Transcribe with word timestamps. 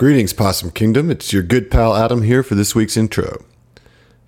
Greetings, 0.00 0.32
Possum 0.32 0.70
Kingdom. 0.70 1.10
It's 1.10 1.30
your 1.30 1.42
good 1.42 1.70
pal 1.70 1.94
Adam 1.94 2.22
here 2.22 2.42
for 2.42 2.54
this 2.54 2.74
week's 2.74 2.96
intro. 2.96 3.44
I 3.76 3.80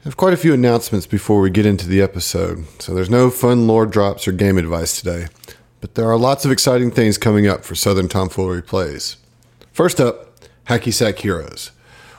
have 0.05 0.19
quite 0.19 0.35
a 0.35 0.37
few 0.37 0.53
announcements 0.53 1.07
before 1.07 1.41
we 1.41 1.49
get 1.49 1.65
into 1.65 1.89
the 1.89 2.03
episode, 2.03 2.67
so 2.79 2.93
there's 2.93 3.09
no 3.09 3.31
fun 3.31 3.67
lore 3.67 3.87
drops 3.87 4.29
or 4.29 4.33
game 4.33 4.59
advice 4.59 5.01
today. 5.01 5.29
But 5.81 5.95
there 5.95 6.11
are 6.11 6.19
lots 6.19 6.45
of 6.45 6.51
exciting 6.51 6.91
things 6.91 7.17
coming 7.17 7.47
up 7.47 7.65
for 7.65 7.75
Southern 7.75 8.07
Tomfoolery 8.07 8.61
Plays. 8.61 9.17
First 9.73 9.99
up, 9.99 10.37
Hacky 10.67 10.93
Sack 10.93 11.21
Heroes. 11.21 11.71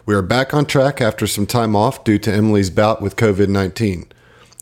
We 0.07 0.15
are 0.15 0.23
back 0.23 0.55
on 0.55 0.65
track 0.65 0.99
after 0.99 1.27
some 1.27 1.45
time 1.45 1.75
off 1.75 2.03
due 2.03 2.17
to 2.17 2.33
Emily's 2.33 2.71
bout 2.71 3.03
with 3.03 3.17
COVID 3.17 3.49
19. 3.49 4.07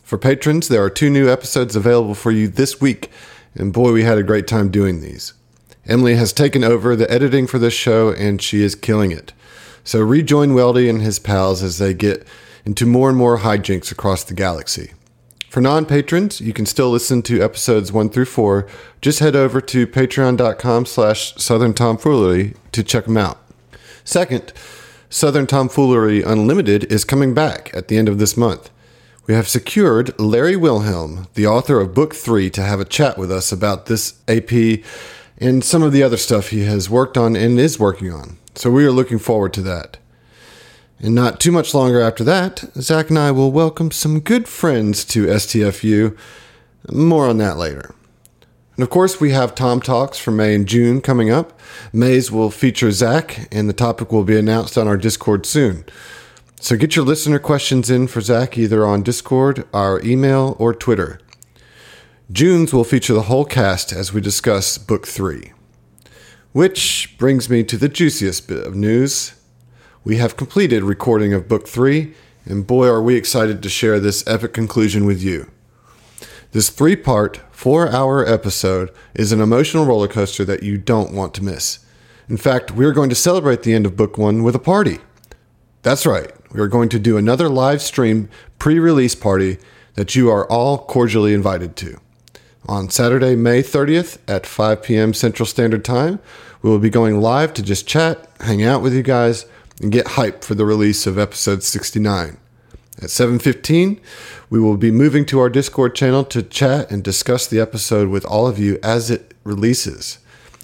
For 0.04 0.18
patrons, 0.18 0.68
there 0.68 0.84
are 0.84 0.90
two 0.90 1.10
new 1.10 1.30
episodes 1.30 1.78
available 1.78 2.14
for 2.14 2.32
you 2.32 2.50
this 2.50 2.82
week, 2.82 3.10
and 3.56 3.72
boy, 3.72 3.94
we 3.94 4.04
had 4.04 4.18
a 4.18 4.24
great 4.24 4.48
time 4.48 4.70
doing 4.70 5.00
these. 5.00 5.32
Emily 5.88 6.16
has 6.16 6.34
taken 6.34 6.64
over 6.64 6.96
the 6.96 7.10
editing 7.12 7.48
for 7.48 7.60
this 7.60 7.74
show, 7.74 8.10
and 8.10 8.42
she 8.42 8.62
is 8.62 8.76
killing 8.76 9.12
it. 9.12 9.34
So 9.84 10.00
rejoin 10.00 10.52
Weldy 10.52 10.90
and 10.90 11.02
his 11.02 11.20
pals 11.20 11.64
as 11.64 11.78
they 11.78 11.94
get 11.94 12.28
into 12.66 12.86
more 12.86 13.10
and 13.10 13.18
more 13.18 13.40
hijinks 13.40 13.92
across 13.92 14.24
the 14.24 14.34
galaxy. 14.34 14.92
For 15.50 15.60
non-patrons, 15.60 16.40
you 16.40 16.54
can 16.54 16.66
still 16.66 16.92
listen 16.92 17.22
to 17.24 17.42
episodes 17.42 17.92
1 17.92 18.10
through 18.10 18.26
4. 18.26 18.68
Just 19.02 19.20
head 19.20 19.36
over 19.36 19.60
to 19.60 19.88
patreon.com 19.88 20.86
slash 20.86 21.36
southern 21.36 21.74
tomfoolery 21.74 22.56
to 22.72 22.84
check 22.84 23.06
them 23.06 23.18
out. 23.18 23.40
Second, 24.04 24.54
Southern 25.10 25.46
Tomfoolery 25.46 26.24
Unlimited 26.24 26.86
is 26.86 27.04
coming 27.04 27.34
back 27.34 27.70
at 27.74 27.90
the 27.90 27.98
end 27.98 28.08
of 28.08 28.18
this 28.18 28.38
month. 28.38 28.70
We 29.28 29.34
have 29.34 29.48
secured 29.48 30.18
Larry 30.18 30.56
Wilhelm, 30.56 31.28
the 31.34 31.46
author 31.46 31.82
of 31.82 31.94
Book 31.94 32.16
3, 32.16 32.50
to 32.52 32.62
have 32.62 32.80
a 32.80 32.86
chat 32.86 33.18
with 33.18 33.30
us 33.30 33.52
about 33.52 33.88
this 33.88 34.14
AP 34.30 34.80
and 35.42 35.64
some 35.64 35.82
of 35.82 35.92
the 35.92 36.04
other 36.04 36.18
stuff 36.18 36.50
he 36.50 36.64
has 36.66 36.90
worked 36.90 37.18
on 37.18 37.36
and 37.36 37.60
is 37.60 37.80
working 37.80 38.14
on. 38.14 38.38
So 38.54 38.70
we 38.70 38.86
are 38.86 38.92
looking 38.92 39.18
forward 39.18 39.54
to 39.54 39.62
that. 39.64 39.98
And 41.00 41.16
not 41.16 41.40
too 41.40 41.52
much 41.52 41.74
longer 41.74 42.00
after 42.00 42.24
that, 42.26 42.64
Zach 42.76 43.10
and 43.10 43.18
I 43.18 43.32
will 43.32 43.52
welcome 43.52 43.90
some 43.90 44.20
good 44.20 44.48
friends 44.48 45.04
to 45.06 45.26
STFU. 45.26 46.16
More 46.92 47.28
on 47.28 47.40
that 47.40 47.58
later. 47.58 47.96
And 48.76 48.84
of 48.84 48.92
course, 48.92 49.20
we 49.20 49.32
have 49.32 49.56
Tom 49.56 49.82
Talks 49.82 50.20
for 50.20 50.30
May 50.30 50.54
and 50.54 50.68
June 50.68 51.02
coming 51.02 51.32
up. 51.32 51.60
May's 51.92 52.32
will 52.32 52.52
feature 52.52 52.92
Zach, 52.92 53.48
and 53.52 53.68
the 53.68 53.74
topic 53.74 54.12
will 54.12 54.24
be 54.24 54.38
announced 54.38 54.78
on 54.78 54.88
our 54.88 54.98
Discord 54.98 55.48
soon. 55.48 55.86
So 56.60 56.78
get 56.78 56.96
your 56.96 57.06
listener 57.06 57.40
questions 57.40 57.90
in 57.90 58.06
for 58.08 58.22
Zach 58.22 58.58
either 58.58 58.86
on 58.86 59.02
Discord, 59.02 59.66
our 59.74 60.00
email, 60.02 60.56
or 60.60 60.74
Twitter. 60.74 61.20
June's 62.32 62.72
will 62.72 62.86
feature 62.86 63.14
the 63.14 63.24
whole 63.24 63.44
cast 63.44 63.92
as 63.92 64.14
we 64.14 64.22
discuss 64.22 64.78
Book 64.78 65.06
3. 65.06 65.52
Which 66.54 67.16
brings 67.18 67.50
me 67.50 67.62
to 67.66 67.76
the 67.76 67.90
juiciest 67.90 68.48
bit 68.48 68.66
of 68.66 68.74
news. 68.74 69.34
We 70.06 70.16
have 70.18 70.38
completed 70.38 70.84
recording 70.84 71.34
of 71.34 71.50
Book 71.50 71.68
3, 71.68 72.14
and 72.46 72.66
boy, 72.66 72.88
are 72.88 73.02
we 73.02 73.16
excited 73.16 73.62
to 73.62 73.70
share 73.70 74.00
this 74.00 74.26
epic 74.28 74.54
conclusion 74.54 75.06
with 75.06 75.22
you. 75.22 75.52
This 76.52 76.70
three 76.70 76.96
part, 76.96 77.42
four 77.52 77.90
hour 77.90 78.26
episode 78.26 78.92
is 79.14 79.34
an 79.34 79.42
emotional 79.42 79.86
roller 79.86 80.08
coaster 80.08 80.46
that 80.46 80.64
you 80.64 80.78
don't 80.78 81.14
want 81.14 81.34
to 81.34 81.44
miss. 81.44 81.80
In 82.30 82.38
fact, 82.38 82.72
we're 82.72 82.94
going 82.94 83.10
to 83.10 83.16
celebrate 83.16 83.64
the 83.64 83.74
end 83.74 83.86
of 83.86 83.98
Book 83.98 84.18
1 84.18 84.42
with 84.42 84.56
a 84.56 84.60
party. 84.60 85.00
That's 85.82 86.06
right, 86.06 86.32
we 86.54 86.62
are 86.62 86.68
going 86.68 86.90
to 86.90 87.00
do 87.00 87.18
another 87.18 87.50
live 87.50 87.82
stream 87.82 88.30
pre 88.58 88.80
release 88.80 89.16
party 89.16 89.58
that 89.96 90.16
you 90.16 90.30
are 90.30 90.48
all 90.50 90.78
cordially 90.78 91.34
invited 91.34 91.76
to. 91.78 92.00
On 92.68 92.90
Saturday, 92.90 93.36
May 93.36 93.64
30th 93.64 94.20
at 94.28 94.46
5 94.46 94.84
p.m. 94.84 95.14
Central 95.14 95.46
Standard 95.46 95.84
Time, 95.84 96.20
we 96.62 96.70
will 96.70 96.80
be 96.80 96.90
going 96.90 97.20
live 97.20 97.54
to 97.56 97.64
just 97.64 97.88
chat, 97.88 98.30
hang 98.42 98.64
out 98.64 98.82
with 98.82 98.94
you 98.94 99.02
guys, 99.02 99.46
and 99.82 99.92
get 99.92 100.10
hype 100.10 100.44
for 100.44 100.54
the 100.54 100.66
release 100.66 101.08
of 101.08 101.18
episode 101.18 101.64
69. 101.64 102.38
At 102.98 103.10
7:15, 103.10 104.00
we 104.52 104.60
will 104.60 104.78
be 104.78 104.92
moving 104.92 105.26
to 105.26 105.40
our 105.40 105.50
Discord 105.50 105.96
channel 105.96 106.24
to 106.26 106.44
chat 106.44 106.92
and 106.92 107.04
discuss 107.04 107.48
the 107.48 107.60
episode 107.60 108.10
with 108.10 108.26
all 108.26 108.48
of 108.48 108.60
you 108.60 108.78
as 108.84 109.10
it 109.10 109.34
releases. 109.44 110.20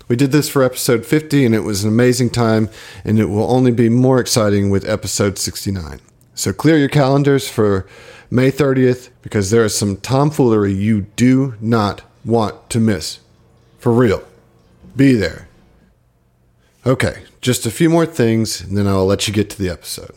We 0.08 0.16
did 0.16 0.32
this 0.32 0.48
for 0.48 0.64
episode 0.64 1.06
50 1.06 1.46
and 1.46 1.56
it 1.56 1.62
was 1.62 1.84
an 1.84 1.90
amazing 1.90 2.30
time 2.30 2.70
and 3.04 3.20
it 3.20 3.26
will 3.26 3.50
only 3.52 3.72
be 3.72 3.90
more 3.90 4.20
exciting 4.20 4.70
with 4.70 4.88
episode 4.88 5.40
69. 5.40 6.00
So 6.36 6.54
clear 6.54 6.78
your 6.78 6.90
calendars 6.90 7.50
for 7.50 7.88
May 8.30 8.52
30th 8.52 9.10
because 9.22 9.52
there 9.52 9.66
is 9.66 9.78
some 9.78 9.98
tomfoolery 9.98 10.74
you 10.74 11.02
do 11.16 11.56
not 11.62 12.02
want 12.26 12.70
to 12.72 12.80
miss. 12.80 13.20
For 13.80 13.92
real. 13.92 14.24
Be 14.96 15.14
there. 15.14 15.48
Okay, 16.86 17.24
just 17.42 17.66
a 17.66 17.72
few 17.72 17.90
more 17.90 18.06
things 18.06 18.62
and 18.62 18.78
then 18.78 18.88
I'll 18.88 19.06
let 19.06 19.28
you 19.28 19.34
get 19.34 19.50
to 19.52 19.58
the 19.58 19.70
episode. 19.70 20.16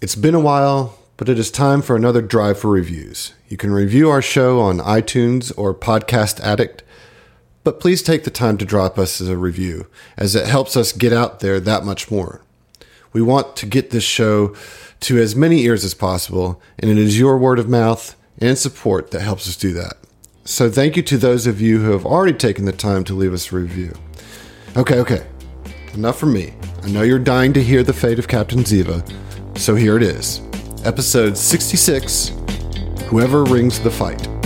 It's 0.00 0.16
been 0.16 0.34
a 0.34 0.40
while, 0.40 0.98
but 1.16 1.28
it 1.28 1.38
is 1.38 1.50
time 1.50 1.82
for 1.82 1.94
another 1.94 2.22
drive 2.22 2.58
for 2.58 2.70
reviews. 2.70 3.34
You 3.48 3.56
can 3.56 3.70
review 3.70 4.10
our 4.10 4.22
show 4.22 4.60
on 4.60 4.78
iTunes 4.78 5.52
or 5.56 5.74
Podcast 5.74 6.40
Addict, 6.40 6.82
but 7.62 7.78
please 7.78 8.02
take 8.02 8.24
the 8.24 8.30
time 8.30 8.58
to 8.58 8.64
drop 8.64 8.98
us 8.98 9.20
as 9.20 9.28
a 9.28 9.36
review, 9.36 9.86
as 10.16 10.34
it 10.34 10.48
helps 10.48 10.76
us 10.76 10.90
get 10.90 11.12
out 11.12 11.40
there 11.40 11.60
that 11.60 11.84
much 11.84 12.10
more. 12.10 12.40
We 13.12 13.22
want 13.22 13.56
to 13.56 13.66
get 13.66 13.90
this 13.90 14.04
show 14.04 14.56
to 15.02 15.18
as 15.18 15.36
many 15.36 15.62
ears 15.62 15.84
as 15.84 15.94
possible, 15.94 16.60
and 16.78 16.90
it 16.90 16.98
is 16.98 17.18
your 17.18 17.36
word 17.36 17.58
of 17.58 17.68
mouth 17.68 18.16
and 18.38 18.56
support 18.56 19.10
that 19.10 19.20
helps 19.20 19.48
us 19.48 19.56
do 19.56 19.72
that. 19.74 19.94
So 20.44 20.70
thank 20.70 20.96
you 20.96 21.02
to 21.04 21.16
those 21.16 21.46
of 21.46 21.60
you 21.60 21.80
who 21.80 21.92
have 21.92 22.04
already 22.04 22.36
taken 22.36 22.64
the 22.64 22.72
time 22.72 23.04
to 23.04 23.14
leave 23.14 23.32
us 23.32 23.52
a 23.52 23.56
review. 23.56 23.94
Okay, 24.76 24.98
okay. 24.98 25.26
Enough 25.94 26.18
from 26.18 26.32
me. 26.32 26.54
I 26.82 26.88
know 26.88 27.02
you're 27.02 27.18
dying 27.18 27.52
to 27.52 27.62
hear 27.62 27.82
the 27.82 27.92
fate 27.92 28.18
of 28.18 28.26
Captain 28.26 28.60
Ziva, 28.60 29.06
so 29.58 29.74
here 29.74 29.96
it 29.96 30.02
is. 30.02 30.40
Episode 30.84 31.36
66 31.36 32.32
Whoever 33.06 33.44
Rings 33.44 33.78
the 33.78 33.90
Fight. 33.90 34.41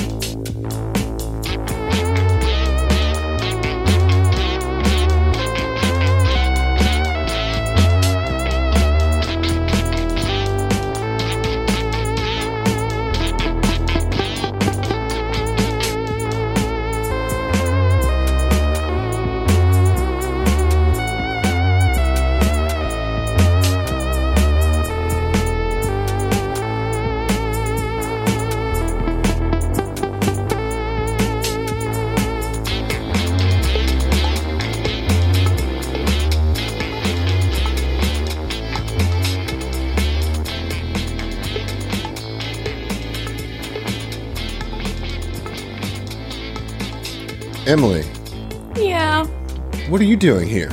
Doing 50.27 50.49
here? 50.49 50.71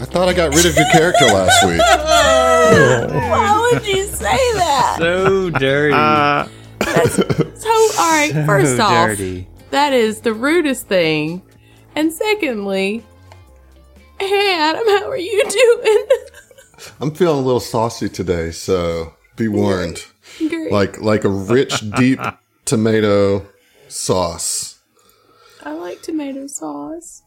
I 0.00 0.06
thought 0.06 0.28
I 0.28 0.32
got 0.32 0.54
rid 0.54 0.64
of 0.64 0.74
your 0.74 0.90
character 0.92 1.26
last 1.26 1.66
week. 1.66 1.78
Why 1.78 3.52
oh. 3.54 3.70
would 3.70 3.86
you 3.86 4.06
say 4.06 4.38
that? 4.54 4.96
So 4.98 5.50
dirty. 5.50 5.92
Uh, 5.92 6.46
so, 7.54 7.70
all 7.98 8.10
right, 8.10 8.32
first 8.46 8.78
so 8.78 8.84
off, 8.84 9.18
that 9.72 9.92
is 9.92 10.22
the 10.22 10.32
rudest 10.32 10.86
thing. 10.86 11.42
And 11.96 12.10
secondly, 12.10 13.04
hey, 14.18 14.54
Adam, 14.58 14.86
how 14.86 15.10
are 15.10 15.18
you 15.18 15.44
doing? 15.50 16.06
I'm 17.02 17.14
feeling 17.14 17.40
a 17.40 17.46
little 17.46 17.60
saucy 17.60 18.08
today, 18.08 18.52
so 18.52 19.12
be 19.36 19.48
warned. 19.48 20.02
Great. 20.38 20.72
Like 20.72 20.98
like 20.98 21.24
a 21.24 21.28
rich, 21.28 21.90
deep 21.90 22.20
tomato 22.64 23.46
sauce. 23.88 24.80
I 25.62 25.72
like 25.72 26.00
tomato 26.00 26.46
sauce. 26.46 27.22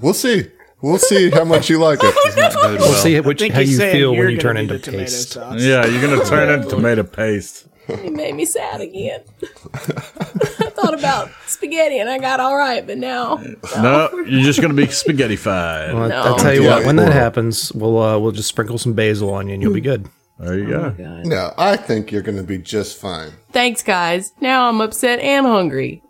We'll 0.00 0.14
see. 0.14 0.50
We'll 0.82 0.98
see 0.98 1.30
how 1.30 1.44
much 1.44 1.70
you 1.70 1.78
like 1.78 1.98
it. 2.02 2.14
Not 2.36 2.54
We'll 2.54 2.78
well. 2.78 2.92
see 2.94 3.18
which, 3.20 3.40
how 3.50 3.60
you 3.60 3.78
feel 3.78 4.14
when 4.14 4.30
you 4.30 4.38
turn 4.38 4.56
into 4.56 4.74
the 4.74 4.80
tomato 4.80 5.04
paste. 5.04 5.30
sauce. 5.32 5.60
Yeah, 5.62 5.86
you're 5.86 6.02
gonna 6.02 6.24
turn 6.28 6.50
into 6.50 6.68
tomato 6.68 7.02
paste. 7.04 7.66
You 7.88 8.10
made 8.12 8.34
me 8.34 8.44
sad 8.46 8.80
again. 8.80 9.20
I 9.74 10.70
thought 10.70 10.94
about 10.98 11.30
spaghetti 11.46 11.98
and 11.98 12.08
I 12.08 12.18
got 12.18 12.40
all 12.40 12.56
right, 12.56 12.86
but 12.86 12.96
now, 12.98 13.42
No, 13.76 14.08
you're 14.26 14.42
just 14.42 14.60
gonna 14.60 14.74
be 14.74 14.86
spaghettified. 14.86 15.94
Well, 15.94 16.08
No. 16.08 16.16
I'll 16.22 16.36
tell 16.36 16.54
you 16.54 16.62
Yeah, 16.64 16.76
what, 16.76 16.86
when 16.86 16.96
that 16.96 17.12
happens, 17.12 17.72
we'll 17.72 17.98
uh, 17.98 18.18
we'll 18.18 18.32
just 18.32 18.48
sprinkle 18.48 18.76
some 18.78 18.92
basil 18.94 19.32
on 19.32 19.48
you 19.48 19.54
and 19.54 19.62
you'll 19.62 19.74
be 19.74 19.80
good. 19.80 20.08
There 20.38 20.58
you 20.58 20.66
go. 20.68 20.94
No, 21.24 21.52
I 21.56 21.76
think 21.76 22.10
you're 22.10 22.20
going 22.22 22.36
to 22.38 22.42
be 22.42 22.58
just 22.58 22.98
fine. 23.00 23.30
thanks, 23.52 23.82
guys. 23.84 24.32
Now 24.40 24.68
I'm 24.68 24.80
upset 24.80 25.20
and 25.20 25.46
hungry. 25.46 26.02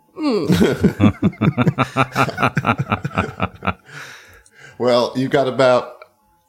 Well, 4.77 5.13
you've 5.15 5.31
got 5.31 5.47
about 5.47 5.97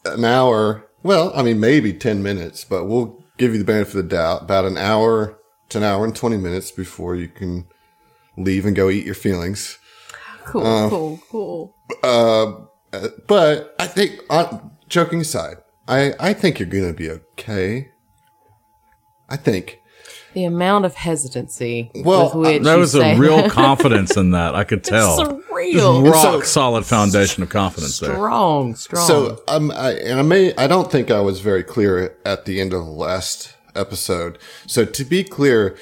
an 0.05 0.25
hour 0.25 0.87
well, 1.06 1.31
I 1.37 1.43
mean, 1.44 1.61
maybe 1.61 1.93
10 1.93 2.20
minutes, 2.20 2.64
but 2.64 2.87
we'll 2.87 3.23
give 3.38 3.52
you 3.52 3.58
the 3.58 3.64
benefit 3.64 3.94
of 3.94 4.08
the 4.08 4.17
doubt. 4.17 4.43
About 4.43 4.64
an 4.64 4.76
hour 4.76 5.38
to 5.69 5.78
an 5.78 5.84
hour 5.84 6.05
and 6.05 6.17
20 6.17 6.37
minutes 6.37 6.73
before 6.73 7.14
you 7.14 7.28
can 7.28 7.67
leave 8.37 8.67
and 8.67 8.75
go 8.75 8.90
eat 8.90 9.06
your 9.06 9.14
feelings. 9.14 9.78
Cool, 10.46 10.67
Uh, 10.67 10.88
cool, 10.88 11.20
cool. 11.31 11.76
But 13.28 13.76
I 13.78 13.87
think, 13.87 14.20
uh, 14.28 14.58
joking 14.88 15.20
aside, 15.20 15.58
I, 15.87 16.14
I 16.19 16.32
think 16.32 16.58
you're 16.58 16.69
going 16.69 16.88
to 16.88 16.93
be 16.93 17.08
okay. 17.08 17.93
I 19.28 19.37
think. 19.37 19.81
The 20.37 20.44
amount 20.44 20.85
of 20.85 20.94
hesitancy 20.94 21.91
Well, 21.94 22.27
with 22.27 22.35
which 22.35 22.62
There 22.62 22.75
you 22.75 22.81
was 22.81 22.93
say 22.93 23.15
a 23.15 23.19
real 23.19 23.37
that. 23.38 23.50
confidence 23.65 24.19
in 24.19 24.33
that. 24.33 24.55
I 24.55 24.65
could 24.65 24.85
tell. 24.94 25.19
surreal. 25.19 26.05
Rock 26.12 26.23
so- 26.23 26.41
solid 26.43 26.85
foundation 26.85 27.43
of 27.43 27.49
confidence 27.49 27.99
there. 28.00 28.11
strong, 28.12 28.75
strong. 28.77 29.06
So 29.09 29.43
um, 29.49 29.71
I, 29.71 29.93
and 29.93 30.19
I 30.21 30.23
may 30.23 30.55
I 30.56 30.67
don't 30.67 30.93
think 30.93 31.11
I 31.11 31.21
was 31.23 31.41
very 31.41 31.62
clear 31.65 32.19
at 32.27 32.44
the 32.44 32.61
end 32.61 32.75
of 32.75 32.85
the 32.85 32.91
last 32.91 33.56
episode. 33.75 34.38
So 34.67 34.85
to 34.85 35.05
be 35.06 35.25
clear, 35.25 35.75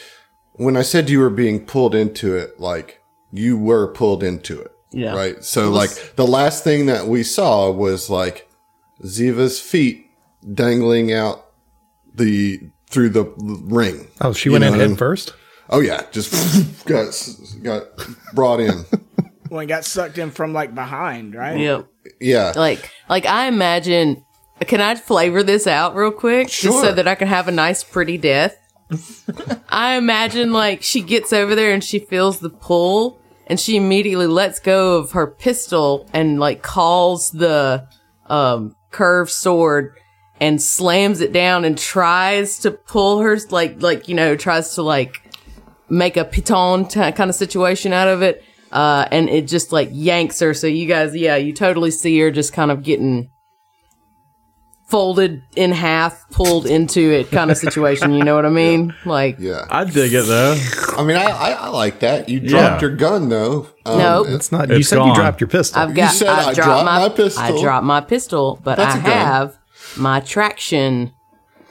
when 0.52 0.76
I 0.76 0.82
said 0.82 1.10
you 1.10 1.18
were 1.18 1.30
being 1.30 1.66
pulled 1.66 1.96
into 1.96 2.36
it, 2.36 2.60
like 2.60 3.02
you 3.32 3.58
were 3.58 3.88
pulled 3.92 4.22
into 4.22 4.60
it, 4.60 4.70
Yeah. 4.92 5.14
right? 5.16 5.42
So 5.42 5.68
like 5.68 6.14
the 6.14 6.28
last 6.28 6.62
thing 6.62 6.86
that 6.86 7.08
we 7.08 7.24
saw 7.24 7.72
was 7.72 8.08
like 8.08 8.48
Ziva's 9.04 9.58
feet 9.60 10.06
dangling 10.52 11.12
out 11.12 11.44
the 12.14 12.70
through 12.94 13.10
the 13.10 13.24
ring. 13.36 14.06
Oh, 14.20 14.32
she 14.32 14.48
went 14.48 14.62
know 14.62 14.72
in 14.72 14.80
head 14.80 14.98
first. 14.98 15.34
Oh 15.68 15.80
yeah, 15.80 16.02
just 16.12 16.84
got 16.86 17.12
got 17.62 17.82
brought 18.34 18.60
in. 18.60 18.84
well, 19.50 19.60
it 19.60 19.66
got 19.66 19.84
sucked 19.84 20.16
in 20.18 20.30
from 20.30 20.52
like 20.52 20.74
behind, 20.74 21.34
right? 21.34 21.58
yep. 21.58 21.86
Yeah, 22.20 22.52
Like, 22.54 22.90
like 23.08 23.26
I 23.26 23.46
imagine. 23.48 24.24
Can 24.60 24.80
I 24.80 24.94
flavor 24.94 25.42
this 25.42 25.66
out 25.66 25.96
real 25.96 26.12
quick, 26.12 26.48
just 26.48 26.80
so 26.80 26.92
that 26.92 27.08
I 27.08 27.16
can 27.16 27.26
have 27.26 27.48
a 27.48 27.52
nice, 27.52 27.82
pretty 27.82 28.16
death? 28.18 28.56
I 29.68 29.96
imagine 29.96 30.52
like 30.52 30.82
she 30.82 31.00
gets 31.02 31.32
over 31.32 31.54
there 31.56 31.72
and 31.72 31.82
she 31.82 31.98
feels 31.98 32.38
the 32.38 32.50
pull, 32.50 33.20
and 33.48 33.58
she 33.58 33.76
immediately 33.76 34.28
lets 34.28 34.60
go 34.60 34.98
of 34.98 35.12
her 35.12 35.26
pistol 35.26 36.08
and 36.12 36.38
like 36.38 36.62
calls 36.62 37.30
the 37.30 37.88
um, 38.26 38.76
curved 38.90 39.30
sword 39.32 39.96
and 40.40 40.60
slams 40.60 41.20
it 41.20 41.32
down 41.32 41.64
and 41.64 41.78
tries 41.78 42.58
to 42.60 42.70
pull 42.70 43.20
her 43.20 43.38
like 43.50 43.80
like 43.82 44.08
you 44.08 44.14
know 44.14 44.36
tries 44.36 44.74
to 44.74 44.82
like 44.82 45.20
make 45.88 46.16
a 46.16 46.24
piton 46.24 46.88
t- 46.88 47.12
kind 47.12 47.30
of 47.30 47.34
situation 47.36 47.92
out 47.92 48.08
of 48.08 48.22
it. 48.22 48.42
Uh, 48.72 49.06
and 49.12 49.28
it 49.28 49.46
just 49.46 49.70
like 49.70 49.88
yanks 49.92 50.40
her. 50.40 50.52
So 50.52 50.66
you 50.66 50.86
guys, 50.86 51.14
yeah, 51.14 51.36
you 51.36 51.52
totally 51.52 51.92
see 51.92 52.18
her 52.18 52.32
just 52.32 52.52
kind 52.52 52.72
of 52.72 52.82
getting 52.82 53.30
folded 54.88 55.42
in 55.56 55.72
half, 55.72 56.28
pulled 56.30 56.66
into 56.66 57.00
it 57.12 57.30
kind 57.30 57.50
of 57.50 57.56
situation. 57.56 58.12
You 58.12 58.22
know 58.24 58.34
what 58.34 58.44
I 58.46 58.48
mean? 58.50 58.94
Like, 59.04 59.36
yeah. 59.38 59.64
I 59.70 59.84
dig 59.84 60.12
it 60.12 60.26
though. 60.26 60.56
I 60.96 61.02
mean, 61.04 61.16
I, 61.16 61.24
I, 61.24 61.50
I 61.52 61.68
like 61.68 62.00
that. 62.00 62.28
You 62.28 62.40
dropped 62.40 62.82
Yeah. 62.82 62.88
your 62.88 62.96
gun 62.96 63.28
though. 63.28 63.68
Um, 63.86 63.98
Nope. 63.98 64.26
It's 64.30 64.52
not. 64.52 64.68
you 64.68 64.76
It's 64.76 64.88
said 64.88 64.96
gone. 64.96 65.08
you 65.08 65.14
dropped 65.14 65.40
your 65.40 65.48
pistol. 65.48 65.80
I've 65.82 65.94
got, 65.94 66.12
said 66.12 66.28
I 66.28 66.32
I 66.32 66.42
dropped 66.54 66.56
dropped 66.56 66.84
my, 66.84 66.98
my 67.00 67.08
pistol. 67.14 67.42
I 67.44 67.60
dropped 67.62 67.86
my 67.86 68.00
pistol, 68.00 68.60
but 68.62 68.76
That's 68.76 68.96
I 68.96 68.98
a 68.98 69.02
gun. 69.02 69.12
have 69.12 69.58
my 69.96 70.20
traction 70.20 71.12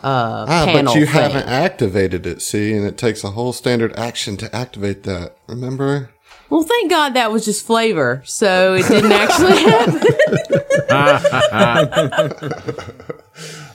uh, 0.04 0.46
Ah, 0.50 0.66
panel 0.66 0.94
but 0.94 1.00
you 1.00 1.06
thing. 1.06 1.14
haven't 1.16 1.48
activated 1.48 2.26
it, 2.26 2.42
see, 2.42 2.74
and 2.74 2.86
it 2.86 2.98
takes 2.98 3.24
a 3.24 3.32
whole 3.32 3.54
standard 3.54 3.94
action 3.98 4.36
to 4.38 4.54
activate 4.56 5.04
that. 5.04 5.38
Remember? 5.48 6.10
Well, 6.50 6.64
thank 6.64 6.90
God 6.92 7.14
that 7.16 7.32
was 7.32 7.46
just 7.46 7.66
flavor, 7.66 8.22
so 8.26 8.76
it 8.76 8.88
didn't 8.88 9.12
actually 9.14 9.64
happen. 9.64 10.08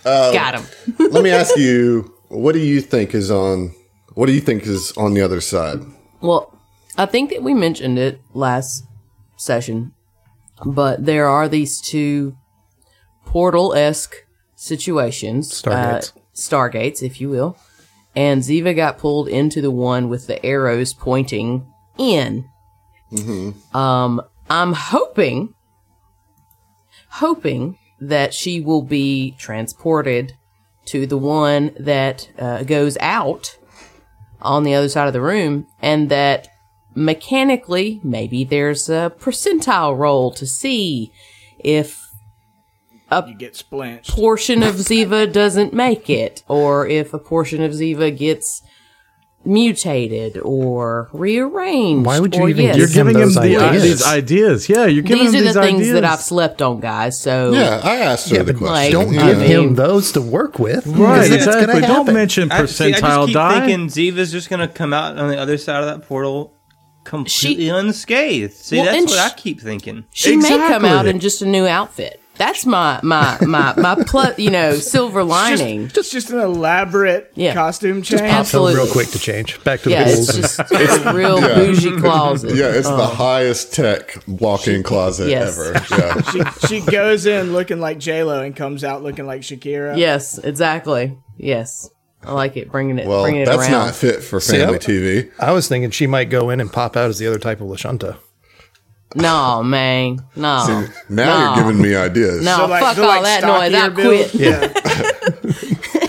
Um, 0.04 0.32
Got 0.32 0.54
him. 0.60 0.66
Let 1.10 1.22
me 1.24 1.30
ask 1.30 1.56
you, 1.56 2.14
what 2.28 2.52
do 2.52 2.58
you 2.60 2.80
think 2.80 3.14
is 3.14 3.30
on? 3.30 3.74
What 4.14 4.26
do 4.26 4.32
you 4.32 4.40
think 4.40 4.66
is 4.66 4.92
on 4.96 5.14
the 5.14 5.20
other 5.22 5.40
side? 5.40 5.80
Well, 6.20 6.56
I 6.96 7.06
think 7.06 7.30
that 7.30 7.42
we 7.42 7.54
mentioned 7.54 7.98
it 7.98 8.20
last 8.34 8.84
session, 9.36 9.92
but 10.64 11.04
there 11.04 11.26
are 11.28 11.48
these 11.48 11.80
two 11.80 12.36
portal 13.26 13.74
esque 13.74 14.14
situations, 14.58 15.50
Stargates. 15.62 16.12
uh, 16.16 16.20
stargates, 16.34 17.02
if 17.02 17.20
you 17.20 17.30
will. 17.30 17.56
And 18.16 18.42
Ziva 18.42 18.74
got 18.74 18.98
pulled 18.98 19.28
into 19.28 19.60
the 19.62 19.70
one 19.70 20.08
with 20.08 20.26
the 20.26 20.44
arrows 20.44 20.92
pointing 20.92 21.66
in. 21.96 22.48
Um, 23.72 24.20
I'm 24.50 24.72
hoping, 24.72 25.54
hoping 27.08 27.78
that 28.00 28.34
she 28.34 28.60
will 28.60 28.82
be 28.82 29.36
transported 29.38 30.34
to 30.86 31.06
the 31.06 31.18
one 31.18 31.70
that 31.78 32.28
uh, 32.38 32.64
goes 32.64 32.98
out 33.00 33.56
on 34.40 34.64
the 34.64 34.74
other 34.74 34.88
side 34.88 35.06
of 35.06 35.12
the 35.12 35.20
room, 35.20 35.66
and 35.80 36.10
that 36.10 36.48
mechanically, 36.94 38.00
maybe 38.02 38.42
there's 38.44 38.88
a 38.88 39.12
percentile 39.18 39.96
roll 39.96 40.32
to 40.32 40.46
see 40.46 41.12
if 41.58 42.07
You 43.10 43.34
get 43.34 43.56
splinched. 43.56 44.10
portion 44.10 44.62
of 44.62 44.74
Ziva 44.76 45.32
doesn't 45.32 45.72
make 45.72 46.10
it, 46.10 46.42
or 46.48 46.86
if 46.86 47.14
a 47.14 47.18
portion 47.18 47.62
of 47.62 47.72
Ziva 47.72 48.16
gets 48.16 48.62
mutated 49.44 50.36
or 50.42 51.08
rearranged. 51.12 52.04
Why 52.04 52.20
would 52.20 52.34
you 52.34 52.42
or 52.42 52.48
even 52.50 52.66
yes. 52.66 52.76
give 52.76 52.78
You're 52.80 53.04
giving 53.04 53.14
him 53.16 53.20
those 53.28 53.34
the, 53.36 53.56
ideas. 53.56 53.82
these 53.82 54.06
ideas. 54.06 54.68
Yeah, 54.68 54.86
you're 54.86 55.02
giving 55.02 55.26
him 55.26 55.32
These 55.32 55.40
him 55.40 55.40
are 55.40 55.44
these 55.46 55.56
are 55.56 55.60
the 55.60 55.66
things 55.66 55.80
ideas. 55.80 55.92
that 55.94 56.04
I've 56.04 56.20
slept 56.20 56.60
on, 56.60 56.80
guys. 56.80 57.18
So 57.20 57.52
Yeah, 57.52 57.80
I 57.82 57.96
asked 57.98 58.28
her 58.30 58.42
the 58.42 58.52
question. 58.52 58.66
like, 58.74 58.92
Don't 58.92 59.12
yeah. 59.14 59.26
give 59.26 59.38
I 59.40 59.44
him 59.46 59.60
mean- 59.66 59.74
those 59.74 60.12
to 60.12 60.20
work 60.20 60.58
with. 60.58 60.86
Right, 60.86 61.22
because 61.22 61.30
it's 61.30 61.46
exactly. 61.46 61.80
Don't 61.80 61.90
happen. 61.90 62.14
mention 62.14 62.52
I, 62.52 62.66
see, 62.66 62.86
I 62.92 63.00
just 63.00 63.26
keep 63.26 63.34
die. 63.34 63.60
thinking 63.66 63.86
Ziva's 63.88 64.32
just 64.32 64.50
gonna 64.50 64.68
come 64.68 64.92
out 64.92 65.16
on 65.16 65.30
the 65.30 65.38
other 65.38 65.56
side 65.56 65.82
of 65.82 65.86
that 65.86 66.06
portal 66.06 66.52
completely 67.04 67.64
She- 67.64 67.68
unscathed. 67.70 68.52
See, 68.52 68.76
Well, 68.76 68.84
that's 68.86 69.06
what 69.06 69.14
sh- 69.30 69.32
I 69.32 69.34
keep 69.34 69.60
thinking. 69.62 70.04
she 70.10 70.36
may 70.36 70.48
come 70.48 70.84
out 70.84 71.06
in 71.06 71.20
just 71.20 71.40
a 71.40 71.46
new 71.46 71.66
outfit. 71.66 72.20
That's 72.38 72.64
my 72.64 73.00
my 73.02 73.36
my 73.42 73.74
my 73.76 73.96
plus, 74.06 74.38
you 74.38 74.50
know, 74.50 74.74
silver 74.74 75.24
lining. 75.24 75.88
Just 75.88 76.12
just 76.12 76.30
an 76.30 76.38
elaborate 76.38 77.30
Yeah. 77.34 77.52
costume 77.52 78.02
change. 78.02 78.20
pop- 78.20 78.28
So 78.30 78.36
Absolutely. 78.66 78.74
real 78.76 78.86
quick 78.92 79.08
to 79.08 79.18
change 79.18 79.62
back 79.64 79.82
to 79.82 79.90
yeah, 79.90 80.04
the 80.04 80.10
it's 80.12 80.34
just 80.36 80.60
it's 80.70 80.96
a 81.04 81.12
real 81.12 81.40
bougie 81.40 81.96
closet. 82.00 82.54
Yeah, 82.54 82.66
it's 82.70 82.88
the 82.88 82.94
Oh. 82.94 83.06
highest 83.06 83.74
tech 83.74 84.16
walk-in 84.26 84.82
closet 84.84 85.28
yes. 85.30 85.58
ever. 85.58 85.72
Yeah. 85.98 86.22
she, 86.60 86.66
she 86.68 86.80
goes 86.80 87.26
in 87.26 87.52
looking 87.52 87.80
like 87.80 87.98
J 87.98 88.22
Lo 88.22 88.40
and 88.42 88.54
comes 88.54 88.84
out 88.84 89.02
looking 89.02 89.26
like 89.26 89.40
Shakira. 89.42 89.98
Yes, 89.98 90.38
exactly. 90.38 91.18
Yes, 91.36 91.90
I 92.24 92.32
like 92.32 92.56
it. 92.56 92.70
Bringing 92.70 92.98
it, 92.98 93.06
Well, 93.08 93.22
bringing 93.24 93.42
it 93.42 93.46
that's 93.46 93.62
around. 93.62 93.70
not 93.72 93.94
fit 93.94 94.22
for 94.22 94.38
See, 94.40 94.58
family 94.58 94.76
I- 94.76 94.78
TV. 94.78 95.30
I 95.40 95.52
was 95.52 95.66
thinking 95.68 95.90
she 95.90 96.06
might 96.06 96.30
go 96.30 96.50
in 96.50 96.60
and 96.60 96.72
pop 96.72 96.96
out 96.96 97.08
as 97.10 97.18
the 97.18 97.26
other 97.26 97.38
type 97.38 97.60
of 97.60 97.66
Lashunta. 97.68 98.16
No, 99.14 99.62
man, 99.62 100.20
no. 100.36 100.86
Now 101.08 101.24
No. 101.24 101.54
you're 101.54 101.64
giving 101.64 101.82
me 101.82 101.94
ideas. 101.96 102.44
No, 102.44 102.56
So, 102.56 102.66
like- 102.66 102.82
fuck 102.82 102.96
so, 102.96 103.02
all 103.02 103.08
like, 103.08 103.22
that 103.22 103.42
noise. 103.42 103.74
I 103.74 103.88
stockier 103.88 103.90
build? 103.90 104.30
quit. 104.30 105.94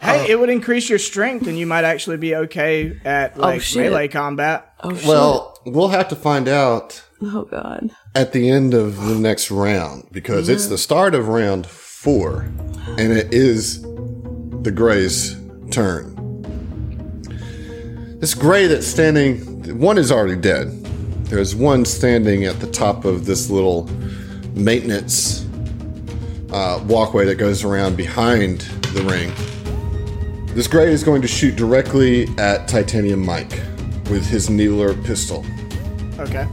Hey, 0.00 0.30
it 0.30 0.38
would 0.38 0.48
increase 0.48 0.88
your 0.88 0.98
strength, 0.98 1.46
and 1.48 1.58
you 1.58 1.66
might 1.66 1.84
actually 1.84 2.16
be 2.16 2.34
okay 2.34 2.98
at 3.04 3.34
oh, 3.36 3.40
like 3.40 3.60
shit. 3.60 3.82
melee 3.90 4.08
combat. 4.08 4.72
Oh 4.82 4.94
shit. 4.94 5.06
Well, 5.06 5.58
we'll 5.66 5.88
have 5.88 6.08
to 6.08 6.16
find 6.16 6.48
out 6.48 7.04
oh 7.20 7.42
god. 7.44 7.90
at 8.14 8.32
the 8.32 8.48
end 8.48 8.72
of 8.72 9.04
the 9.04 9.16
next 9.16 9.50
round 9.50 10.08
because 10.12 10.48
it's 10.48 10.68
the 10.68 10.78
start 10.78 11.14
of 11.14 11.28
round 11.28 11.66
four 11.66 12.42
and 12.96 13.12
it 13.12 13.34
is 13.34 13.82
the 13.82 14.72
Gray's 14.74 15.36
turn. 15.70 16.14
This 18.20 18.34
Gray 18.34 18.66
that's 18.66 18.86
standing, 18.86 19.78
one 19.78 19.98
is 19.98 20.10
already 20.10 20.36
dead. 20.40 20.87
There's 21.28 21.54
one 21.54 21.84
standing 21.84 22.44
at 22.44 22.58
the 22.58 22.66
top 22.66 23.04
of 23.04 23.26
this 23.26 23.50
little 23.50 23.84
maintenance 24.54 25.46
uh, 26.52 26.82
walkway 26.86 27.26
that 27.26 27.36
goes 27.36 27.64
around 27.64 27.96
behind 27.96 28.62
the 28.92 29.02
ring. 29.02 29.32
This 30.54 30.66
Gray 30.66 30.90
is 30.90 31.04
going 31.04 31.20
to 31.22 31.28
shoot 31.28 31.54
directly 31.54 32.26
at 32.38 32.66
Titanium 32.66 33.24
Mike 33.24 33.60
with 34.10 34.26
his 34.26 34.48
needler 34.48 34.94
pistol. 35.02 35.44
Okay. 36.18 36.48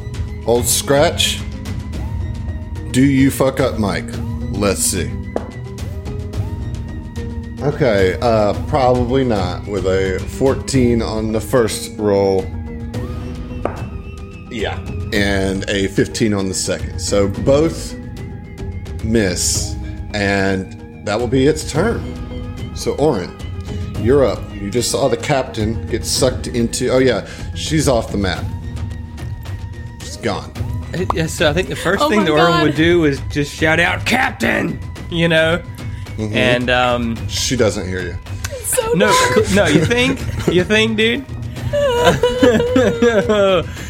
Old 0.46 0.66
Scratch, 0.66 1.42
do 2.92 3.04
you 3.04 3.32
fuck 3.32 3.60
up 3.60 3.80
Mike? 3.80 4.10
Let's 4.52 4.82
see. 4.82 5.10
Okay, 7.62 8.18
uh, 8.22 8.54
probably 8.68 9.24
not. 9.24 9.66
With 9.66 9.88
a 9.88 10.20
14 10.38 11.02
on 11.02 11.32
the 11.32 11.42
first 11.42 11.98
roll. 11.98 12.46
Yeah. 14.56 14.80
And 15.12 15.70
a 15.70 15.88
15 15.90 16.34
on 16.34 16.48
the 16.48 16.54
second. 16.54 17.00
So 17.00 17.28
both 17.28 17.94
miss, 19.04 19.76
and 20.14 21.06
that 21.06 21.20
will 21.20 21.28
be 21.28 21.46
its 21.46 21.70
turn. 21.70 22.02
So, 22.74 22.96
Orin, 22.96 23.36
you're 24.00 24.26
up. 24.26 24.40
You 24.54 24.72
just 24.72 24.92
saw 24.92 25.10
the 25.10 25.18
captain 25.18 25.86
get 25.88 26.06
sucked 26.06 26.48
into. 26.48 26.88
Oh, 26.90 27.00
yeah, 27.00 27.28
she's 27.54 27.90
off 27.90 28.14
the 28.14 28.18
map. 28.18 28.46
She's 30.00 30.16
gone. 30.18 30.54
Yeah, 31.14 31.28
so 31.28 31.50
I 31.50 31.54
think 31.54 31.68
the 31.68 31.76
first 31.76 32.02
Oh 32.02 32.10
thing 32.10 32.20
my 32.20 32.26
that 32.26 32.32
Orin 32.32 32.62
would 32.62 32.76
do 32.76 33.04
is 33.04 33.20
just 33.30 33.54
shout 33.54 33.82
out, 33.82 34.06
"Captain!" 34.06 34.80
you 35.12 35.28
know. 35.28 35.62
And 36.18 36.70
um, 36.70 37.18
She 37.28 37.58
doesn't 37.58 37.90
hear 37.90 38.02
you. 38.02 38.16
no, 38.96 39.08
no, 39.54 39.66
you 39.66 39.84
think? 39.84 40.22
You 40.48 40.64
think, 40.64 40.96
dude? 40.96 41.26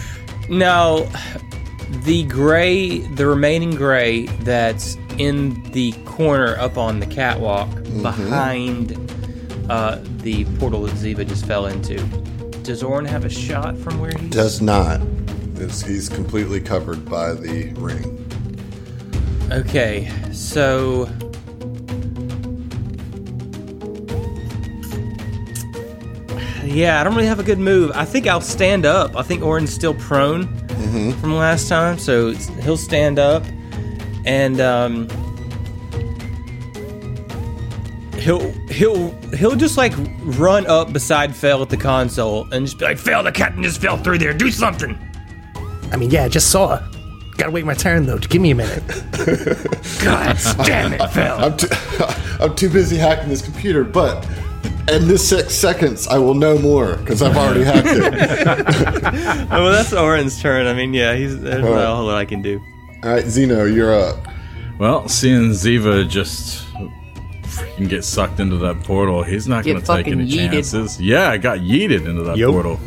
no, 0.50 1.10
the 2.04 2.24
gray, 2.24 3.00
the 3.00 3.26
remaining 3.26 3.72
gray 3.72 4.28
that's 4.42 4.98
in 5.18 5.62
the 5.72 5.94
corner 6.06 6.58
up 6.58 6.78
on 6.78 7.00
the 7.00 7.06
catwalk 7.06 7.70
behind 8.02 8.94
uh, 9.70 10.00
the 10.18 10.46
portal 10.60 10.84
that 10.84 10.94
Ziva 10.94 11.28
just 11.28 11.46
fell 11.46 11.68
into. 11.68 11.98
Does 12.64 12.84
Orin 12.84 13.06
have 13.06 13.26
a 13.26 13.30
shot 13.30 13.78
from 13.78 14.00
where 14.00 14.12
he 14.12 14.30
Does 14.30 14.62
not. 14.62 15.02
It's, 15.56 15.82
he's 15.82 16.10
completely 16.10 16.60
covered 16.60 17.06
by 17.06 17.34
the 17.34 17.72
ring. 17.76 18.22
Okay, 19.52 20.12
so. 20.32 21.08
Yeah, 26.76 27.00
I 27.00 27.06
don't 27.06 27.16
really 27.16 27.28
have 27.28 27.40
a 27.40 27.44
good 27.44 27.58
move. 27.58 27.92
I 27.96 28.04
think 28.04 28.28
I'll 28.28 28.42
stand 28.42 28.86
up. 28.86 29.16
I 29.16 29.22
think 29.22 29.42
Orin's 29.42 29.74
still 29.74 29.94
prone 29.94 30.46
from 31.22 31.36
last 31.36 31.70
time, 31.70 31.98
so 31.98 32.32
he'll 32.34 32.76
stand 32.76 33.18
up 33.18 33.46
and 34.26 34.60
um, 34.60 35.08
he'll 38.18 38.52
he'll 38.68 39.12
he'll 39.32 39.56
just 39.56 39.78
like 39.78 39.94
run 40.24 40.68
up 40.68 40.92
beside 40.92 41.34
Fell 41.34 41.62
at 41.62 41.70
the 41.70 41.78
console 41.78 42.52
and 42.52 42.66
just 42.66 42.78
be 42.78 42.84
like, 42.84 42.98
"Fell, 42.98 43.24
the 43.24 43.32
captain 43.32 43.64
just 43.64 43.80
fell 43.80 43.96
through 43.96 44.18
there. 44.18 44.34
Do 44.34 44.52
something." 44.52 44.98
I 45.94 45.96
mean, 45.96 46.10
yeah, 46.12 46.26
I 46.26 46.28
just 46.28 46.50
saw. 46.52 46.82
Gotta 47.38 47.52
wait 47.52 47.64
my 47.64 47.74
turn 47.74 48.06
though. 48.06 48.18
Give 48.18 48.42
me 48.42 48.52
a 48.52 48.56
minute. 48.56 48.84
God 50.04 50.38
damn 50.66 50.92
it, 50.92 51.08
Fell. 51.12 51.40
I'm 51.42 51.56
too, 51.56 51.68
I'm 52.42 52.54
too 52.54 52.70
busy 52.70 52.98
hacking 52.98 53.30
this 53.30 53.42
computer, 53.42 53.86
but 53.86 54.28
in 54.90 55.08
this 55.08 55.28
six 55.28 55.54
seconds, 55.56 56.08
I 56.08 56.18
will 56.18 56.34
know 56.34 56.58
more 56.60 56.98
because 56.98 57.22
I've 57.22 57.36
already 57.36 57.64
hacked 57.64 57.88
it. 57.90 59.46
Well, 59.50 59.72
that's 59.72 59.94
Orin's 59.94 60.42
turn. 60.42 60.68
I 60.68 60.74
mean, 60.74 60.94
yeah, 60.94 61.16
he's 61.16 61.40
there's 61.40 61.64
not 61.64 61.84
a 61.84 61.96
whole 61.96 62.06
lot 62.06 62.18
I 62.18 62.26
can 62.26 62.42
do. 62.42 62.60
All 63.04 63.10
right, 63.12 63.26
Zeno, 63.26 63.66
you're 63.66 63.94
up. 63.94 64.18
Well, 64.80 65.08
seeing 65.08 65.52
Ziva 65.52 66.08
just 66.08 66.66
freaking 67.44 67.88
get 67.90 68.04
sucked 68.04 68.40
into 68.40 68.58
that 68.58 68.84
portal, 68.84 69.24
he's 69.24 69.48
not 69.48 69.64
going 69.64 69.80
to 69.80 69.86
take 69.86 70.08
any 70.08 70.28
yeeted. 70.30 70.52
chances. 70.52 71.00
Yeah, 71.02 71.30
I 71.30 71.38
got 71.38 71.60
yeeted 71.60 72.06
into 72.06 72.24
that 72.24 72.38
Yup. 72.38 72.52
portal. 72.52 72.80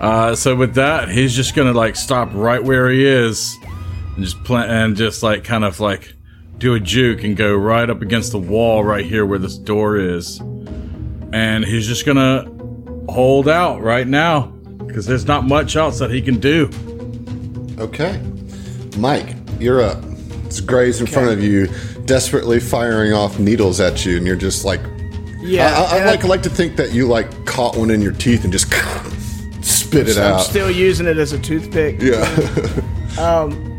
Uh, 0.00 0.34
so 0.34 0.56
with 0.56 0.74
that, 0.74 1.08
he's 1.10 1.34
just 1.34 1.54
going 1.54 1.70
to 1.72 1.78
like 1.78 1.96
stop 1.96 2.30
right 2.32 2.62
where 2.62 2.88
he 2.90 3.04
is 3.04 3.56
and 4.16 4.24
just 4.24 4.42
plant 4.44 4.70
and 4.70 4.96
just 4.96 5.22
like 5.22 5.44
kind 5.44 5.64
of 5.64 5.80
like 5.80 6.14
do 6.58 6.74
a 6.74 6.80
juke 6.80 7.22
and 7.24 7.36
go 7.36 7.54
right 7.54 7.88
up 7.90 8.00
against 8.00 8.32
the 8.32 8.38
wall 8.38 8.82
right 8.82 9.04
here 9.04 9.26
where 9.26 9.38
this 9.38 9.58
door 9.58 9.96
is. 9.96 10.40
And 11.34 11.64
he's 11.64 11.86
just 11.88 12.06
going 12.06 12.16
to 12.16 13.12
hold 13.12 13.48
out 13.48 13.82
right 13.82 14.06
now 14.06 14.46
because 14.86 15.04
there's 15.04 15.26
not 15.26 15.44
much 15.44 15.74
else 15.74 15.98
that 15.98 16.10
he 16.12 16.22
can 16.22 16.38
do. 16.38 16.70
Okay. 17.78 18.22
Mike, 18.98 19.34
you're 19.58 19.82
up. 19.82 19.98
It's 20.44 20.60
Gray's 20.60 21.00
in 21.00 21.08
front 21.08 21.30
of 21.30 21.42
you, 21.42 21.66
desperately 22.04 22.60
firing 22.60 23.12
off 23.12 23.40
needles 23.40 23.80
at 23.80 24.06
you, 24.06 24.16
and 24.16 24.24
you're 24.24 24.36
just 24.36 24.64
like, 24.64 24.80
Yeah, 25.40 25.66
I, 25.76 25.80
I, 25.80 25.82
I 25.82 25.96
and 25.98 26.06
like 26.06 26.22
like 26.24 26.42
to 26.44 26.50
think 26.50 26.76
that 26.76 26.92
you 26.92 27.08
like 27.08 27.46
caught 27.46 27.76
one 27.76 27.90
in 27.90 28.00
your 28.00 28.12
teeth 28.12 28.44
and 28.44 28.52
just 28.52 28.70
spit 29.64 30.08
it 30.08 30.16
I'm 30.16 30.34
out. 30.34 30.38
still 30.42 30.70
using 30.70 31.06
it 31.08 31.16
as 31.18 31.32
a 31.32 31.38
toothpick. 31.40 32.00
yeah. 32.00 32.22
Um, 33.18 33.73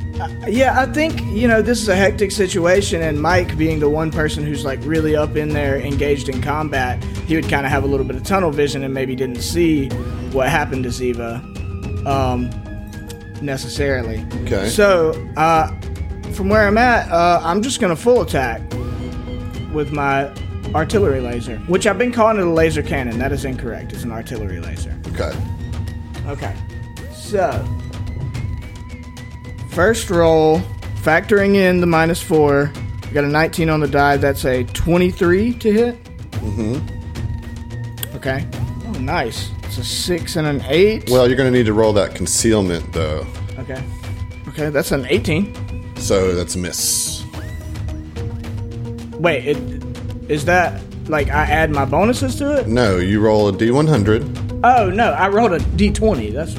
Yeah, 0.47 0.79
I 0.79 0.85
think, 0.85 1.21
you 1.25 1.47
know, 1.47 1.61
this 1.61 1.81
is 1.81 1.89
a 1.89 1.95
hectic 1.95 2.31
situation, 2.31 3.01
and 3.01 3.21
Mike, 3.21 3.57
being 3.57 3.79
the 3.79 3.89
one 3.89 4.11
person 4.11 4.45
who's 4.45 4.63
like 4.63 4.79
really 4.83 5.15
up 5.15 5.35
in 5.35 5.49
there 5.49 5.77
engaged 5.77 6.29
in 6.29 6.41
combat, 6.41 7.03
he 7.27 7.35
would 7.35 7.49
kind 7.49 7.65
of 7.65 7.71
have 7.71 7.83
a 7.83 7.87
little 7.87 8.05
bit 8.05 8.15
of 8.15 8.23
tunnel 8.23 8.51
vision 8.51 8.83
and 8.83 8.93
maybe 8.93 9.15
didn't 9.15 9.41
see 9.41 9.89
what 10.31 10.49
happened 10.49 10.83
to 10.83 10.89
Ziva 10.89 11.41
um, 12.05 12.49
necessarily. 13.41 14.25
Okay. 14.43 14.69
So, 14.69 15.11
uh, 15.37 15.67
from 16.33 16.49
where 16.49 16.67
I'm 16.67 16.77
at, 16.77 17.09
uh, 17.11 17.39
I'm 17.43 17.61
just 17.61 17.79
going 17.79 17.95
to 17.95 18.01
full 18.01 18.21
attack 18.21 18.61
with 19.73 19.91
my 19.91 20.31
artillery 20.73 21.21
laser, 21.21 21.57
which 21.67 21.87
I've 21.87 21.97
been 21.97 22.11
calling 22.11 22.37
it 22.37 22.45
a 22.45 22.49
laser 22.49 22.83
cannon. 22.83 23.17
That 23.19 23.31
is 23.31 23.45
incorrect. 23.45 23.93
It's 23.93 24.03
an 24.03 24.11
artillery 24.11 24.59
laser. 24.59 24.97
okay. 25.07 25.33
Okay. 26.27 26.55
So, 27.13 27.49
first 29.75 30.09
roll, 30.09 30.59
factoring 31.01 31.55
in 31.55 31.81
the 31.81 31.85
minus 31.85 32.21
four, 32.21 32.71
we 33.03 33.11
got 33.11 33.25
a 33.25 33.27
19 33.27 33.69
on 33.69 33.81
the 33.81 33.87
die. 33.87 34.15
That's 34.15 34.45
a 34.45 34.63
23 34.63 35.53
to 35.55 35.71
hit. 35.71 36.03
Mm-hmm. 36.31 38.15
Okay. 38.15 38.47
Oh, 38.87 38.99
nice. 38.99 39.51
It's 39.63 39.77
a 39.77 39.83
six 39.83 40.37
and 40.37 40.47
an 40.47 40.61
eight. 40.69 41.09
Well, 41.09 41.27
you're 41.27 41.35
going 41.35 41.51
to 41.51 41.57
need 41.57 41.65
to 41.65 41.73
roll 41.73 41.91
that 41.93 42.15
concealment, 42.15 42.93
though. 42.93 43.27
okay. 43.59 43.83
Okay, 44.47 44.69
that's 44.69 44.93
an 44.93 45.05
18. 45.09 45.97
So 45.97 46.33
that's 46.33 46.55
a 46.55 46.57
miss. 46.57 47.25
Wait, 49.19 49.45
it, 49.45 49.57
is 50.31 50.45
that 50.45 50.81
like 51.09 51.27
I 51.29 51.43
add 51.43 51.71
my 51.71 51.83
bonuses 51.83 52.35
to 52.37 52.59
it? 52.59 52.67
No, 52.67 52.97
you 52.97 53.19
roll 53.19 53.49
a 53.49 53.51
d100. 53.51 54.61
Oh 54.63 54.89
no, 54.89 55.11
I 55.11 55.27
rolled 55.29 55.53
a 55.53 55.59
d20. 55.59 56.31
That's 56.33 56.55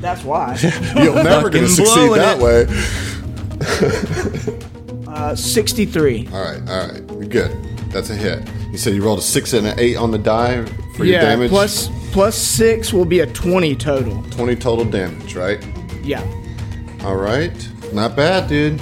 that's 0.00 0.24
why. 0.24 0.56
You're 0.96 1.22
never 1.22 1.48
going 1.50 1.64
to 1.64 1.68
Fucking 1.68 1.68
succeed 1.68 2.12
that 2.14 2.38
it. 2.38 2.42
way. 2.42 2.66
Uh, 5.16 5.34
63. 5.34 6.28
All 6.30 6.38
right, 6.42 6.60
all 6.68 6.88
right. 6.88 7.02
You're 7.12 7.24
good. 7.24 7.50
That's 7.90 8.10
a 8.10 8.14
hit. 8.14 8.46
You 8.70 8.76
said 8.76 8.92
you 8.94 9.02
rolled 9.02 9.20
a 9.20 9.22
six 9.22 9.54
and 9.54 9.66
an 9.66 9.78
eight 9.80 9.96
on 9.96 10.10
the 10.10 10.18
die 10.18 10.62
for 10.94 11.06
your 11.06 11.14
Yeah, 11.14 11.22
damage. 11.22 11.48
plus 11.48 11.88
plus 12.12 12.36
six 12.36 12.92
will 12.92 13.06
be 13.06 13.20
a 13.20 13.26
20 13.26 13.74
total. 13.76 14.22
20 14.32 14.56
total 14.56 14.84
damage, 14.84 15.34
right? 15.34 15.64
Yeah. 16.02 16.20
All 17.02 17.16
right. 17.16 17.54
Not 17.94 18.14
bad, 18.14 18.46
dude. 18.48 18.78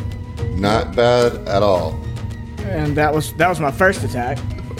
Not 0.58 0.96
bad 0.96 1.34
at 1.46 1.62
all. 1.62 1.92
And 2.62 2.96
that 2.96 3.14
was 3.14 3.32
that 3.34 3.48
was 3.48 3.60
my 3.60 3.70
first 3.70 4.02
attack. 4.02 4.38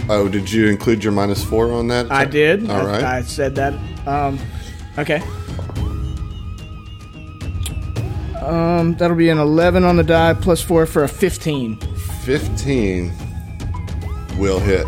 Oh, 0.08 0.28
did 0.28 0.50
you 0.50 0.66
include 0.66 1.04
your 1.04 1.12
minus 1.12 1.44
four 1.44 1.70
on 1.70 1.86
that? 1.88 2.10
I 2.10 2.24
did. 2.24 2.68
All 2.68 2.80
I, 2.80 2.84
right. 2.84 3.04
I 3.04 3.22
said 3.22 3.54
that. 3.54 3.74
Um, 4.08 4.40
okay. 4.98 5.22
Um, 8.44 8.94
that'll 8.96 9.16
be 9.16 9.28
an 9.30 9.38
11 9.38 9.84
on 9.84 9.96
the 9.96 10.02
die 10.02 10.34
plus 10.34 10.60
four 10.60 10.86
for 10.86 11.04
a 11.04 11.08
15. 11.08 11.76
15 11.78 13.12
will 14.38 14.58
hit. 14.60 14.86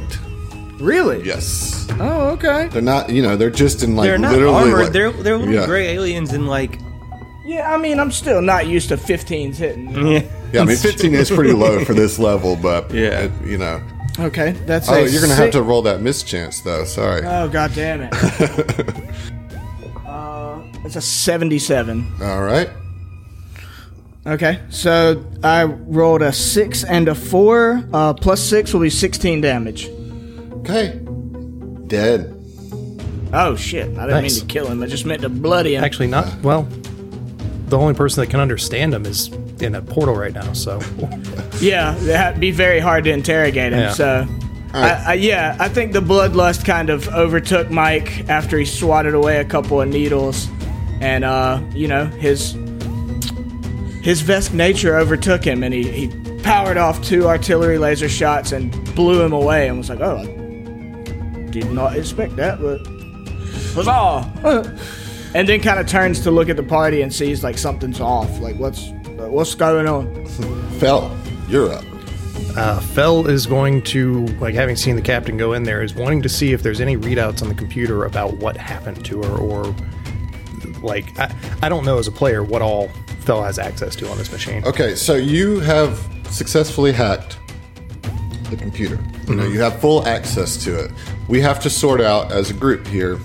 Really? 0.81 1.23
Yes. 1.25 1.87
Oh, 1.99 2.29
okay. 2.31 2.69
They're 2.69 2.83
not, 2.83 3.09
you 3.11 3.23
know, 3.23 3.37
they're 3.37 3.51
just 3.51 3.83
in 3.83 3.97
like 3.97 4.09
They're 4.09 4.19
not 4.19 4.33
literally. 4.33 4.55
armored. 4.55 4.79
like- 4.85 4.93
they're 4.93 5.11
they're 5.13 5.37
little 5.39 5.55
yeah. 5.55 5.67
gray 5.67 5.89
aliens 5.95 6.33
in 6.33 6.47
like. 6.47 6.79
Yeah, 7.47 7.73
I 7.73 7.77
mean, 7.79 8.01
I'm 8.01 8.11
still 8.11 8.43
not 8.43 8.67
used 8.67 8.89
to 8.89 8.97
15s 8.97 9.57
hitting. 9.57 9.91
Yeah. 10.07 10.23
Yeah, 10.53 10.63
I 10.63 10.65
mean, 10.65 10.77
15 10.77 11.13
is 11.15 11.29
pretty 11.31 11.53
low 11.53 11.85
for 11.85 11.93
this 11.93 12.19
level, 12.21 12.55
but, 12.57 12.91
Yeah. 12.95 13.23
it- 13.23 13.33
you 13.45 13.59
know. 13.59 13.81
Okay, 14.19 14.53
that's 14.65 14.89
Oh, 14.89 14.95
a 14.95 15.01
you're 15.03 15.21
going 15.21 15.29
to 15.31 15.35
have 15.37 15.51
to 15.53 15.63
roll 15.63 15.83
that 15.83 16.01
mischance, 16.01 16.61
though. 16.61 16.85
Sorry. 16.85 17.23
Oh, 17.27 17.49
god 17.49 17.73
damn 17.75 18.01
it. 18.03 18.13
uh, 20.07 20.61
it's 20.85 20.97
a 20.97 21.01
77. 21.03 22.07
All 22.23 22.43
right. 22.43 22.71
Okay, 24.27 24.59
so 24.71 25.25
I 25.45 25.65
rolled 25.65 26.23
a 26.23 26.33
6 26.33 26.85
and 26.85 27.07
a 27.09 27.15
4. 27.15 27.89
Uh, 27.93 28.13
plus 28.15 28.43
6 28.43 28.73
will 28.75 28.81
be 28.81 28.91
16 28.91 29.41
damage. 29.41 29.89
Okay. 30.61 31.01
Dead. 31.87 32.33
Oh 33.33 33.55
shit, 33.57 33.85
I 33.97 34.07
didn't 34.07 34.09
Nice. 34.23 34.33
mean 34.39 34.41
to 34.41 34.47
kill 34.53 34.67
him, 34.67 34.83
I 34.83 34.87
just 34.87 35.07
meant 35.07 35.23
to 35.23 35.29
bloody 35.29 35.77
him. 35.77 35.85
Actually, 35.85 36.09
not. 36.09 36.33
Well, 36.43 36.67
the 37.69 37.79
only 37.79 37.95
person 37.95 38.21
that 38.23 38.31
can 38.31 38.41
understand 38.41 38.95
him 38.95 39.05
is 39.07 39.29
in 39.61 39.75
a 39.75 39.83
portal 39.83 40.15
right 40.17 40.33
now. 40.33 40.53
So, 40.55 40.81
Yeah, 41.61 41.95
that'd 42.01 42.41
be 42.41 42.51
very 42.51 42.81
hard 42.81 43.05
to 43.05 43.11
interrogate 43.11 43.73
him. 43.73 43.81
Yeah. 43.81 43.91
So, 43.93 44.27
I, 44.73 44.91
I, 45.09 45.13
yeah, 45.15 45.57
I 45.61 45.69
think 45.69 45.93
the 45.93 46.01
bloodlust 46.01 46.65
kind 46.65 46.91
of 46.91 47.09
overtook 47.09 47.71
Mike 47.71 48.29
after 48.29 48.59
he 48.59 48.65
swatted 48.65 49.15
away 49.15 49.39
a 49.39 49.45
couple 49.45 49.81
of 49.81 49.89
needles, 49.89 50.49
and 51.01 51.25
uh, 51.25 51.61
you 51.75 51.89
know 51.89 52.07
his 52.07 52.55
his 54.07 54.23
Vesk 54.23 54.55
nature 54.55 54.97
overtook 54.97 55.43
him, 55.45 55.65
and 55.65 55.75
he, 55.75 55.83
he 55.91 56.39
powered 56.45 56.77
off 56.77 57.03
two 57.03 57.27
artillery 57.27 57.77
laser 57.77 58.09
shots 58.09 58.53
and 58.53 58.71
blew 58.95 59.21
him 59.21 59.33
away, 59.33 59.67
and 59.67 59.79
was 59.79 59.91
like, 59.91 59.99
"Oh, 59.99 60.19
I 60.19 61.51
did 61.51 61.73
not 61.73 61.97
expect 61.97 62.37
that, 62.37 62.61
but 62.61 62.87
huzzah!" 63.75 64.79
and 65.35 65.49
then 65.49 65.61
kind 65.61 65.81
of 65.81 65.89
turns 65.89 66.21
to 66.21 66.31
look 66.31 66.49
at 66.49 66.57
the 66.57 66.63
party 66.63 67.03
and 67.03 67.13
sees 67.13 67.43
like 67.43 67.59
something's 67.59 68.01
off, 68.01 68.39
like 68.39 68.55
what's 68.55 68.91
what's 69.17 69.57
going 69.57 69.89
on. 69.89 70.25
Fell. 70.79 71.11
You're 71.49 71.73
up. 71.73 71.85
uh, 72.57 72.79
Fell 72.79 73.27
is 73.27 73.45
going 73.45 73.83
to, 73.83 74.27
like, 74.39 74.55
having 74.55 74.77
seen 74.77 74.95
the 74.95 75.03
captain 75.03 75.37
go 75.37 75.53
in 75.53 75.65
there, 75.65 75.83
is 75.83 75.97
wanting 75.97 76.23
to 76.23 76.29
see 76.29 76.53
if 76.53 76.63
there's 76.63 76.81
any 76.81 76.97
readouts 76.97 77.43
on 77.43 77.49
the 77.49 77.55
computer 77.57 78.05
about 78.05 78.35
what 78.37 78.57
happened 78.57 79.05
to 79.07 79.21
her, 79.23 79.37
or 79.37 79.75
like, 80.81 81.07
I, 81.19 81.35
I 81.63 81.69
don't 81.69 81.85
know 81.85 81.99
as 81.99 82.07
a 82.07 82.13
player 82.13 82.45
what 82.45 82.63
all 82.63 82.89
Fell 83.27 83.43
has 83.43 83.59
access 83.59 83.97
to 83.97 84.09
on 84.09 84.17
this 84.17 84.31
machine. 84.31 84.65
Okay, 84.65 84.95
so 84.95 85.17
you 85.17 85.59
have 85.61 85.99
successfully 86.31 86.93
hacked 86.93 87.39
the 88.51 88.57
computer. 88.57 88.95
You 89.27 89.35
know, 89.35 89.43
mm-hmm. 89.43 89.53
you 89.53 89.61
have 89.61 89.81
full 89.81 90.07
access 90.07 90.57
to 90.65 90.85
it. 90.85 90.93
We 91.29 91.41
have 91.41 91.59
to 91.61 91.71
sort 91.71 92.01
out 92.01 92.31
as 92.31 92.51
a 92.51 92.55
group 92.55 92.87
here. 92.87 93.19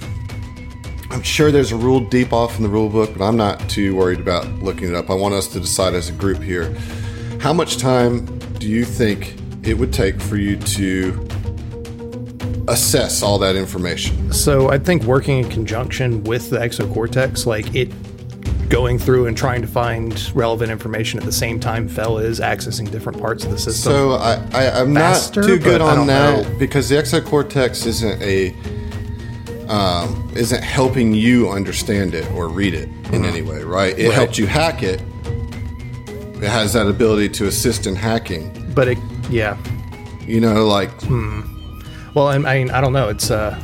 I'm 1.11 1.21
sure 1.21 1.51
there's 1.51 1.71
a 1.71 1.75
rule 1.75 1.99
deep 1.99 2.33
off 2.33 2.57
in 2.57 2.63
the 2.63 2.69
rule 2.69 2.89
book, 2.89 3.15
but 3.15 3.23
I'm 3.23 3.37
not 3.37 3.69
too 3.69 3.95
worried 3.95 4.19
about 4.19 4.47
looking 4.63 4.87
it 4.87 4.95
up. 4.95 5.11
I 5.11 5.13
want 5.13 5.35
us 5.35 5.45
to 5.49 5.59
decide 5.59 5.93
as 5.93 6.09
a 6.09 6.13
group 6.13 6.41
here. 6.41 6.73
How 7.39 7.53
much 7.53 7.77
time 7.77 8.25
do 8.57 8.67
you 8.67 8.85
think 8.85 9.35
it 9.63 9.75
would 9.75 9.93
take 9.93 10.19
for 10.19 10.37
you 10.37 10.57
to 10.57 11.27
assess 12.67 13.21
all 13.21 13.37
that 13.39 13.55
information? 13.55 14.33
So 14.33 14.71
I 14.71 14.79
think 14.79 15.03
working 15.03 15.39
in 15.39 15.49
conjunction 15.49 16.23
with 16.23 16.49
the 16.49 16.57
exocortex, 16.57 17.45
like 17.45 17.75
it 17.75 17.91
going 18.71 18.97
through 18.97 19.27
and 19.27 19.37
trying 19.37 19.61
to 19.61 19.67
find 19.67 20.33
relevant 20.35 20.71
information 20.71 21.19
at 21.19 21.25
the 21.25 21.31
same 21.31 21.59
time 21.59 21.87
Fell 21.87 22.17
is 22.17 22.39
accessing 22.39 22.89
different 22.89 23.19
parts 23.19 23.43
of 23.43 23.51
the 23.51 23.57
system. 23.57 23.91
So 23.91 24.11
I, 24.13 24.35
I, 24.53 24.79
I'm 24.81 24.95
Faster, 24.95 25.41
not 25.41 25.47
too 25.47 25.59
good 25.59 25.81
on 25.81 26.07
that 26.07 26.47
know. 26.47 26.57
because 26.59 26.89
the 26.89 26.95
exocortex 26.95 27.85
isn't 27.85 28.21
a 28.21 28.55
um, 29.67 30.31
isn't 30.35 30.63
helping 30.63 31.13
you 31.13 31.49
understand 31.49 32.13
it 32.13 32.29
or 32.31 32.47
read 32.49 32.73
it 32.73 32.89
Mm-hmm. 33.11 33.25
in 33.25 33.25
any 33.25 33.41
way, 33.41 33.61
right? 33.61 33.97
It 33.99 34.13
helped 34.13 34.37
you 34.37 34.47
hack 34.47 34.83
it. 34.83 35.01
It 36.41 36.47
has 36.49 36.71
that 36.73 36.87
ability 36.87 37.27
to 37.29 37.47
assist 37.47 37.85
in 37.85 37.93
hacking. 37.95 38.71
but 38.73 38.87
it, 38.87 38.97
yeah. 39.29 39.57
You 40.25 40.39
know, 40.39 40.65
like 40.65 40.89
Well, 42.13 42.27
I, 42.27 42.35
I 42.35 42.37
mean, 42.39 42.71
I 42.71 42.79
don't 42.79 42.93
know. 42.93 43.09
It's 43.09 43.29
uh, 43.29 43.61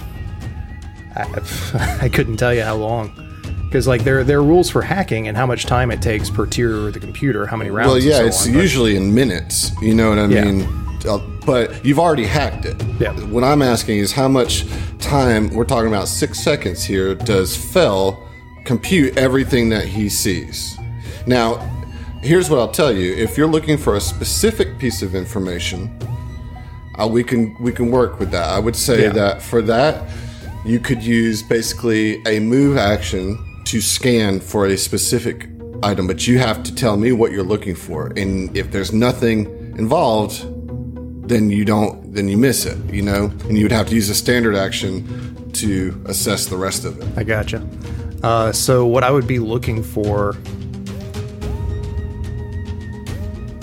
I, 1.15 1.97
I 2.03 2.09
couldn't 2.09 2.35
tell 2.37 2.53
you 2.53 2.61
how 2.63 2.75
long. 2.75 3.13
Because 3.67 3.87
like 3.87 4.03
there 4.03 4.23
there 4.23 4.39
are 4.39 4.43
rules 4.43 4.69
for 4.69 4.81
hacking 4.81 5.27
and 5.27 5.35
how 5.35 5.45
much 5.45 5.65
time 5.65 5.91
it 5.91 6.01
takes 6.01 6.29
per 6.29 6.45
tier 6.45 6.87
of 6.87 6.93
the 6.93 6.99
computer, 6.99 7.45
how 7.45 7.57
many 7.57 7.69
rounds. 7.69 7.89
well, 7.91 8.01
yeah, 8.01 8.17
so 8.19 8.25
it's 8.25 8.47
on, 8.47 8.53
usually 8.53 8.95
in 8.95 9.13
minutes. 9.13 9.71
You 9.81 9.93
know 9.93 10.09
what 10.09 10.19
I 10.19 10.25
Yeah. 10.27 10.45
mean? 10.45 10.67
Uh, 11.07 11.19
But 11.45 11.85
you've 11.85 11.99
already 11.99 12.25
hacked 12.25 12.65
it. 12.65 12.75
Yeah. 12.99 13.11
What 13.13 13.43
I'm 13.43 13.61
asking 13.61 13.99
is 13.99 14.11
how 14.11 14.27
much 14.27 14.65
time, 14.99 15.49
we're 15.53 15.63
talking 15.65 15.87
about 15.87 16.07
six 16.07 16.39
seconds 16.39 16.83
here, 16.83 17.15
does 17.15 17.55
Fell 17.55 18.19
compute 18.65 19.17
everything 19.17 19.69
that 19.69 19.85
he 19.85 20.09
sees? 20.09 20.77
Now, 21.25 21.59
here's 22.21 22.49
what 22.49 22.59
I'll 22.59 22.67
tell 22.71 22.91
you. 22.91 23.13
If 23.15 23.37
you're 23.37 23.47
looking 23.47 23.77
for 23.77 23.95
a 23.95 24.01
specific 24.01 24.77
piece 24.79 25.01
of 25.01 25.13
information, 25.15 25.89
uh, 26.99 27.07
we 27.07 27.23
can 27.23 27.55
we 27.61 27.71
can 27.71 27.91
work 27.91 28.19
with 28.19 28.31
that. 28.31 28.47
I 28.49 28.59
would 28.59 28.75
say 28.75 29.03
Yeah. 29.03 29.09
that 29.13 29.41
for 29.41 29.61
that, 29.63 30.03
you 30.65 30.79
could 30.79 31.03
use 31.03 31.43
basically 31.43 32.21
a 32.25 32.39
move 32.39 32.75
action 32.77 33.37
to 33.67 33.81
scan 33.81 34.39
for 34.39 34.65
a 34.65 34.77
specific 34.77 35.49
item, 35.83 36.07
but 36.07 36.25
you 36.25 36.39
have 36.39 36.63
to 36.63 36.73
tell 36.73 36.95
me 36.95 37.11
what 37.11 37.33
you're 37.33 37.43
looking 37.43 37.75
for. 37.75 38.07
And 38.15 38.55
if 38.55 38.71
there's 38.71 38.93
nothing 38.93 39.45
involved, 39.77 40.45
then 41.27 41.49
you 41.49 41.65
don't 41.65 42.13
then 42.13 42.29
you 42.29 42.37
miss 42.37 42.65
it, 42.65 42.77
you 42.91 43.01
know? 43.01 43.25
And 43.25 43.57
you 43.57 43.65
would 43.65 43.71
have 43.73 43.87
to 43.89 43.95
use 43.95 44.09
a 44.09 44.15
standard 44.15 44.55
action 44.55 45.51
to 45.51 46.01
assess 46.05 46.47
the 46.47 46.55
rest 46.55 46.85
of 46.85 46.99
it. 46.99 47.17
I 47.17 47.23
gotcha. 47.23 47.67
Uh, 48.23 48.51
so 48.51 48.85
what 48.85 49.03
I 49.03 49.11
would 49.11 49.27
be 49.27 49.39
looking 49.39 49.83
for. 49.83 50.33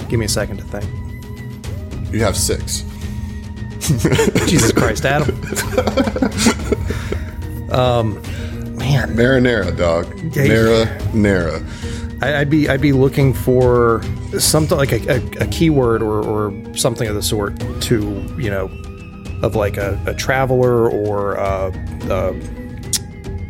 Give 0.09 0.21
me 0.21 0.27
a 0.27 0.29
second 0.29 0.59
to 0.59 0.65
think. 0.65 0.85
You 2.13 2.21
have 2.21 2.37
six. 2.37 2.85
Jesus 4.47 4.71
Christ, 4.71 5.05
Adam. 5.05 5.35
um, 7.73 8.23
man, 8.85 9.15
Marinara, 9.17 9.77
dog. 9.77 10.07
Yeah, 10.35 10.45
Marinara. 10.47 12.23
I'd 12.23 12.49
be 12.49 12.69
I'd 12.69 12.81
be 12.81 12.93
looking 12.93 13.35
for 13.35 14.03
something 14.39 14.79
like 14.79 14.93
a, 14.93 15.17
a, 15.17 15.45
a 15.45 15.47
keyword 15.49 16.03
or, 16.03 16.25
or 16.25 16.77
something 16.77 17.09
of 17.09 17.15
the 17.15 17.23
sort 17.23 17.59
to 17.83 18.35
you 18.39 18.51
know 18.51 18.67
of 19.43 19.55
like 19.57 19.77
a, 19.77 20.01
a 20.07 20.15
traveler 20.15 20.89
or 20.89 21.35
a, 21.35 21.71
a 22.11 22.33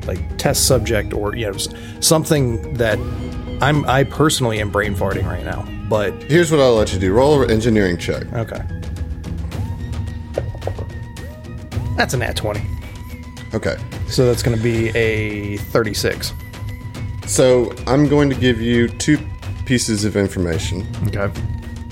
like 0.07 0.39
test 0.39 0.67
subject 0.67 1.13
or 1.13 1.37
you 1.37 1.51
know 1.51 1.57
something 2.01 2.75
that 2.75 2.99
I'm 3.61 3.85
I 3.89 4.05
personally 4.05 4.61
am 4.61 4.71
brain 4.71 4.95
farting 4.95 5.27
right 5.27 5.45
now. 5.45 5.63
But 5.89 6.15
Here's 6.25 6.51
what 6.51 6.61
I'll 6.61 6.75
let 6.75 6.93
you 6.93 6.99
do. 6.99 7.13
Roll 7.13 7.43
an 7.43 7.51
engineering 7.51 7.99
check. 7.99 8.25
okay, 8.33 8.63
that's 11.97 12.15
a 12.15 12.17
nat 12.17 12.35
twenty. 12.37 12.63
Okay. 13.55 13.77
So 14.09 14.27
that's 14.27 14.43
going 14.43 14.57
to 14.57 14.63
be 14.63 14.89
a 14.97 15.57
thirty-six. 15.59 16.33
So 17.27 17.73
I'm 17.87 18.07
going 18.09 18.29
to 18.31 18.37
give 18.37 18.61
you 18.61 18.89
two 18.89 19.19
pieces 19.65 20.05
of 20.05 20.17
information, 20.17 20.87
Okay. 21.07 21.31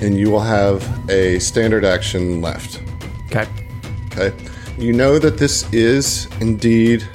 and 0.01 0.17
you 0.19 0.31
will 0.31 0.41
have 0.41 0.83
a 1.09 1.39
standard 1.39 1.85
action 1.85 2.43
left. 2.43 2.83
Okay. 3.27 3.47
Okay. 4.13 4.33
You 4.79 4.93
know 4.93 5.19
that 5.19 5.39
this 5.39 5.71
is 5.73 6.27
indeed 6.41 7.07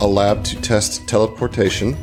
a 0.00 0.06
lab 0.06 0.44
to 0.44 0.60
test 0.62 1.06
teleportation, 1.08 1.94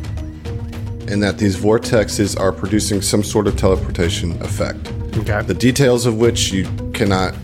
and 1.07 1.23
that 1.23 1.37
these 1.39 1.55
vortexes 1.55 2.39
are 2.39 2.51
producing 2.51 3.01
some 3.01 3.23
sort 3.23 3.47
of 3.47 3.55
teleportation 3.57 4.39
effect. 4.43 4.91
Okay. 5.17 5.41
The 5.43 5.53
details 5.53 6.05
of 6.05 6.17
which 6.17 6.51
you 6.51 6.65
cannot 6.93 7.35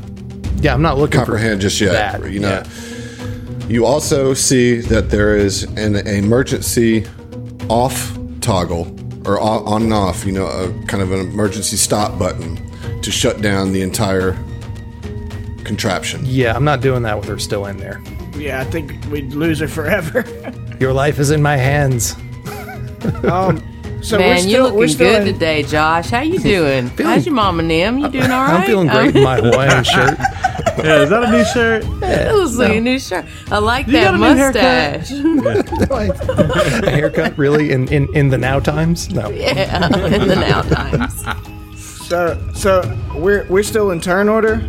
Yeah, 0.62 0.74
I'm 0.74 0.82
not 0.82 0.98
looking 0.98 1.18
comprehend 1.20 1.62
just 1.62 1.80
yet. 1.82 1.94
That. 2.22 2.32
You 2.32 2.40
know. 2.42 2.50
yeah. 2.50 2.64
You 3.70 3.86
also 3.86 4.34
see 4.34 4.78
that 4.82 5.12
there 5.12 5.38
is 5.38 5.64
an 5.64 5.96
emergency 5.96 7.06
off 7.70 8.18
toggle 8.42 8.88
or 9.28 9.40
on 9.40 9.64
on 9.68 9.84
and 9.84 9.94
off. 9.94 10.26
You 10.26 10.32
know, 10.32 10.48
a 10.48 10.74
kind 10.88 11.04
of 11.04 11.12
an 11.12 11.20
emergency 11.20 11.78
stop 11.78 12.18
button 12.18 12.58
to 13.02 13.12
shut 13.12 13.42
down 13.44 13.72
the 13.72 13.84
entire 13.84 14.34
contraption. 15.64 16.22
Yeah, 16.26 16.56
I'm 16.56 16.64
not 16.64 16.82
doing 16.82 17.04
that 17.04 17.16
with 17.20 17.28
her 17.28 17.38
still 17.38 17.68
in 17.68 17.78
there. 17.78 18.02
Yeah, 18.36 18.60
I 18.60 18.64
think 18.64 19.06
we'd 19.12 19.34
lose 19.34 19.60
her 19.60 19.68
forever. 19.68 20.26
Your 20.80 20.92
life 20.94 21.20
is 21.20 21.30
in 21.30 21.44
my 21.44 21.56
hands. 21.56 22.14
um, 23.24 23.62
so 24.02 24.18
we're 24.18 24.24
Man, 24.24 24.40
still, 24.40 24.50
you 24.52 24.64
looking 24.64 24.78
we're 24.80 24.88
still 24.88 25.20
good 25.20 25.28
in- 25.28 25.34
today, 25.34 25.62
Josh. 25.62 26.10
How 26.10 26.22
you 26.22 26.40
doing? 26.40 26.88
How's 26.98 27.26
your 27.26 27.36
mama, 27.36 27.62
Nim? 27.62 28.00
You 28.00 28.10
doing 28.10 28.32
all 28.32 28.46
right? 28.46 28.62
I'm 28.62 28.66
feeling 28.66 28.88
great 28.88 29.16
in 29.16 29.24
my 29.24 29.40
Hawaiian 29.42 29.84
shirt. 29.84 30.18
Yeah, 30.78 31.02
is 31.04 31.10
that 31.10 31.24
a 31.24 31.32
new 31.32 31.44
shirt? 31.46 31.84
It 32.04 32.34
looks 32.36 32.56
like 32.56 32.76
a 32.78 32.82
new 32.82 33.00
shirt. 33.00 33.26
I 33.52 33.58
like 33.60 33.86
got 33.88 33.92
that 33.92 34.14
a 34.14 34.18
new 34.18 34.24
haircut? 34.24 35.00
mustache. 35.00 35.12
A 36.84 36.90
haircut, 36.92 37.38
really? 37.38 37.72
In, 37.72 37.88
in 37.90 38.08
in 38.16 38.30
the 38.30 38.38
now 38.38 38.60
times? 38.60 39.10
No. 39.10 39.30
yeah, 39.32 39.86
in 40.08 40.28
the 40.28 40.36
now 40.36 40.62
times. 40.62 41.24
So, 42.08 42.38
so 42.54 42.98
we're 43.16 43.46
we're 43.50 43.64
still 43.64 43.92
in 43.92 44.00
turn 44.02 44.30
order. 44.30 44.62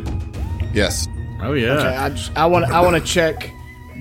Yes. 0.74 1.08
Oh 1.42 1.52
yeah. 1.54 1.72
Okay, 1.72 1.96
I 1.96 2.08
just, 2.10 2.36
I 2.36 2.46
want 2.46 2.66
I 2.66 2.80
want 2.80 2.96
to 2.96 3.02
check 3.02 3.50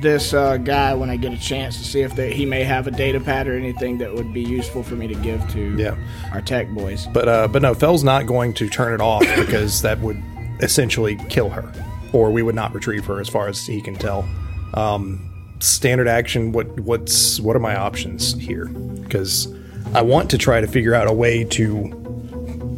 this 0.02 0.34
uh, 0.34 0.58
guy 0.58 0.94
when 0.94 1.10
I 1.10 1.18
get 1.18 1.34
a 1.34 1.38
chance 1.38 1.78
to 1.78 1.84
see 1.84 2.02
if 2.02 2.16
they, 2.16 2.34
he 2.34 2.46
may 2.46 2.64
have 2.64 2.88
a 2.88 2.92
data 2.92 3.20
pad 3.20 3.50
or 3.50 3.58
anything 3.58 3.98
that 3.98 4.14
would 4.14 4.32
be 4.34 4.42
useful 4.42 4.82
for 4.82 4.96
me 4.96 5.08
to 5.08 5.16
give 5.16 5.46
to 5.52 5.76
Yeah. 5.78 5.96
our 6.32 6.42
tech 6.42 6.70
boys. 6.70 7.06
But 7.08 7.28
uh, 7.28 7.48
but 7.50 7.62
no, 7.62 7.74
Fell's 7.74 8.04
not 8.04 8.26
going 8.26 8.54
to 8.56 8.70
turn 8.70 8.94
it 8.94 9.02
off 9.02 9.22
because 9.36 9.82
that 9.82 10.00
would 10.00 10.22
essentially 10.60 11.18
kill 11.30 11.50
her, 11.50 11.72
or 12.14 12.32
we 12.32 12.42
would 12.44 12.56
not 12.56 12.74
retrieve 12.74 13.06
her, 13.06 13.20
as 13.20 13.30
far 13.30 13.48
as 13.48 13.66
he 13.66 13.82
can 13.82 13.96
tell. 13.96 14.28
Um, 14.74 15.30
standard 15.60 16.08
action. 16.08 16.52
What 16.52 16.80
what's 16.80 17.40
what 17.40 17.56
are 17.56 17.60
my 17.60 17.76
options 17.76 18.34
here? 18.34 18.66
Because 18.66 19.54
I 19.94 20.02
want 20.02 20.30
to 20.32 20.38
try 20.38 20.62
to 20.62 20.68
figure 20.68 20.94
out 20.94 21.08
a 21.08 21.14
way 21.14 21.44
to, 21.44 21.64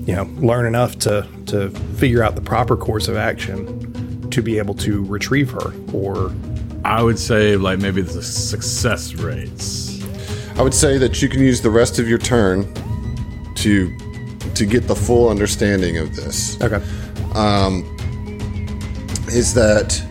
you 0.05 0.15
know, 0.15 0.23
learn 0.37 0.65
enough 0.65 0.97
to 0.99 1.27
to 1.47 1.69
figure 1.97 2.23
out 2.23 2.35
the 2.35 2.41
proper 2.41 2.77
course 2.77 3.07
of 3.07 3.15
action 3.15 4.29
to 4.31 4.41
be 4.41 4.57
able 4.57 4.73
to 4.75 5.03
retrieve 5.05 5.51
her, 5.51 5.73
or 5.93 6.33
I 6.85 7.03
would 7.03 7.19
say 7.19 7.57
like 7.57 7.79
maybe 7.79 8.01
the 8.01 8.23
success 8.23 9.13
rates. 9.15 10.01
I 10.57 10.63
would 10.63 10.73
say 10.73 10.97
that 10.97 11.21
you 11.21 11.29
can 11.29 11.39
use 11.41 11.61
the 11.61 11.69
rest 11.69 11.99
of 11.99 12.07
your 12.07 12.17
turn 12.17 12.65
to 13.55 13.97
to 14.53 14.65
get 14.65 14.87
the 14.87 14.95
full 14.95 15.29
understanding 15.29 15.97
of 15.97 16.15
this. 16.15 16.61
okay, 16.61 16.83
Um, 17.33 17.83
is 19.29 19.53
that 19.53 20.01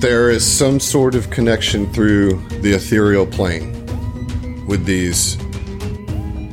there 0.00 0.30
is 0.30 0.44
some 0.44 0.80
sort 0.80 1.14
of 1.14 1.30
connection 1.30 1.90
through 1.92 2.34
the 2.60 2.72
ethereal 2.72 3.24
plane 3.24 3.70
with 4.66 4.84
these 4.84 5.36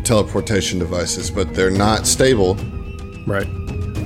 teleportation 0.03 0.77
devices, 0.77 1.31
but 1.31 1.53
they're 1.55 1.71
not 1.71 2.05
stable, 2.05 2.55
right, 3.25 3.47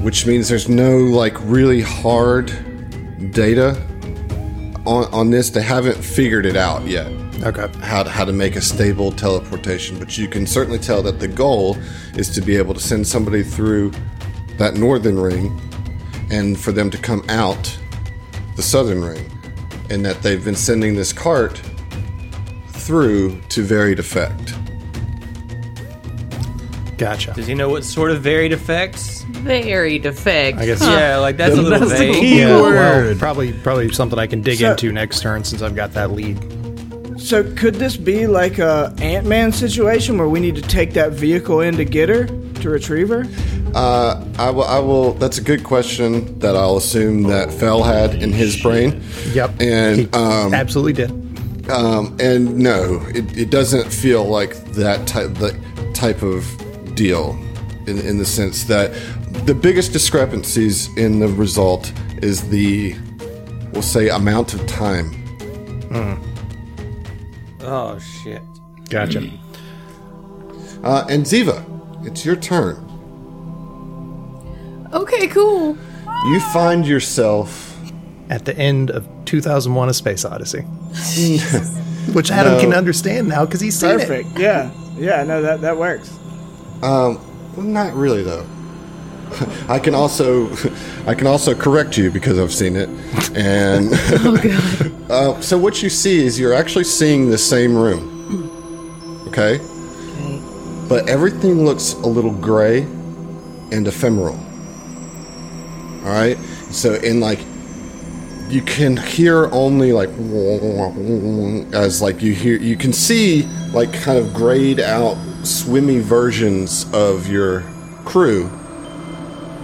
which 0.01 0.25
means 0.25 0.47
there's 0.47 0.69
no 0.69 0.97
like 0.97 1.35
really 1.41 1.81
hard 1.81 2.47
data 3.33 3.75
on 4.85 5.05
on 5.13 5.29
this. 5.29 5.49
They 5.49 5.61
haven't 5.61 5.97
figured 5.97 6.45
it 6.45 6.55
out 6.55 6.87
yet. 6.87 7.07
okay, 7.43 7.67
how 7.79 8.03
to, 8.03 8.09
how 8.09 8.23
to 8.23 8.31
make 8.31 8.55
a 8.55 8.61
stable 8.61 9.11
teleportation, 9.11 9.99
but 9.99 10.17
you 10.17 10.29
can 10.29 10.47
certainly 10.47 10.79
tell 10.79 11.03
that 11.03 11.19
the 11.19 11.27
goal 11.27 11.77
is 12.15 12.29
to 12.29 12.41
be 12.41 12.55
able 12.55 12.73
to 12.73 12.79
send 12.79 13.05
somebody 13.05 13.43
through 13.43 13.91
that 14.57 14.75
northern 14.75 15.19
ring 15.19 15.59
and 16.31 16.59
for 16.59 16.71
them 16.71 16.89
to 16.89 16.97
come 16.97 17.23
out 17.29 17.77
the 18.55 18.61
southern 18.61 19.03
ring, 19.03 19.29
and 19.89 20.05
that 20.05 20.21
they've 20.21 20.43
been 20.45 20.55
sending 20.55 20.95
this 20.95 21.11
cart 21.11 21.59
through 22.69 23.39
to 23.49 23.63
varied 23.63 23.99
effect. 23.99 24.53
Gotcha. 26.97 27.33
Does 27.33 27.47
he 27.47 27.55
know 27.55 27.69
what 27.69 27.83
sort 27.83 28.11
of 28.11 28.21
varied 28.21 28.53
effects? 28.53 29.23
Varied 29.23 30.05
effects. 30.05 30.59
I 30.59 30.65
guess 30.65 30.81
Yeah, 30.81 31.17
like 31.17 31.37
that's 31.37 31.53
a 31.57 31.61
little 31.61 31.79
That's 31.79 31.91
the 31.91 31.97
vague. 31.97 32.13
key 32.21 32.39
Yeah, 32.39 32.61
well, 32.61 32.63
word. 32.65 33.17
probably 33.19 33.51
probably 33.51 33.91
something 33.91 34.19
I 34.19 34.27
can 34.27 34.41
dig 34.41 34.59
So- 34.59 34.71
into 34.71 34.91
next 34.91 35.21
turn 35.21 35.43
since 35.43 35.61
I've 35.61 35.75
got 35.75 35.93
that 35.95 36.11
lead. 36.11 36.37
So 37.19 37.43
could 37.43 37.75
this 37.75 37.97
be 37.97 38.27
like 38.27 38.59
a 38.59 38.93
Ant 38.99 39.25
Man 39.25 39.51
situation 39.51 40.17
where 40.17 40.27
we 40.29 40.39
need 40.39 40.55
to 40.55 40.61
take 40.61 40.93
that 40.93 41.13
vehicle 41.13 41.61
in 41.61 41.75
to 41.77 41.85
get 41.85 42.09
her 42.09 42.25
to 42.25 42.69
retrieve 42.69 43.09
her? 43.09 43.25
Uh, 43.73 44.23
I 44.37 44.49
will. 44.51 44.63
I 44.65 44.79
will. 44.79 45.13
That's 45.13 45.37
a 45.39 45.41
good 45.43 45.63
question 45.63 46.37
that 46.39 46.55
I'll 46.55 46.77
assume 46.77 47.23
that 47.23 47.51
Fell 47.51 47.81
had 47.83 48.21
in 48.21 48.31
his 48.31 48.61
brain. 48.61 49.01
Yep. 49.33 49.61
And 49.61 49.99
He 50.01 50.09
um, 50.11 50.53
absolutely 50.53 50.93
did. 50.93 51.09
um, 51.71 52.15
and 52.19 52.57
no, 52.57 53.01
it, 53.15 53.35
it 53.37 53.49
doesn't 53.49 53.91
feel 53.91 54.25
like 54.25 54.55
that 54.73 55.07
type 55.07 55.33
the 55.35 55.57
type 55.95 56.21
of 56.21 56.45
deal, 56.95 57.31
in 57.87 57.97
in 57.99 58.17
the 58.19 58.25
sense 58.25 58.65
that 58.65 58.91
the 59.47 59.55
biggest 59.55 59.91
discrepancies 59.91 60.95
in 60.95 61.19
the 61.19 61.27
result 61.29 61.91
is 62.21 62.47
the, 62.49 62.95
we'll 63.71 63.81
say, 63.81 64.09
amount 64.09 64.53
of 64.53 64.65
time. 64.67 65.11
Oh 67.61 67.97
shit. 67.99 68.41
Gotcha. 68.89 69.27
Uh, 70.83 71.05
and 71.09 71.25
Ziva, 71.25 71.63
it's 72.05 72.25
your 72.25 72.35
turn. 72.35 72.75
Okay, 74.93 75.27
cool. 75.27 75.77
You 76.27 76.39
find 76.53 76.85
yourself 76.85 77.75
At 78.29 78.45
the 78.45 78.57
end 78.57 78.89
of 78.91 79.07
2001: 79.25 79.89
A 79.89 79.93
Space 79.93 80.25
Odyssey, 80.25 80.61
which 82.13 82.31
Adam 82.31 82.53
No. 82.53 82.59
can 82.61 82.73
understand 82.73 83.27
now 83.27 83.45
because 83.45 83.59
he's 83.61 83.77
seen 83.77 83.91
it. 83.99 84.07
Perfect. 84.07 84.39
Yeah. 84.39 84.71
Yeah. 84.97 85.23
No, 85.23 85.41
that 85.41 85.61
that 85.61 85.77
works. 85.77 86.09
Well, 86.81 87.19
not 87.57 87.93
really 87.93 88.23
though. 88.23 88.45
I 89.67 89.79
can 89.79 89.95
also, 89.95 90.49
I 91.07 91.15
can 91.15 91.25
also 91.27 91.55
correct 91.55 91.97
you 91.97 92.11
because 92.11 92.37
I've 92.39 92.53
seen 92.53 92.75
it. 92.75 92.87
And 93.35 93.91
uh, 95.11 95.41
so 95.41 95.57
what 95.57 95.81
you 95.81 95.89
see 95.89 96.23
is 96.25 96.39
you're 96.39 96.53
actually 96.53 96.83
seeing 96.83 97.29
the 97.31 97.37
same 97.37 97.75
room. 97.75 98.11
Okay, 99.29 99.59
Okay. 99.59 100.87
but 100.87 101.09
everything 101.09 101.65
looks 101.65 101.93
a 101.93 102.07
little 102.07 102.33
gray 102.33 102.81
and 103.71 103.87
ephemeral. 103.87 104.37
All 106.03 106.09
right. 106.09 106.37
So 106.71 106.95
in 106.95 107.19
like, 107.19 107.39
you 108.49 108.61
can 108.61 108.97
hear 108.97 109.49
only 109.51 109.93
like 109.93 110.09
as 111.73 112.01
like 112.01 112.21
you 112.21 112.33
hear 112.33 112.57
you 112.57 112.75
can 112.75 112.93
see 112.93 113.43
like 113.71 113.91
kind 113.93 114.19
of 114.19 114.33
grayed 114.33 114.79
out 114.79 115.15
swimmy 115.43 115.99
versions 115.99 116.85
of 116.93 117.27
your 117.27 117.61
crew 118.05 118.45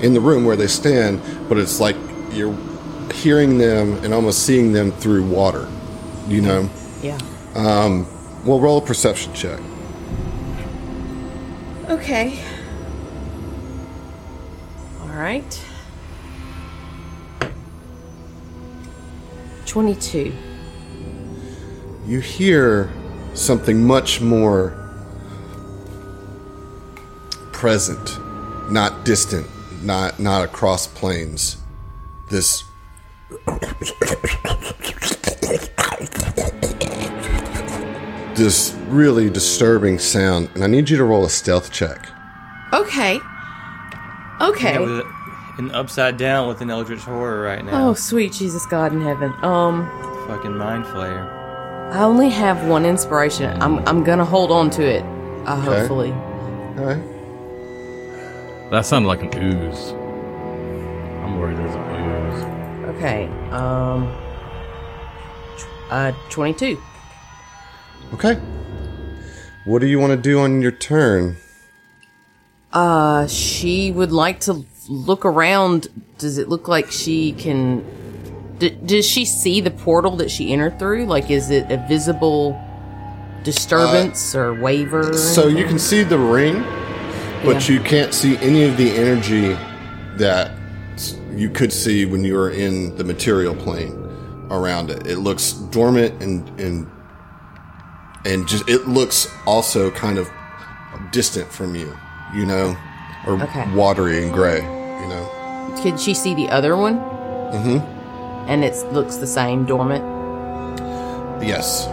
in 0.02 0.14
the 0.14 0.22
room 0.22 0.46
where 0.46 0.56
they 0.56 0.68
stand, 0.68 1.22
but 1.48 1.58
it's 1.58 1.80
like 1.80 1.96
you're 2.32 2.58
hearing 3.14 3.58
them 3.58 3.94
and 4.04 4.14
almost 4.14 4.46
seeing 4.46 4.72
them 4.72 4.92
through 4.94 5.24
water. 5.24 5.68
You 6.28 6.42
know. 6.42 6.70
Yeah. 7.04 7.18
Um 7.56 8.08
well, 8.46 8.60
roll 8.60 8.78
a 8.78 8.82
perception 8.82 9.34
check. 9.34 9.60
Okay. 11.90 12.40
All 15.02 15.10
right. 15.10 15.62
22. 19.70 20.34
You 22.08 22.20
hear 22.20 22.92
something 23.36 23.86
much 23.86 24.20
more 24.20 24.76
present, 27.54 28.18
not 28.72 29.06
distant, 29.06 29.46
not 29.84 30.20
not 30.20 30.44
across 30.44 30.88
planes. 30.88 31.58
This 32.32 32.64
this 38.36 38.74
really 38.88 39.30
disturbing 39.30 40.00
sound, 40.00 40.50
and 40.56 40.64
I 40.64 40.68
need 40.68 40.90
you 40.90 40.98
to 40.98 41.04
roll 41.04 41.26
a 41.26 41.30
stealth 41.30 41.72
check. 41.72 42.10
Okay. 42.74 43.20
Okay. 44.42 44.74
Yeah, 44.74 45.19
with 45.60 45.70
an 45.70 45.76
upside 45.76 46.18
down 46.18 46.48
with 46.48 46.62
an 46.62 46.70
eldritch 46.70 47.02
horror 47.02 47.42
right 47.42 47.64
now. 47.64 47.90
Oh, 47.90 47.94
sweet 47.94 48.32
Jesus 48.32 48.66
God 48.66 48.94
in 48.94 49.02
heaven. 49.02 49.34
Um, 49.44 49.88
Fucking 50.28 50.56
mind 50.56 50.86
flayer. 50.86 51.36
I 51.94 52.04
only 52.04 52.30
have 52.30 52.66
one 52.68 52.86
inspiration. 52.86 53.62
I'm 53.62 53.80
I'm 53.88 54.04
gonna 54.04 54.26
hold 54.26 54.52
on 54.52 54.70
to 54.72 54.84
it. 54.84 55.04
Uh, 55.46 55.58
Okay. 55.58 55.80
hopefully. 55.80 56.12
All 56.12 56.86
right. 56.86 57.04
That 58.72 58.86
sounded 58.86 59.08
like 59.08 59.22
an 59.24 59.44
ooze. 59.44 59.92
I'm 61.24 61.40
worried 61.40 61.58
there's 61.58 61.76
an 61.76 62.86
ooze. 62.86 62.96
Okay. 62.96 63.28
Um. 63.52 64.08
tw- 65.58 65.92
Uh, 65.92 66.12
22. 66.30 66.78
Okay. 68.14 68.36
What 69.66 69.80
do 69.80 69.88
you 69.88 70.00
want 70.00 70.12
to 70.12 70.18
do 70.18 70.40
on 70.40 70.62
your 70.62 70.72
turn? 70.72 71.38
Uh, 72.72 73.26
she 73.28 73.92
would 73.92 74.12
like 74.12 74.40
to 74.42 74.64
look 74.90 75.24
around. 75.26 75.88
Does 76.18 76.38
it 76.38 76.50
look 76.50 76.68
like 76.68 76.92
she 76.92 77.32
can? 77.32 77.86
D- 78.60 78.78
does 78.86 79.08
she 79.08 79.24
see 79.24 79.62
the 79.62 79.72
portal 79.72 80.18
that 80.18 80.30
she 80.30 80.52
entered 80.52 80.78
through? 80.80 81.06
Like, 81.06 81.30
is 81.32 81.50
it 81.50 81.72
a 81.72 81.78
visible 81.88 82.60
disturbance 83.44 84.36
uh, 84.36 84.40
or 84.40 84.54
waiver? 84.54 85.12
or 85.12 85.14
So 85.18 85.48
you 85.48 85.66
can 85.66 85.80
see 85.80 86.04
the 86.04 86.18
ring, 86.20 86.62
but 87.46 87.70
Yeah. 87.70 87.76
you 87.76 87.80
can't 87.82 88.14
see 88.14 88.38
any 88.40 88.64
of 88.64 88.76
the 88.76 88.92
energy 88.92 89.56
that 90.18 90.52
you 91.34 91.50
could 91.50 91.72
see 91.72 92.06
when 92.06 92.24
you 92.26 92.34
were 92.36 92.50
in 92.50 92.96
the 92.98 93.04
material 93.06 93.56
plane 93.56 93.96
around 94.52 94.90
it. 94.92 95.08
It 95.08 95.20
looks 95.20 95.54
dormant 95.54 96.22
and 96.22 96.48
and 96.60 96.88
and 98.26 98.46
just 98.48 98.68
it 98.68 98.88
looks 98.90 99.32
also 99.46 99.90
kind 99.92 100.18
of 100.18 100.30
distant 101.12 101.50
from 101.50 101.76
you, 101.76 101.96
you 102.36 102.46
know, 102.46 102.76
or 103.26 103.42
Okay. 103.42 103.72
watery 103.74 104.22
and 104.24 104.34
gray, 104.34 104.60
you 105.00 105.08
know. 105.08 105.76
Can 105.82 105.98
she 105.98 106.14
see 106.14 106.34
the 106.36 106.50
other 106.50 106.76
one? 106.76 107.00
Mm-hmm. 107.00 108.50
And 108.50 108.64
it 108.64 108.76
looks 108.92 109.18
the 109.18 109.28
same, 109.28 109.66
dormant. 109.66 110.04
Yes. 111.42 111.88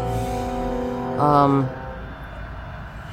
Um, 1.19 1.69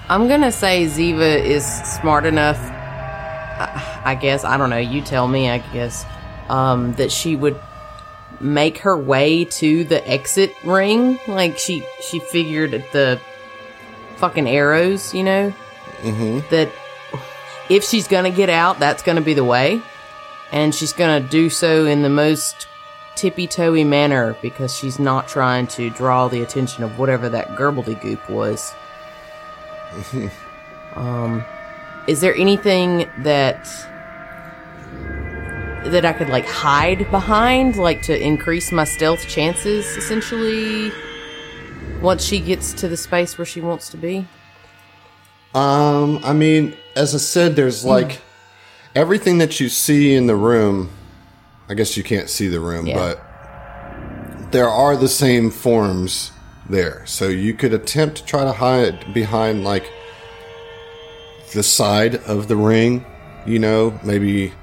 I'm 0.09 0.27
gonna 0.27 0.51
say 0.51 0.85
Ziva 0.85 1.39
is 1.43 1.65
smart 1.65 2.25
enough. 2.25 2.59
I, 2.59 4.01
I 4.05 4.15
guess 4.15 4.43
I 4.43 4.57
don't 4.57 4.69
know. 4.69 4.77
You 4.77 5.01
tell 5.01 5.27
me. 5.27 5.49
I 5.49 5.59
guess 5.59 6.05
um, 6.49 6.93
that 6.93 7.11
she 7.11 7.35
would 7.35 7.59
make 8.39 8.79
her 8.79 8.97
way 8.97 9.45
to 9.45 9.83
the 9.83 10.05
exit 10.09 10.53
ring. 10.63 11.19
Like 11.27 11.57
she 11.57 11.85
she 12.01 12.19
figured 12.19 12.71
the 12.91 13.19
fucking 14.17 14.47
arrows. 14.47 15.13
You 15.13 15.23
know 15.23 15.53
mm-hmm. 16.03 16.47
that 16.49 16.69
if 17.69 17.83
she's 17.83 18.07
gonna 18.07 18.31
get 18.31 18.49
out, 18.49 18.79
that's 18.79 19.03
gonna 19.03 19.21
be 19.21 19.33
the 19.33 19.43
way, 19.43 19.81
and 20.51 20.73
she's 20.73 20.93
gonna 20.93 21.19
do 21.19 21.49
so 21.49 21.85
in 21.85 22.01
the 22.01 22.09
most 22.09 22.67
tippy 23.15 23.47
toey 23.47 23.83
manner 23.83 24.35
because 24.41 24.75
she's 24.75 24.99
not 24.99 25.27
trying 25.27 25.67
to 25.67 25.89
draw 25.91 26.27
the 26.27 26.41
attention 26.41 26.83
of 26.83 26.97
whatever 26.97 27.29
that 27.29 27.55
goop 27.55 28.29
was. 28.29 28.73
Is 32.07 32.19
there 32.19 32.35
anything 32.35 33.09
that 33.19 33.65
that 35.85 36.05
I 36.05 36.13
could 36.13 36.29
like 36.29 36.45
hide 36.45 37.09
behind, 37.11 37.77
like 37.77 38.01
to 38.03 38.19
increase 38.19 38.71
my 38.71 38.83
stealth 38.83 39.27
chances, 39.27 39.85
essentially? 39.97 40.91
Once 42.01 42.23
she 42.23 42.39
gets 42.39 42.73
to 42.73 42.87
the 42.89 42.97
space 42.97 43.37
where 43.37 43.45
she 43.45 43.61
wants 43.61 43.89
to 43.89 43.97
be. 43.97 44.27
Um, 45.55 46.19
I 46.23 46.33
mean, 46.33 46.75
as 46.95 47.15
I 47.15 47.17
said, 47.17 47.55
there's 47.55 47.83
hmm. 47.83 47.89
like 47.89 48.21
everything 48.95 49.37
that 49.39 49.59
you 49.59 49.69
see 49.69 50.13
in 50.13 50.27
the 50.27 50.35
room. 50.35 50.89
I 51.69 51.73
guess 51.73 51.97
you 51.97 52.03
can't 52.03 52.29
see 52.29 52.47
the 52.47 52.59
room, 52.59 52.85
Yeah. 52.87 52.95
but 52.95 54.51
there 54.51 54.69
are 54.69 54.95
the 54.95 55.07
same 55.07 55.49
forms 55.49 56.31
there. 56.69 57.03
So 57.05 57.27
you 57.27 57.53
could 57.53 57.73
attempt 57.73 58.17
to 58.17 58.25
try 58.25 58.43
to 58.43 58.51
hide 58.51 59.13
behind 59.13 59.63
like 59.63 59.89
the 61.53 61.63
side 61.63 62.15
of 62.15 62.47
the 62.47 62.55
ring, 62.55 63.05
you 63.45 63.59
know, 63.59 63.99
maybe 64.03 64.53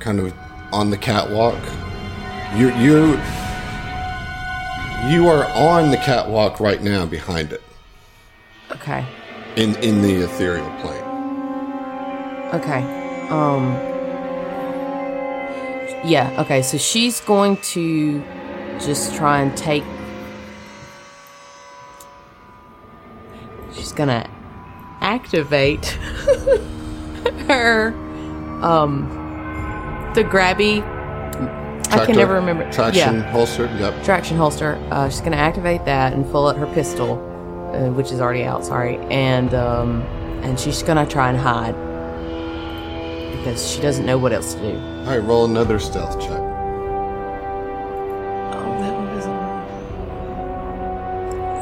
kind 0.00 0.20
of 0.20 0.32
on 0.72 0.90
the 0.90 0.98
catwalk. 0.98 1.62
You 2.56 2.74
you 2.76 3.20
you 5.08 5.28
are 5.28 5.44
on 5.54 5.90
the 5.90 5.98
catwalk 5.98 6.60
right 6.60 6.82
now 6.82 7.04
behind 7.04 7.52
it 7.52 7.62
Okay. 8.70 9.04
in 9.56 9.76
in 9.76 10.02
the 10.02 10.24
ethereal 10.24 10.70
plane. 10.80 11.03
Okay. 12.54 12.82
Um 13.28 13.72
Yeah, 16.04 16.34
okay. 16.40 16.62
So 16.62 16.78
she's 16.78 17.20
going 17.20 17.56
to 17.74 18.22
just 18.80 19.14
try 19.14 19.40
and 19.40 19.56
take 19.56 19.84
She's 23.72 23.92
going 23.92 24.08
to 24.08 24.28
activate 25.00 25.86
her 27.48 27.88
um 28.62 29.08
the 30.14 30.22
grabby 30.24 30.82
I 31.90 32.06
can 32.06 32.16
never 32.16 32.34
remember. 32.34 32.70
Traction 32.72 33.16
Yeah, 33.16 33.30
holster. 33.30 33.66
Yep. 33.78 34.04
traction 34.04 34.36
holster. 34.36 34.74
Uh, 34.90 35.08
she's 35.08 35.20
gonna 35.20 35.36
activate 35.36 35.84
that 35.84 36.12
and 36.12 36.28
pull 36.30 36.48
out 36.48 36.56
her 36.56 36.66
pistol, 36.66 37.18
uh, 37.72 37.90
which 37.90 38.10
is 38.10 38.20
already 38.20 38.42
out. 38.42 38.64
Sorry, 38.64 38.96
and 39.10 39.54
um, 39.54 40.00
and 40.42 40.58
she's 40.58 40.82
gonna 40.82 41.06
try 41.06 41.28
and 41.28 41.38
hide 41.38 41.74
because 43.44 43.70
she 43.70 43.80
doesn't 43.82 44.06
know 44.06 44.16
what 44.16 44.32
else 44.32 44.54
to 44.54 44.60
do. 44.60 44.78
All 45.00 45.04
right, 45.04 45.18
roll 45.18 45.44
another 45.44 45.78
stealth 45.78 46.18
check. 46.18 46.40
Oh, 48.50 48.78
that 48.80 48.94
one 48.94 49.06
doesn't. 49.14 49.34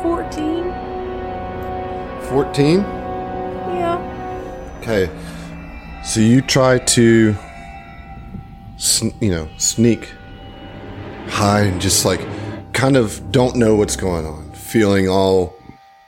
Fourteen. 0.02 0.70
14. 2.28 2.78
Yeah. 2.78 3.98
Okay. 4.80 5.10
So 6.04 6.20
you 6.20 6.40
try 6.40 6.78
to, 6.78 7.34
sn- 8.76 9.10
you 9.20 9.32
know, 9.32 9.48
sneak, 9.58 10.08
hide, 11.26 11.66
and 11.66 11.80
just 11.80 12.04
like 12.04 12.20
kind 12.72 12.96
of 12.96 13.32
don't 13.32 13.56
know 13.56 13.74
what's 13.74 13.96
going 13.96 14.24
on, 14.24 14.52
feeling 14.52 15.08
all 15.08 15.52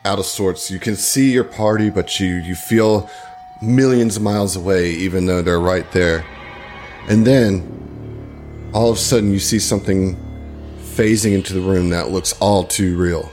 out 0.04 0.20
of 0.20 0.26
sorts. 0.26 0.70
You 0.70 0.78
can 0.78 0.94
see 0.94 1.32
your 1.32 1.42
party, 1.44 1.90
but 1.90 2.20
you 2.20 2.36
you 2.36 2.54
feel 2.54 3.10
millions 3.64 4.16
of 4.16 4.22
miles 4.22 4.56
away, 4.56 4.90
even 4.90 5.26
though 5.26 5.42
they're 5.42 5.60
right 5.60 5.90
there. 5.92 6.24
And 7.08 7.26
then, 7.26 8.70
all 8.72 8.90
of 8.90 8.96
a 8.96 9.00
sudden, 9.00 9.32
you 9.32 9.38
see 9.38 9.58
something 9.58 10.16
phasing 10.78 11.34
into 11.34 11.52
the 11.52 11.60
room 11.60 11.90
that 11.90 12.10
looks 12.10 12.32
all 12.40 12.64
too 12.64 12.96
real. 12.96 13.30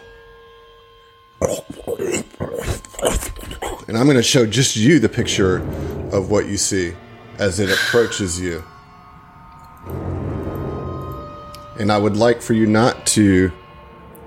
And 3.87 3.97
I'm 3.97 4.05
going 4.05 4.17
to 4.17 4.23
show 4.23 4.45
just 4.45 4.75
you 4.75 4.99
the 4.99 5.09
picture 5.09 5.57
of 6.11 6.31
what 6.31 6.47
you 6.47 6.57
see 6.57 6.93
as 7.39 7.59
it 7.59 7.69
approaches 7.69 8.39
you. 8.39 8.63
And 11.79 11.91
I 11.91 11.97
would 11.97 12.15
like 12.15 12.41
for 12.41 12.53
you 12.53 12.67
not 12.67 13.05
to 13.07 13.51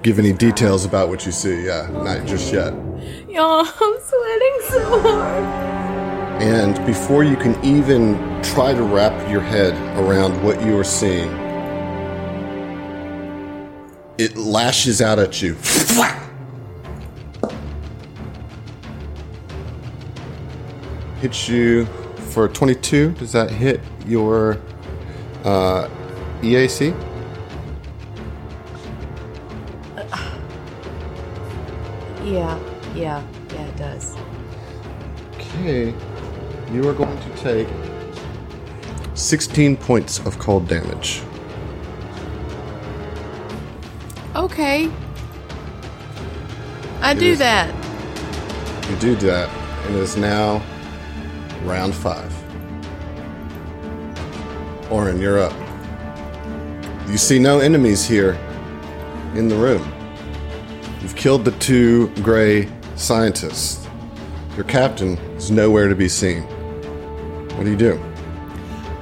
give 0.02 0.18
any 0.18 0.32
details 0.32 0.84
about 0.84 1.08
what 1.08 1.24
you 1.24 1.32
see. 1.32 1.64
Yeah, 1.64 1.88
not 1.92 2.26
just 2.26 2.52
yet. 2.52 2.72
Y'all, 3.28 3.66
I'm 3.66 4.00
sweating 4.00 4.58
so 4.68 5.00
hard. 5.00 5.73
And 6.40 6.84
before 6.84 7.24
you 7.24 7.36
can 7.36 7.62
even 7.64 8.16
try 8.42 8.74
to 8.74 8.82
wrap 8.82 9.30
your 9.30 9.40
head 9.40 9.72
around 9.98 10.42
what 10.42 10.60
you 10.64 10.78
are 10.78 10.84
seeing, 10.84 11.30
it 14.18 14.36
lashes 14.36 15.00
out 15.00 15.18
at 15.18 15.40
you. 15.40 15.54
Hits 21.20 21.48
you 21.48 21.86
for 22.32 22.48
22. 22.48 23.12
Does 23.12 23.32
that 23.32 23.50
hit 23.50 23.80
your 24.06 24.58
uh, 25.44 25.88
EAC? 26.42 26.94
Yeah, 32.24 32.58
yeah, 32.94 33.22
yeah, 33.50 33.66
it 33.66 33.76
does. 33.76 34.16
Okay. 35.34 35.94
You 36.72 36.88
are 36.88 36.94
going 36.94 37.16
to 37.18 37.36
take 37.36 37.68
16 39.14 39.76
points 39.76 40.18
of 40.20 40.38
cold 40.38 40.66
damage. 40.68 41.22
Okay. 44.34 44.90
I 47.00 47.14
do 47.14 47.26
is- 47.26 47.38
that. 47.38 47.72
You 48.90 48.96
do 48.96 49.14
that, 49.16 49.48
and 49.86 49.96
it 49.96 50.02
is 50.02 50.16
now 50.16 50.62
round 51.64 51.94
five. 51.94 52.32
Orin, 54.90 55.20
you're 55.20 55.38
up. 55.38 55.54
You 57.08 57.16
see 57.16 57.38
no 57.38 57.60
enemies 57.60 58.06
here 58.06 58.34
in 59.34 59.48
the 59.48 59.56
room. 59.56 59.90
You've 61.00 61.16
killed 61.16 61.44
the 61.44 61.52
two 61.52 62.08
gray 62.22 62.68
scientists. 62.96 63.86
Your 64.56 64.64
captain 64.64 65.16
is 65.36 65.50
nowhere 65.50 65.88
to 65.88 65.94
be 65.94 66.08
seen. 66.08 66.46
What 67.56 67.64
do 67.64 67.70
you 67.70 67.76
do? 67.76 68.00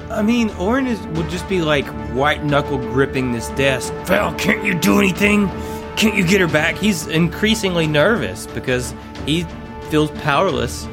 I 0.09 0.21
mean, 0.21 0.49
Orin 0.51 0.85
is, 0.85 0.99
would 1.17 1.29
just 1.29 1.47
be 1.49 1.61
like 1.61 1.85
white 2.13 2.43
knuckle 2.43 2.77
gripping 2.77 3.31
this 3.31 3.49
desk. 3.49 3.91
Val, 4.05 4.33
can't 4.35 4.63
you 4.63 4.75
do 4.75 4.99
anything? 4.99 5.47
Can't 5.95 6.15
you 6.15 6.25
get 6.25 6.39
her 6.41 6.47
back? 6.47 6.75
He's 6.75 7.07
increasingly 7.07 7.87
nervous 7.87 8.45
because 8.47 8.93
he 9.25 9.43
feels 9.89 10.11
powerless 10.21 10.87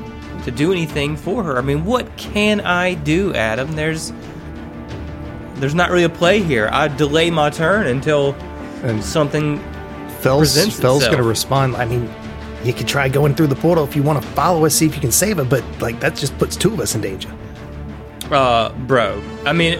to 0.44 0.50
do 0.50 0.72
anything 0.72 1.16
for 1.16 1.42
her. 1.42 1.58
I 1.58 1.60
mean, 1.60 1.84
what 1.84 2.16
can 2.16 2.60
I 2.62 2.94
do, 2.94 3.34
Adam? 3.34 3.72
There's 3.72 4.12
there's 5.56 5.74
not 5.74 5.90
really 5.90 6.04
a 6.04 6.08
play 6.08 6.42
here. 6.42 6.70
I 6.72 6.88
delay 6.88 7.30
my 7.30 7.50
turn 7.50 7.86
until 7.86 8.32
And 8.82 9.04
something 9.04 9.58
Fell's, 10.20 10.54
presents 10.54 10.80
Fell's 10.80 11.02
itself. 11.02 11.12
going 11.12 11.22
to 11.22 11.28
respond. 11.28 11.76
I 11.76 11.84
mean, 11.84 12.10
you 12.64 12.72
could 12.72 12.88
try 12.88 13.10
going 13.10 13.34
through 13.34 13.48
the 13.48 13.56
portal 13.56 13.84
if 13.84 13.94
you 13.94 14.02
want 14.02 14.22
to 14.22 14.28
follow 14.30 14.64
us, 14.64 14.74
see 14.74 14.86
if 14.86 14.94
you 14.94 15.00
can 15.02 15.12
save 15.12 15.36
her, 15.36 15.44
but 15.44 15.62
like 15.80 16.00
that 16.00 16.16
just 16.16 16.38
puts 16.38 16.56
two 16.56 16.72
of 16.72 16.80
us 16.80 16.94
in 16.94 17.02
danger. 17.02 17.30
Uh 18.32 18.72
bro 18.86 19.20
i 19.44 19.52
mean 19.52 19.78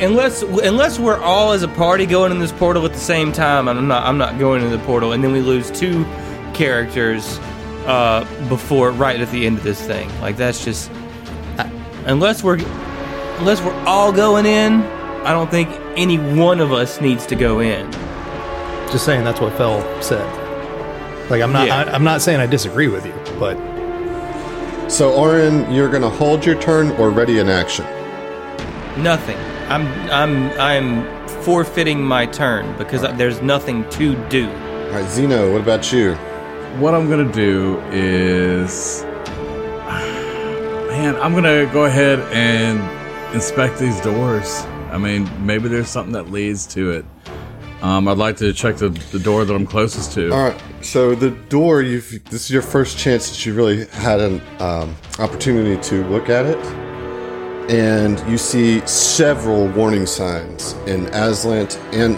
unless 0.00 0.42
unless 0.42 0.98
we're 0.98 1.18
all 1.20 1.52
as 1.52 1.62
a 1.62 1.68
party 1.68 2.06
going 2.06 2.32
in 2.32 2.38
this 2.38 2.52
portal 2.52 2.84
at 2.86 2.92
the 2.92 2.98
same 2.98 3.30
time 3.32 3.68
i'm 3.68 3.86
not 3.88 4.04
i'm 4.06 4.16
not 4.18 4.38
going 4.38 4.62
in 4.62 4.70
the 4.70 4.78
portal 4.80 5.12
and 5.12 5.22
then 5.22 5.32
we 5.32 5.40
lose 5.40 5.70
two 5.70 6.04
characters 6.54 7.38
uh 7.86 8.24
before 8.48 8.90
right 8.92 9.20
at 9.20 9.30
the 9.30 9.46
end 9.46 9.58
of 9.58 9.64
this 9.64 9.80
thing 9.86 10.08
like 10.20 10.36
that's 10.36 10.64
just 10.64 10.90
I, 11.58 11.70
unless 12.06 12.42
we're 12.42 12.58
unless 13.38 13.60
we're 13.60 13.78
all 13.84 14.12
going 14.12 14.46
in 14.46 14.82
i 15.24 15.32
don't 15.32 15.50
think 15.50 15.68
any 15.96 16.16
one 16.18 16.60
of 16.60 16.72
us 16.72 17.00
needs 17.00 17.26
to 17.26 17.34
go 17.36 17.60
in 17.60 17.90
Just 18.90 19.04
saying, 19.04 19.22
that's 19.24 19.40
what 19.40 19.52
Fell 19.56 19.80
said. 20.02 20.26
Like, 21.30 21.42
I'm 21.42 21.52
not, 21.52 21.66
Yeah. 21.68 21.76
I, 21.84 21.92
I'm 21.94 22.02
not 22.02 22.20
saying 22.22 22.40
I 22.40 22.46
disagree 22.46 22.88
with 22.88 23.06
you, 23.06 23.14
but 23.38 23.56
So, 25.00 25.14
Orin, 25.14 25.72
you're 25.72 25.88
going 25.88 26.02
to 26.02 26.10
hold 26.10 26.44
your 26.44 26.60
turn 26.60 26.90
or 27.00 27.08
ready 27.08 27.38
in 27.38 27.48
action. 27.48 27.86
nothing 29.02 29.38
i'm 29.70 29.86
i'm 30.10 30.50
i'm 30.60 31.28
forfeiting 31.42 32.02
my 32.04 32.26
turn 32.26 32.76
because 32.76 33.00
there's 33.16 33.40
nothing 33.40 33.88
to 33.88 34.14
do 34.28 34.46
All 34.46 34.90
right, 34.90 35.08
Zeno, 35.08 35.52
what 35.52 35.62
about 35.62 35.90
you? 35.90 36.16
What 36.82 36.94
I'm 36.94 37.08
gonna 37.08 37.32
do 37.32 37.80
is, 37.90 39.02
man, 40.90 41.16
I'm 41.16 41.32
gonna 41.32 41.64
go 41.72 41.86
ahead 41.86 42.18
and 42.30 42.78
inspect 43.34 43.78
these 43.78 43.98
doors. 44.02 44.66
I 44.90 44.98
mean, 44.98 45.30
maybe 45.46 45.68
there's 45.70 45.88
something 45.88 46.12
that 46.12 46.30
leads 46.30 46.66
to 46.74 46.90
it. 46.90 47.06
Um, 47.80 48.06
I'd 48.06 48.18
like 48.18 48.36
to 48.36 48.52
check 48.52 48.76
the, 48.76 48.90
the 49.12 49.18
door 49.18 49.46
that 49.46 49.54
I'm 49.54 49.66
closest 49.66 50.12
to. 50.12 50.30
All 50.30 50.50
right. 50.50 50.62
So 50.82 51.14
the 51.14 51.30
door, 51.30 51.82
you've 51.82 52.24
this 52.24 52.44
is 52.44 52.50
your 52.50 52.62
first 52.62 52.98
chance 52.98 53.30
that 53.30 53.44
you 53.44 53.54
really 53.54 53.86
had 53.86 54.20
an 54.20 54.40
um, 54.60 54.96
opportunity 55.18 55.80
to 55.88 56.04
look 56.08 56.30
at 56.30 56.46
it, 56.46 56.58
and 57.70 58.18
you 58.30 58.38
see 58.38 58.84
several 58.86 59.68
warning 59.68 60.06
signs 60.06 60.72
in 60.86 61.06
Azlant 61.06 61.76
and 61.92 62.16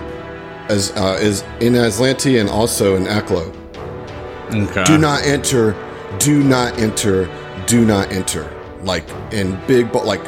as 0.70 0.92
uh, 0.92 1.18
is 1.20 1.42
in 1.60 1.74
Azlanti 1.74 2.40
and 2.40 2.48
also 2.48 2.94
in 2.94 3.04
Aklo. 3.04 3.52
Okay. 4.54 4.84
Do 4.84 4.96
not 4.96 5.24
enter. 5.24 5.74
Do 6.18 6.42
not 6.42 6.78
enter. 6.78 7.28
Do 7.66 7.84
not 7.84 8.12
enter. 8.12 8.48
Like 8.82 9.08
in 9.32 9.60
big, 9.66 9.90
but 9.92 10.06
like 10.06 10.22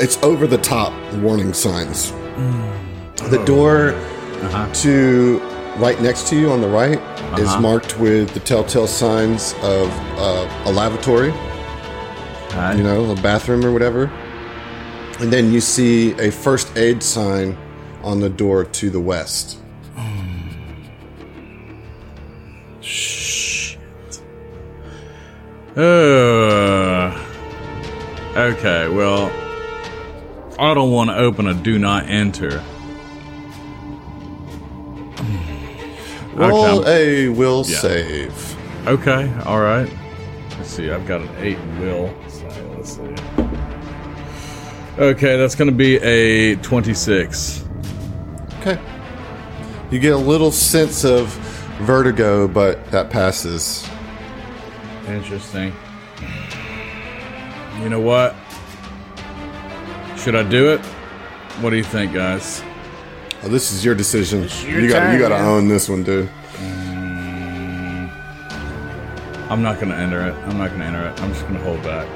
it's 0.00 0.20
over 0.22 0.46
the 0.46 0.58
top 0.58 0.92
warning 1.14 1.52
signs. 1.52 2.12
The 3.30 3.42
door 3.46 3.92
to 4.74 5.40
right 5.78 6.00
next 6.00 6.26
to 6.28 6.36
you 6.38 6.50
on 6.50 6.60
the 6.60 6.68
right 6.68 6.98
is 7.38 7.56
marked 7.58 7.98
with 7.98 8.32
the 8.34 8.40
telltale 8.40 8.86
signs 8.86 9.52
of 9.62 9.88
uh, 10.18 10.62
a 10.66 10.72
lavatory, 10.72 11.30
Okay. 12.48 12.76
you 12.78 12.82
know, 12.82 13.10
a 13.10 13.14
bathroom 13.16 13.64
or 13.64 13.72
whatever. 13.72 14.04
And 15.20 15.32
then 15.32 15.52
you 15.52 15.60
see 15.60 16.12
a 16.18 16.30
first 16.30 16.76
aid 16.76 17.02
sign 17.02 17.56
on 18.02 18.20
the 18.20 18.28
door 18.28 18.64
to 18.64 18.90
the 18.90 19.00
west. 19.00 19.58
Shit. 22.80 23.78
Uh, 25.76 27.24
okay, 28.36 28.88
well, 28.88 29.30
I 30.58 30.74
don't 30.74 30.90
want 30.90 31.10
to 31.10 31.16
open 31.16 31.46
a 31.46 31.54
do 31.54 31.78
not 31.78 32.08
enter. 32.08 32.62
Roll 36.38 36.80
Okay, 36.80 37.24
a 37.24 37.28
will 37.28 37.64
Yeah. 37.66 37.78
save. 37.78 38.56
Okay, 38.86 39.30
all 39.44 39.60
right. 39.60 39.90
Let's 40.56 40.70
see. 40.70 40.90
I've 40.90 41.06
got 41.06 41.20
an 41.20 41.28
eight 41.40 41.58
will. 41.80 42.14
So 42.28 42.46
let's 42.76 42.96
see. 42.96 43.14
Okay, 44.98 45.36
that's 45.36 45.54
going 45.54 45.68
to 45.68 45.74
be 45.76 45.96
a 45.96 46.56
twenty-six. 46.56 47.64
Okay. 48.60 48.78
You 49.90 49.98
get 49.98 50.12
a 50.12 50.16
little 50.16 50.50
sense 50.52 51.04
of 51.04 51.28
vertigo, 51.82 52.46
but 52.48 52.90
that 52.90 53.10
passes. 53.10 53.88
Interesting. 55.08 55.72
You 57.82 57.88
know 57.88 58.00
what? 58.00 58.34
Should 60.18 60.34
I 60.34 60.42
do 60.42 60.70
it? 60.70 60.80
What 61.60 61.70
do 61.70 61.76
you 61.76 61.84
think, 61.84 62.12
guys? 62.12 62.62
Oh, 63.42 63.48
this 63.48 63.72
is 63.72 63.84
your 63.84 63.94
decision. 63.94 64.48
your 64.66 64.80
you 64.80 64.88
got 64.88 65.12
you 65.12 65.18
got 65.18 65.28
to 65.28 65.38
own 65.38 65.68
this 65.68 65.88
one, 65.88 66.02
dude. 66.02 66.28
I'm 69.50 69.62
not 69.62 69.80
gonna 69.80 69.94
enter 69.94 70.20
it. 70.28 70.34
I'm 70.46 70.58
not 70.58 70.70
gonna 70.70 70.84
enter 70.84 71.08
it. 71.08 71.20
I'm 71.22 71.32
just 71.32 71.42
gonna 71.46 71.60
hold 71.60 71.82
back. 71.82 72.06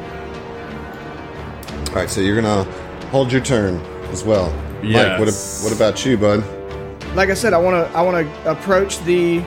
All 1.88 1.94
right, 1.94 2.10
so 2.10 2.20
you're 2.20 2.34
gonna 2.40 2.64
hold 3.10 3.32
your 3.32 3.40
turn 3.40 3.76
as 4.10 4.22
well. 4.22 4.50
Mike, 4.82 5.18
what, 5.18 5.26
Yes. 5.28 5.62
what 5.64 5.72
about 5.72 6.04
you, 6.04 6.18
bud? 6.18 6.44
Like 7.14 7.30
I 7.30 7.34
said, 7.34 7.54
I 7.54 7.58
want 7.58 7.88
to 7.88 7.96
I 7.96 8.02
want 8.02 8.26
to 8.26 8.50
approach 8.50 8.98
the 9.04 9.38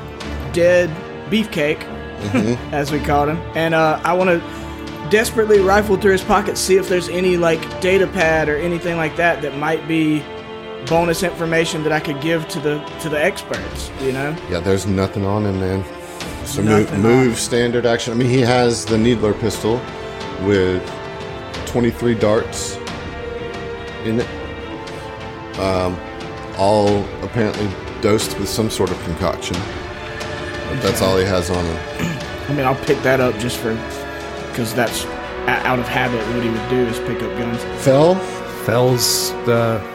dead 0.54 0.90
beefcake, 1.30 1.84
as 2.72 2.92
we 2.92 3.00
called 3.00 3.30
him, 3.30 3.38
and 3.56 3.76
uh, 3.76 4.00
I 4.04 4.14
want 4.14 4.30
to 4.30 5.10
desperately 5.12 5.60
rifle 5.60 5.96
through 5.98 6.14
his 6.14 6.24
pockets, 6.24 6.60
see 6.60 6.78
if 6.78 6.90
there's 6.90 7.10
any 7.10 7.38
like 7.38 7.60
data 7.82 8.08
pad 8.08 8.50
or 8.50 8.56
anything 8.58 8.98
like 8.98 9.16
that 9.18 9.44
that 9.44 9.58
might 9.58 9.88
be 9.88 10.24
bonus 10.86 11.24
information 11.24 11.84
that 11.84 11.92
I 11.92 12.00
could 12.00 12.22
give 12.22 12.48
to 12.50 12.60
the 12.60 12.80
to 13.02 13.10
the 13.10 13.24
experts. 13.24 13.92
You 14.02 14.12
know. 14.12 14.36
Yeah, 14.50 14.60
there's 14.60 14.86
nothing 14.86 15.26
on 15.26 15.46
him, 15.46 15.60
man. 15.60 15.84
So 16.46 16.62
move, 16.62 16.86
Nothing 16.86 17.02
move 17.02 17.40
standard 17.40 17.86
action. 17.86 18.14
I 18.14 18.16
mean, 18.16 18.30
he 18.30 18.42
has 18.42 18.86
the 18.86 18.98
Needler 18.98 19.34
pistol 19.34 19.82
with 20.44 20.84
23 21.66 22.16
darts 22.16 22.78
in 24.06 24.20
it. 24.20 25.60
Um, 25.60 26.00
all 26.58 27.04
apparently 27.24 27.70
dosed 28.02 28.38
with 28.40 28.48
some 28.48 28.70
sort 28.70 28.92
of 28.92 29.02
concoction. 29.04 29.56
But 29.56 30.82
that's 30.82 31.02
all 31.02 31.18
he 31.18 31.26
has 31.26 31.50
on 31.50 31.66
him. 31.66 32.20
I 32.48 32.54
mean, 32.54 32.66
I'll 32.66 32.76
pick 32.86 33.02
that 33.02 33.20
up 33.20 33.38
just 33.40 33.58
for 33.58 33.74
because 34.50 34.74
that's 34.74 35.06
out 35.48 35.80
of 35.80 35.88
habit. 35.88 36.20
What 36.34 36.44
he 36.44 36.50
would 36.50 36.70
do 36.70 36.78
is 36.78 37.00
pick 37.00 37.22
up 37.22 37.38
guns. 37.38 37.64
Fell? 37.84 38.16
Fell's 38.66 39.32
the. 39.46 39.95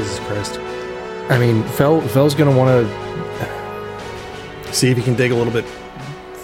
Jesus 0.00 0.18
Christ. 0.20 0.58
I 1.30 1.38
mean, 1.38 1.62
Fell 1.64 2.00
Fell's 2.00 2.34
gonna 2.34 2.56
want 2.56 2.86
to 2.86 4.74
see 4.74 4.90
if 4.90 4.96
he 4.96 5.02
can 5.02 5.14
dig 5.14 5.30
a 5.30 5.34
little 5.34 5.52
bit 5.52 5.64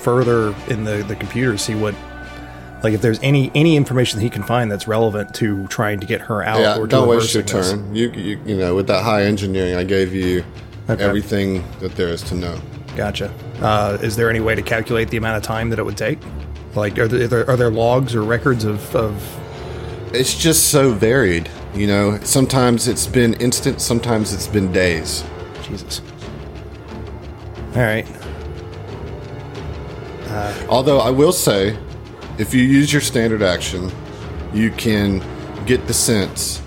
further 0.03 0.55
in 0.69 0.85
the 0.85 1.05
the 1.09 1.17
computer, 1.17 1.57
see 1.59 1.75
what, 1.75 1.95
like, 2.83 2.93
if 2.95 3.01
there's 3.03 3.19
any 3.23 3.51
any 3.55 3.77
information 3.77 4.19
that 4.19 4.23
he 4.25 4.31
can 4.31 4.43
find 4.43 4.71
that's 4.71 4.87
relevant 4.87 5.35
to 5.37 5.67
trying 5.69 6.01
to 6.01 6.07
get 6.07 6.21
her 6.23 6.43
out. 6.43 6.61
Yeah, 6.61 6.77
or 6.79 6.83
to 6.83 6.87
don't 6.87 7.09
waste 7.09 7.35
your 7.35 7.43
this. 7.43 7.71
turn. 7.73 7.95
You, 7.95 8.11
you 8.11 8.41
you 8.47 8.57
know, 8.57 8.75
with 8.75 8.87
that 8.89 9.03
high 9.03 9.25
engineering, 9.25 9.75
I 9.77 9.85
gave 9.85 10.13
you 10.15 10.45
Okay. 10.89 11.03
everything 11.03 11.65
that 11.81 11.97
there 11.97 12.09
is 12.09 12.23
to 12.23 12.35
know. 12.37 12.61
Gotcha. 12.95 13.33
Uh, 13.61 13.99
is 14.03 14.15
there 14.15 14.31
any 14.31 14.39
way 14.39 14.55
to 14.55 14.63
calculate 14.63 15.09
the 15.11 15.17
amount 15.17 15.37
of 15.37 15.43
time 15.43 15.69
that 15.71 15.81
it 15.81 15.85
would 15.85 15.97
take? 15.97 16.21
Like, 16.77 16.97
are 16.99 17.09
there, 17.09 17.25
are 17.25 17.27
there, 17.27 17.51
are 17.51 17.57
there 17.57 17.71
logs 17.73 18.15
or 18.15 18.23
records 18.23 18.63
of, 18.65 18.95
of 18.95 20.15
It's 20.15 20.33
just 20.39 20.69
so 20.71 20.93
varied. 20.93 21.51
You 21.77 21.87
know, 21.87 22.19
sometimes 22.21 22.89
it's 22.89 23.07
been 23.07 23.35
instant, 23.35 23.83
sometimes 23.83 24.33
it's 24.33 24.47
been 24.47 24.73
days. 24.73 25.23
Jesus? 25.63 26.01
All 27.75 27.83
right. 27.83 28.07
Uh, 30.29 30.67
Although 30.71 31.01
I 31.01 31.11
will 31.11 31.33
say, 31.33 31.77
if 32.39 32.55
you 32.55 32.63
use 32.63 32.95
your 32.95 33.03
standard 33.03 33.43
action, 33.43 33.93
you 34.55 34.71
can 34.71 35.23
get 35.67 35.87
the 35.87 35.93
sense. 35.93 36.63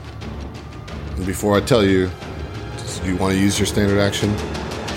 And 1.15 1.25
before 1.25 1.57
I 1.57 1.61
tell 1.61 1.83
you, 1.83 2.11
do 3.01 3.07
you 3.07 3.15
want 3.15 3.33
to 3.33 3.39
use 3.39 3.57
your 3.57 3.65
standard 3.65 3.97
action 3.97 4.35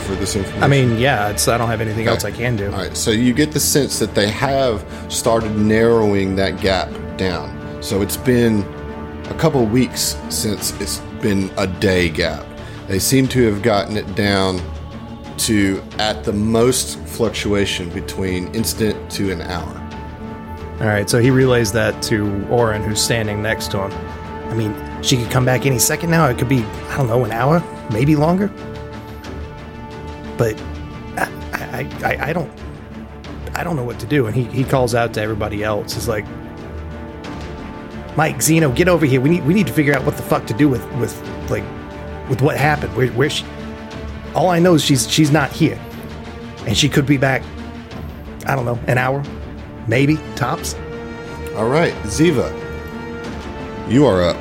for 0.04 0.14
this 0.16 0.36
information? 0.36 0.62
I 0.62 0.68
mean, 0.68 0.98
yeah, 0.98 1.30
it's 1.30 1.48
I 1.48 1.56
don't 1.56 1.68
have 1.68 1.80
anything 1.80 2.06
else 2.06 2.24
I 2.24 2.32
can 2.32 2.56
do. 2.56 2.66
All 2.66 2.78
right, 2.78 2.94
so 2.94 3.12
you 3.12 3.32
get 3.32 3.52
the 3.52 3.60
sense 3.60 3.98
that 3.98 4.14
they 4.14 4.28
have 4.28 4.84
started 5.08 5.56
narrowing 5.56 6.36
that 6.36 6.60
gap 6.60 6.90
down. 7.16 7.82
So 7.82 8.02
it's 8.02 8.18
been 8.18 8.62
a 9.26 9.34
couple 9.34 9.64
weeks 9.64 10.16
since 10.28 10.78
it's 10.80 10.98
been 11.20 11.50
a 11.56 11.66
day 11.66 12.08
gap. 12.08 12.46
They 12.88 12.98
seem 12.98 13.28
to 13.28 13.42
have 13.52 13.62
gotten 13.62 13.96
it 13.96 14.14
down 14.14 14.60
to 15.38 15.82
at 15.98 16.24
the 16.24 16.32
most 16.32 16.98
fluctuation 17.00 17.88
between 17.90 18.54
instant 18.54 19.10
to 19.12 19.32
an 19.32 19.40
hour. 19.42 19.78
All 20.80 20.88
right, 20.88 21.08
so 21.08 21.20
he 21.20 21.30
relays 21.30 21.72
that 21.72 22.02
to 22.04 22.46
Orin, 22.48 22.82
who's 22.82 23.00
standing 23.00 23.40
next 23.42 23.70
to 23.70 23.88
him. 23.88 23.92
I 24.50 24.54
mean, 24.54 25.02
she 25.02 25.16
could 25.16 25.30
come 25.30 25.44
back 25.44 25.64
any 25.64 25.78
second 25.78 26.10
now. 26.10 26.26
It 26.28 26.38
could 26.38 26.48
be, 26.48 26.62
I 26.62 26.96
don't 26.96 27.06
know, 27.06 27.24
an 27.24 27.32
hour, 27.32 27.62
maybe 27.92 28.16
longer. 28.16 28.48
But 30.36 30.60
I, 31.16 31.28
I, 31.52 31.88
I, 32.04 32.28
I 32.28 32.32
don't, 32.32 32.50
I 33.54 33.64
don't 33.64 33.76
know 33.76 33.84
what 33.84 34.00
to 34.00 34.06
do. 34.06 34.26
And 34.26 34.34
he, 34.34 34.44
he 34.44 34.64
calls 34.64 34.94
out 34.94 35.14
to 35.14 35.22
everybody 35.22 35.62
else. 35.62 35.94
He's 35.94 36.08
like, 36.08 36.26
Mike, 38.16 38.42
Zeno, 38.42 38.70
get 38.70 38.88
over 38.88 39.06
here. 39.06 39.20
We 39.20 39.30
need, 39.30 39.44
we 39.44 39.54
need 39.54 39.66
to 39.66 39.72
figure 39.72 39.94
out 39.94 40.04
what 40.04 40.16
the 40.16 40.22
fuck 40.22 40.46
to 40.46 40.54
do 40.54 40.68
with, 40.68 40.84
with, 40.94 41.18
like, 41.50 41.64
with 42.28 42.42
what 42.42 42.56
happened. 42.56 42.94
Where, 42.94 43.08
where 43.08 43.30
she? 43.30 43.44
All 44.34 44.50
I 44.50 44.58
know 44.58 44.74
is 44.74 44.84
she's, 44.84 45.10
she's 45.10 45.30
not 45.30 45.50
here, 45.50 45.78
and 46.66 46.76
she 46.76 46.88
could 46.88 47.06
be 47.06 47.16
back. 47.16 47.42
I 48.46 48.54
don't 48.54 48.64
know, 48.64 48.78
an 48.86 48.98
hour, 48.98 49.22
maybe 49.86 50.18
tops. 50.36 50.74
All 51.54 51.68
right, 51.68 51.94
Ziva, 52.04 52.50
you 53.90 54.04
are 54.04 54.22
up. 54.22 54.36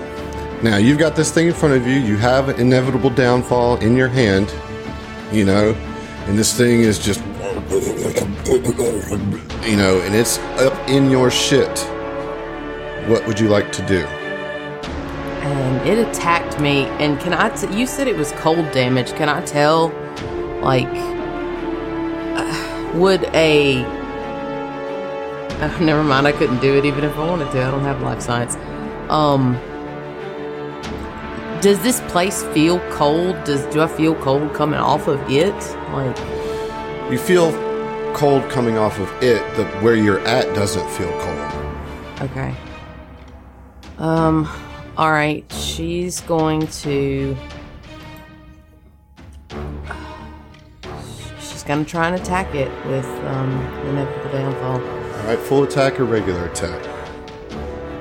Now 0.63 0.77
you've 0.77 0.99
got 0.99 1.15
this 1.15 1.31
thing 1.31 1.47
in 1.47 1.53
front 1.53 1.75
of 1.75 1.87
you. 1.87 1.95
You 1.95 2.17
have 2.17 2.49
an 2.49 2.59
inevitable 2.59 3.09
downfall 3.09 3.77
in 3.77 3.95
your 3.95 4.07
hand, 4.07 4.53
you 5.31 5.45
know, 5.45 5.73
and 6.27 6.37
this 6.37 6.55
thing 6.55 6.81
is 6.81 6.99
just, 6.99 7.19
you 9.63 9.77
know, 9.77 10.01
and 10.01 10.15
it's 10.15 10.37
up 10.59 10.89
in 10.89 11.09
your 11.09 11.31
shit. 11.31 11.87
What 13.11 13.27
would 13.27 13.39
you 13.39 13.49
like 13.49 13.71
to 13.73 13.85
do? 13.85 14.07
and 15.41 15.87
it 15.87 15.97
attacked 16.07 16.61
me. 16.61 16.85
And 17.01 17.19
can 17.19 17.33
I? 17.33 17.49
T- 17.49 17.77
you 17.77 17.85
said 17.85 18.07
it 18.07 18.15
was 18.15 18.31
cold 18.33 18.71
damage. 18.71 19.11
Can 19.13 19.27
I 19.27 19.41
tell? 19.41 19.89
Like, 20.61 20.87
uh, 22.37 22.91
would 22.95 23.23
a? 23.33 23.81
Never 25.81 26.03
mind. 26.03 26.25
I 26.27 26.31
couldn't 26.31 26.59
do 26.61 26.77
it 26.77 26.85
even 26.85 27.03
if 27.03 27.15
I 27.17 27.27
wanted 27.27 27.51
to. 27.51 27.63
I 27.63 27.71
don't 27.71 27.83
have 27.83 28.01
life 28.01 28.21
science. 28.21 28.55
Um. 29.09 29.59
Does 31.61 31.81
this 31.83 31.99
place 32.11 32.43
feel 32.53 32.79
cold? 32.91 33.43
Does 33.43 33.65
do 33.73 33.81
I 33.81 33.87
feel 33.87 34.15
cold 34.15 34.53
coming 34.53 34.79
off 34.79 35.07
of 35.07 35.19
it? 35.29 35.53
Like, 35.91 36.17
You 37.11 37.17
feel 37.19 37.51
cold 38.15 38.49
coming 38.49 38.77
off 38.77 38.99
of 38.99 39.11
it. 39.21 39.41
The 39.57 39.65
where 39.81 39.95
you're 39.95 40.21
at 40.21 40.55
doesn't 40.55 40.89
feel 40.91 41.11
cold. 41.19 42.31
okay. 42.31 42.55
Um. 44.01 44.49
All 44.97 45.11
right. 45.11 45.45
She's 45.53 46.19
going 46.21 46.67
to. 46.67 47.35
She's 51.39 51.63
gonna 51.63 51.85
try 51.85 52.07
and 52.07 52.15
attack 52.19 52.53
it 52.55 52.69
with 52.87 53.05
um, 53.05 53.51
inevitable 53.87 54.31
downfall. 54.31 54.81
All 54.81 55.27
right, 55.27 55.37
full 55.39 55.63
attack 55.63 55.99
or 55.99 56.05
regular 56.05 56.45
attack. 56.45 56.87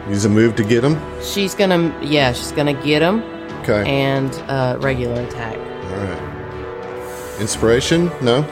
Use 0.08 0.24
a 0.24 0.28
move 0.28 0.56
to 0.56 0.64
get 0.64 0.82
him. 0.82 0.98
She's 1.22 1.54
gonna, 1.54 1.94
yeah, 2.02 2.32
she's 2.32 2.52
gonna 2.52 2.72
get 2.72 3.02
him 3.02 3.22
Okay. 3.60 3.84
and 3.88 4.32
uh, 4.48 4.78
regular 4.80 5.20
attack. 5.22 5.56
All 5.58 5.96
right. 6.04 7.40
Inspiration? 7.40 8.10
No. 8.22 8.42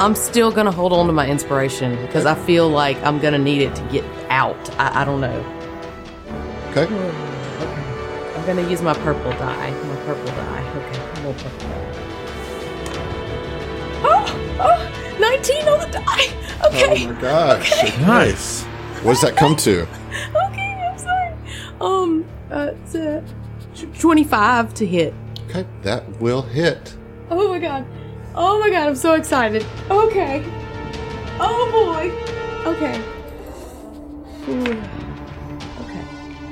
I'm 0.00 0.14
still 0.14 0.52
gonna 0.52 0.70
hold 0.70 0.92
on 0.92 1.06
to 1.08 1.12
my 1.12 1.28
inspiration 1.28 2.00
because 2.06 2.24
I 2.24 2.36
feel 2.36 2.68
like 2.68 2.96
I'm 3.02 3.18
gonna 3.18 3.38
need 3.38 3.62
it 3.62 3.74
to 3.74 3.82
get 3.90 4.04
out. 4.30 4.56
I, 4.78 5.02
I 5.02 5.04
don't 5.04 5.20
know. 5.20 5.42
Okay. 6.70 6.84
okay. 6.84 8.34
I'm 8.36 8.46
gonna 8.46 8.68
use 8.68 8.82
my 8.82 8.94
purple 8.94 9.32
die. 9.32 9.70
My 9.70 9.96
purple 10.04 10.26
die. 10.26 10.72
Okay, 10.76 11.00
I'm 11.00 11.22
gonna 11.22 11.34
purple 11.34 11.68
die. 11.68 11.94
Oh, 14.04 14.24
oh, 14.60 15.18
19 15.18 15.68
on 15.68 15.80
the 15.80 15.86
die. 15.86 16.28
Okay. 16.66 17.06
Oh 17.08 17.12
my 17.12 17.20
gosh. 17.20 17.70
Nice. 18.00 18.64
What 19.02 19.12
does 19.14 19.22
that 19.22 19.36
come 19.36 19.56
to? 19.56 19.82
Okay, 19.82 20.90
I'm 20.90 20.98
sorry. 20.98 21.34
Um, 21.80 22.24
uh, 22.50 22.72
it's, 22.72 22.94
uh, 22.94 23.22
tw- 23.74 23.98
25 24.00 24.74
to 24.74 24.86
hit. 24.86 25.14
Okay, 25.48 25.66
that 25.82 26.20
will 26.20 26.42
hit. 26.42 26.94
Oh 27.30 27.48
my 27.48 27.58
god. 27.58 27.86
Oh 28.34 28.58
my 28.60 28.70
god, 28.70 28.88
I'm 28.88 28.96
so 28.96 29.14
excited. 29.14 29.64
Okay. 29.90 30.44
Oh 31.40 31.70
boy. 31.72 32.70
Okay. 32.72 33.02
Ooh. 34.48 34.97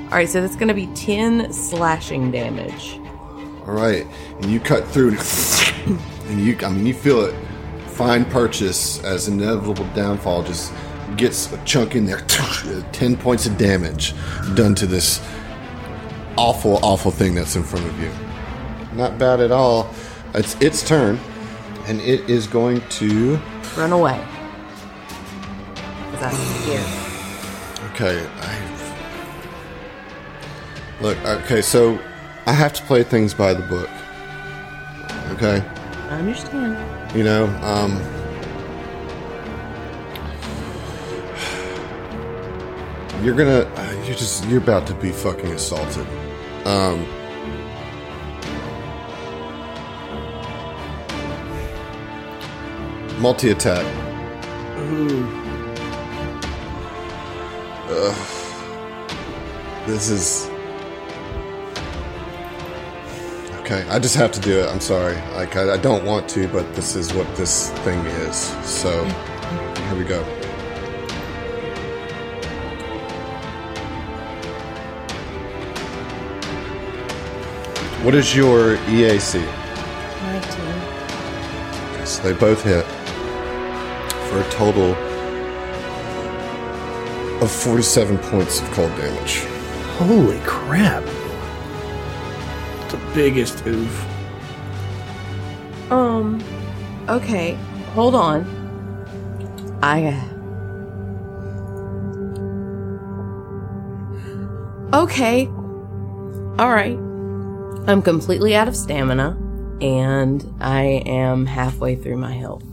Okay. 0.07 0.13
Alright, 0.13 0.29
so 0.29 0.41
that's 0.41 0.55
gonna 0.55 0.73
be 0.73 0.87
10 0.87 1.51
slashing 1.51 2.31
damage. 2.31 2.99
All 3.67 3.73
right, 3.73 4.07
and 4.41 4.45
you 4.45 4.61
cut 4.61 4.87
through, 4.87 5.17
and 6.29 6.39
you, 6.39 6.57
I 6.63 6.69
mean, 6.69 6.85
you 6.85 6.93
feel 6.93 7.25
it. 7.25 7.35
Fine 7.87 8.25
purchase 8.25 9.03
as 9.03 9.27
inevitable 9.27 9.85
downfall 9.93 10.43
just 10.43 10.71
gets 11.17 11.51
a 11.51 11.57
chunk 11.65 11.95
in 11.95 12.05
there. 12.05 12.21
Ten 12.93 13.17
points 13.17 13.45
of 13.45 13.57
damage 13.57 14.13
done 14.55 14.75
to 14.75 14.85
this 14.85 15.19
awful, 16.37 16.77
awful 16.83 17.11
thing 17.11 17.35
that's 17.35 17.57
in 17.57 17.63
front 17.63 17.85
of 17.85 17.99
you. 17.99 18.09
Not 18.93 19.17
bad 19.17 19.41
at 19.41 19.51
all. 19.51 19.93
It's 20.33 20.55
its 20.61 20.87
turn, 20.87 21.19
and 21.87 21.99
it 21.99 22.29
is 22.29 22.47
going 22.47 22.81
to. 22.89 23.37
Run 23.75 23.91
away. 23.91 24.23
Because 26.11 26.33
I'm. 26.33 27.91
Okay. 27.91 28.25
I, 28.39 28.66
look, 31.01 31.17
okay, 31.25 31.61
so 31.61 31.99
I 32.45 32.53
have 32.53 32.73
to 32.73 32.83
play 32.83 33.03
things 33.03 33.33
by 33.33 33.53
the 33.53 33.63
book. 33.63 33.89
Okay? 35.31 35.63
I 36.09 36.19
understand. 36.19 37.15
You 37.15 37.23
know, 37.23 37.45
um. 37.61 37.97
You're 43.23 43.35
gonna. 43.35 43.69
You're 44.05 44.15
just. 44.15 44.45
You're 44.45 44.61
about 44.61 44.87
to 44.87 44.93
be 44.93 45.11
fucking 45.11 45.51
assaulted. 45.51 46.07
Um. 46.65 47.05
Multi 53.19 53.51
attack. 53.51 53.85
This 59.85 60.09
is. 60.09 60.56
Okay, 63.69 63.83
I 63.89 63.99
just 63.99 64.15
have 64.15 64.31
to 64.31 64.39
do 64.39 64.61
it. 64.61 64.69
I'm 64.69 64.79
sorry. 64.79 65.15
Like, 65.33 65.57
I, 65.57 65.73
I 65.73 65.77
don't 65.77 66.05
want 66.05 66.29
to, 66.29 66.47
but 66.47 66.73
this 66.73 66.95
is 66.95 67.13
what 67.13 67.27
this 67.35 67.69
thing 67.79 67.99
is. 68.05 68.33
So, 68.65 69.03
here 69.03 69.95
we 69.97 70.05
go. 70.05 70.23
What 78.05 78.15
is 78.15 78.33
your 78.33 78.77
EAC? 78.87 79.45
19. 81.97 82.05
So 82.05 82.23
they 82.23 82.31
both 82.39 82.63
hit 82.63 82.85
for 84.29 84.39
a 84.39 84.49
total 84.49 84.95
of 87.43 87.51
47 87.51 88.17
points 88.17 88.61
of 88.61 88.71
cold 88.71 88.95
damage. 88.95 89.43
Holy 89.97 90.39
crap. 90.45 91.03
The 93.17 93.23
biggest 93.23 93.65
oof. 93.65 94.05
Um, 95.89 96.39
okay, 97.09 97.57
hold 97.95 98.13
on. 98.13 98.45
I. 99.81 100.05
Uh... 104.93 104.97
Okay. 105.01 105.47
Alright. 106.59 106.99
I'm 107.89 108.03
completely 108.03 108.55
out 108.55 108.67
of 108.67 108.75
stamina, 108.75 109.35
and 109.81 110.45
I 110.59 111.01
am 111.07 111.47
halfway 111.47 111.95
through 111.95 112.17
my 112.17 112.33
health. 112.33 112.63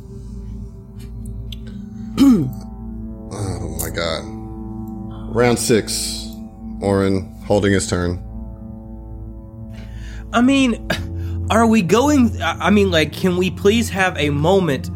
Oh 3.37 3.77
my 3.81 3.89
god. 3.89 4.25
Round 5.35 5.59
six. 5.59 6.29
Orin 6.83 7.35
holding 7.47 7.73
his 7.73 7.89
turn. 7.89 8.34
I 10.35 10.41
mean, 10.43 10.87
are 11.51 11.67
we 11.67 11.81
going? 11.81 12.31
I 12.43 12.71
mean, 12.71 12.91
like, 12.91 13.13
can 13.13 13.37
we 13.37 13.51
please 13.51 13.89
have 13.91 14.17
a 14.19 14.31
moment 14.31 14.91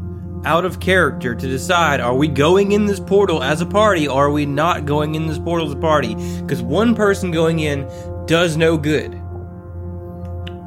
out 0.45 0.65
of 0.65 0.79
character 0.81 1.35
to 1.35 1.47
decide 1.49 2.01
are 2.01 2.15
we 2.15 2.29
going 2.29 2.73
in 2.73 2.87
this 2.87 3.01
portal 3.01 3.43
as 3.43 3.61
a 3.61 3.67
party 3.67 4.07
or 4.07 4.27
are 4.27 4.31
we 4.31 4.47
not 4.47 4.85
going 4.87 5.15
in 5.15 5.27
this 5.27 5.39
portal 5.39 5.67
as 5.67 5.73
a 5.73 5.77
party? 5.77 6.15
Because 6.43 6.63
one 6.63 6.95
person 6.95 7.31
going 7.31 7.61
in 7.61 7.89
does 8.27 8.57
no 8.57 8.77
good. 8.77 9.13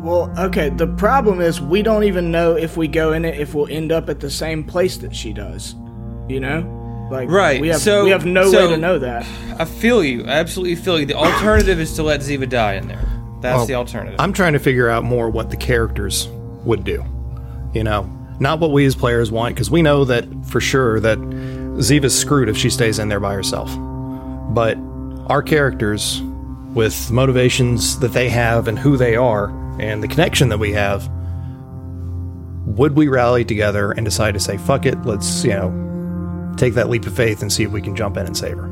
Well, 0.02 0.34
okay, 0.38 0.70
the 0.70 0.88
problem 0.88 1.42
is 1.42 1.62
we 1.62 1.84
don't 1.84 2.04
even 2.06 2.32
know 2.32 2.56
if 2.56 2.76
we 2.76 2.88
go 2.88 3.14
in 3.14 3.24
it 3.24 3.40
if 3.40 3.54
we'll 3.54 3.68
end 3.70 3.92
up 3.92 4.10
at 4.10 4.20
the 4.20 4.32
same 4.32 4.64
place 4.64 4.98
that 4.98 5.16
she 5.16 5.32
does. 5.32 5.76
You 6.28 6.40
know? 6.40 7.08
Like 7.12 7.30
Right, 7.30 7.60
we 7.62 7.68
have 7.68 7.82
so- 7.82 8.04
we 8.06 8.10
have 8.12 8.26
no 8.26 8.50
so- 8.50 8.68
way 8.68 8.74
to 8.74 8.78
know 8.78 8.98
that. 9.00 9.26
I 9.60 9.66
feel 9.66 10.04
you. 10.04 10.24
I 10.26 10.32
absolutely 10.32 10.76
feel 10.76 11.00
you. 11.00 11.06
The 11.06 11.14
alternative 11.16 11.80
is 11.80 11.94
to 11.98 12.04
let 12.04 12.22
Ziva 12.22 12.48
die 12.50 12.76
in 12.76 12.88
there. 12.88 13.06
That's 13.42 13.58
Well, 13.58 13.66
the 13.66 13.76
alternative. 13.76 14.20
I'm 14.20 14.34
trying 14.34 14.54
to 14.54 14.60
figure 14.60 14.90
out 14.90 15.04
more 15.04 15.30
what 15.30 15.50
the 15.50 15.58
characters 15.58 16.28
would 16.64 16.84
do. 16.84 17.04
You 17.74 17.84
know, 17.84 18.10
not 18.40 18.60
what 18.60 18.72
we 18.72 18.86
as 18.86 18.96
players 18.96 19.32
want, 19.32 19.56
because 19.56 19.72
we 19.72 19.82
know 19.82 20.06
that 20.06 20.26
for 20.46 20.62
sure 20.62 21.00
that 21.00 21.18
Ziva's 21.18 22.18
screwed 22.18 22.50
if 22.50 22.58
she 22.58 22.70
stays 22.70 23.00
in 23.00 23.10
there 23.10 23.20
by 23.20 23.34
herself. 23.34 23.70
But 24.54 24.78
our 25.28 25.42
characters, 25.42 26.22
with 26.74 27.12
motivations 27.12 28.00
that 28.00 28.14
they 28.14 28.30
have 28.30 28.68
and 28.68 28.78
who 28.78 28.98
they 28.98 29.16
are, 29.16 29.50
and 29.80 30.04
the 30.04 30.08
connection 30.08 30.50
that 30.50 30.60
we 30.60 30.74
have, 30.74 31.10
would 32.66 32.96
we 32.96 33.08
rally 33.08 33.44
together 33.44 33.92
and 33.92 34.06
decide 34.06 34.34
to 34.34 34.40
say, 34.40 34.58
fuck 34.58 34.86
it, 34.86 35.02
let's, 35.04 35.44
you 35.44 35.52
know, 35.52 36.54
take 36.58 36.74
that 36.76 36.90
leap 36.90 37.06
of 37.06 37.16
faith 37.16 37.42
and 37.42 37.52
see 37.52 37.64
if 37.64 37.72
we 37.72 37.82
can 37.82 37.96
jump 37.96 38.18
in 38.18 38.26
and 38.26 38.38
save 38.38 38.58
her? 38.58 38.71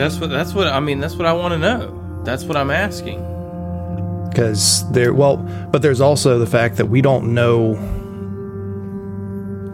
That's 0.00 0.18
what. 0.18 0.30
That's 0.30 0.52
what. 0.54 0.66
I 0.66 0.80
mean, 0.80 0.98
that's 1.00 1.14
what 1.14 1.26
I 1.26 1.32
want 1.32 1.52
to 1.52 1.58
know. 1.58 2.22
That's 2.24 2.44
what 2.44 2.56
I'm 2.56 2.70
asking. 2.70 3.20
because 4.30 4.88
there 4.92 5.12
well 5.14 5.36
but 5.72 5.82
there's 5.82 6.00
also 6.00 6.38
the 6.38 6.46
fact 6.46 6.76
that 6.76 6.86
we 6.86 7.00
don't 7.02 7.34
know 7.34 7.74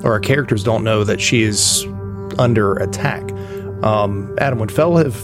or 0.03 0.12
our 0.12 0.20
characters 0.20 0.62
don't 0.64 0.83
know 0.85 1.05
that 1.05 1.20
she 1.20 1.43
is 1.43 1.85
under 2.39 2.74
attack 2.77 3.22
um 3.83 4.35
adam 4.39 4.59
would 4.59 4.72
fell 4.72 4.97
have 4.97 5.16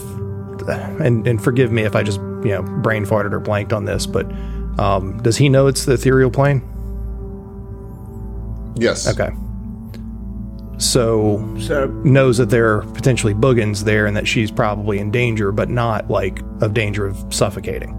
and 1.01 1.25
and 1.27 1.43
forgive 1.43 1.71
me 1.71 1.81
if 1.83 1.95
i 1.95 2.03
just 2.03 2.19
you 2.43 2.51
know 2.53 2.61
brain 2.83 3.05
farted 3.05 3.31
or 3.33 3.39
blanked 3.39 3.73
on 3.73 3.85
this 3.85 4.05
but 4.05 4.25
um 4.77 5.17
does 5.23 5.37
he 5.37 5.49
know 5.49 5.65
it's 5.67 5.85
the 5.85 5.93
ethereal 5.93 6.29
plane 6.29 6.61
Yes. 8.75 9.07
okay 9.07 9.29
so 10.77 11.55
So 11.59 11.87
knows 12.03 12.37
that 12.37 12.49
there 12.49 12.75
are 12.75 12.81
potentially 12.93 13.33
boogans 13.33 13.83
there 13.83 14.05
and 14.05 14.15
that 14.17 14.27
she's 14.27 14.51
probably 14.51 14.99
in 14.99 15.11
danger 15.11 15.51
but 15.51 15.69
not 15.69 16.09
like 16.09 16.41
of 16.61 16.73
danger 16.73 17.05
of 17.05 17.33
suffocating 17.33 17.95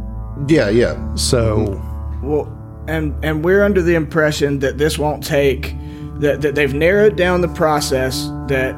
Yeah, 0.49 0.69
yeah. 0.69 1.15
so 1.15 1.81
Well, 2.23 2.51
and 2.87 3.15
and 3.25 3.45
we're 3.45 3.63
under 3.65 3.81
the 3.81 3.95
impression 3.95 4.59
that 4.59 4.79
this 4.79 4.99
won't 4.99 5.25
take 5.25 5.75
that 6.21 6.43
that 6.43 6.55
they've 6.55 6.75
narrowed 6.75 7.17
down 7.17 7.41
the 7.41 7.49
process 7.49 8.29
that 8.49 8.75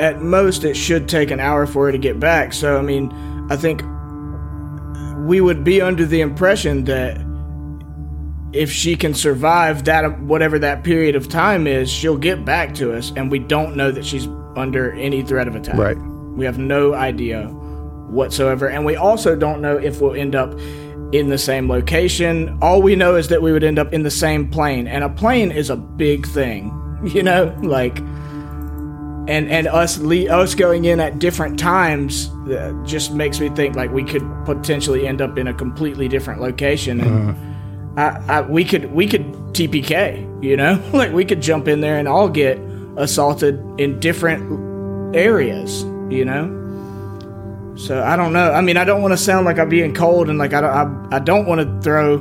at 0.00 0.22
most 0.22 0.64
it 0.64 0.74
should 0.74 1.08
take 1.08 1.30
an 1.30 1.38
hour 1.40 1.66
for 1.66 1.86
her 1.86 1.92
to 1.92 1.98
get 1.98 2.18
back. 2.18 2.52
So 2.52 2.78
I 2.78 2.82
mean, 2.82 3.12
I 3.50 3.56
think 3.56 3.82
we 5.26 5.40
would 5.40 5.64
be 5.64 5.80
under 5.80 6.04
the 6.04 6.20
impression 6.20 6.84
that 6.84 7.23
if 8.54 8.70
she 8.70 8.96
can 8.96 9.14
survive 9.14 9.84
that 9.84 10.20
whatever 10.20 10.58
that 10.60 10.84
period 10.84 11.16
of 11.16 11.28
time 11.28 11.66
is, 11.66 11.90
she'll 11.90 12.16
get 12.16 12.44
back 12.44 12.72
to 12.74 12.96
us 12.96 13.12
and 13.16 13.30
we 13.30 13.40
don't 13.40 13.76
know 13.76 13.90
that 13.90 14.04
she's 14.04 14.28
under 14.56 14.92
any 14.92 15.22
threat 15.22 15.48
of 15.48 15.56
attack. 15.56 15.76
Right. 15.76 15.96
We 15.96 16.44
have 16.44 16.58
no 16.58 16.94
idea 16.94 17.48
whatsoever. 17.48 18.68
And 18.68 18.84
we 18.84 18.94
also 18.94 19.34
don't 19.34 19.60
know 19.60 19.76
if 19.76 20.00
we'll 20.00 20.14
end 20.14 20.36
up 20.36 20.56
in 21.12 21.28
the 21.30 21.38
same 21.38 21.68
location. 21.68 22.56
All 22.62 22.80
we 22.80 22.94
know 22.94 23.16
is 23.16 23.28
that 23.28 23.42
we 23.42 23.50
would 23.50 23.64
end 23.64 23.78
up 23.78 23.92
in 23.92 24.04
the 24.04 24.10
same 24.10 24.48
plane. 24.48 24.86
And 24.86 25.02
a 25.02 25.08
plane 25.08 25.50
is 25.50 25.68
a 25.68 25.76
big 25.76 26.26
thing, 26.26 26.72
you 27.04 27.22
know? 27.24 27.56
Like, 27.62 27.98
and 29.26 29.48
and 29.50 29.66
us 29.66 29.98
le- 29.98 30.28
us 30.28 30.54
going 30.54 30.84
in 30.84 31.00
at 31.00 31.18
different 31.18 31.58
times 31.58 32.28
uh, 32.50 32.74
just 32.84 33.14
makes 33.14 33.40
me 33.40 33.48
think 33.48 33.74
like 33.74 33.90
we 33.90 34.04
could 34.04 34.22
potentially 34.44 35.06
end 35.06 35.22
up 35.22 35.38
in 35.38 35.48
a 35.48 35.54
completely 35.54 36.08
different 36.08 36.42
location 36.42 37.00
and 37.00 37.53
I, 37.96 38.22
I 38.28 38.40
we 38.42 38.64
could 38.64 38.92
we 38.92 39.06
could 39.06 39.24
TPK 39.52 40.42
you 40.42 40.56
know? 40.56 40.82
Like 40.92 41.12
we 41.12 41.24
could 41.24 41.40
jump 41.40 41.68
in 41.68 41.80
there 41.80 41.98
and 41.98 42.08
all 42.08 42.28
get 42.28 42.58
assaulted 42.96 43.60
in 43.78 44.00
different 44.00 45.16
areas 45.16 45.84
you 46.10 46.24
know? 46.24 46.62
So 47.76 48.02
I 48.04 48.14
don't 48.14 48.32
know. 48.32 48.52
I 48.52 48.60
mean 48.60 48.76
I 48.76 48.84
don't 48.84 49.02
want 49.02 49.12
to 49.12 49.18
sound 49.18 49.46
like 49.46 49.58
I'm 49.58 49.68
being 49.68 49.94
cold 49.94 50.28
and 50.28 50.38
like 50.38 50.52
I 50.52 50.60
don't 50.60 50.70
I, 51.12 51.16
I 51.16 51.18
don't 51.18 51.46
want 51.46 51.60
to 51.60 51.80
throw 51.82 52.18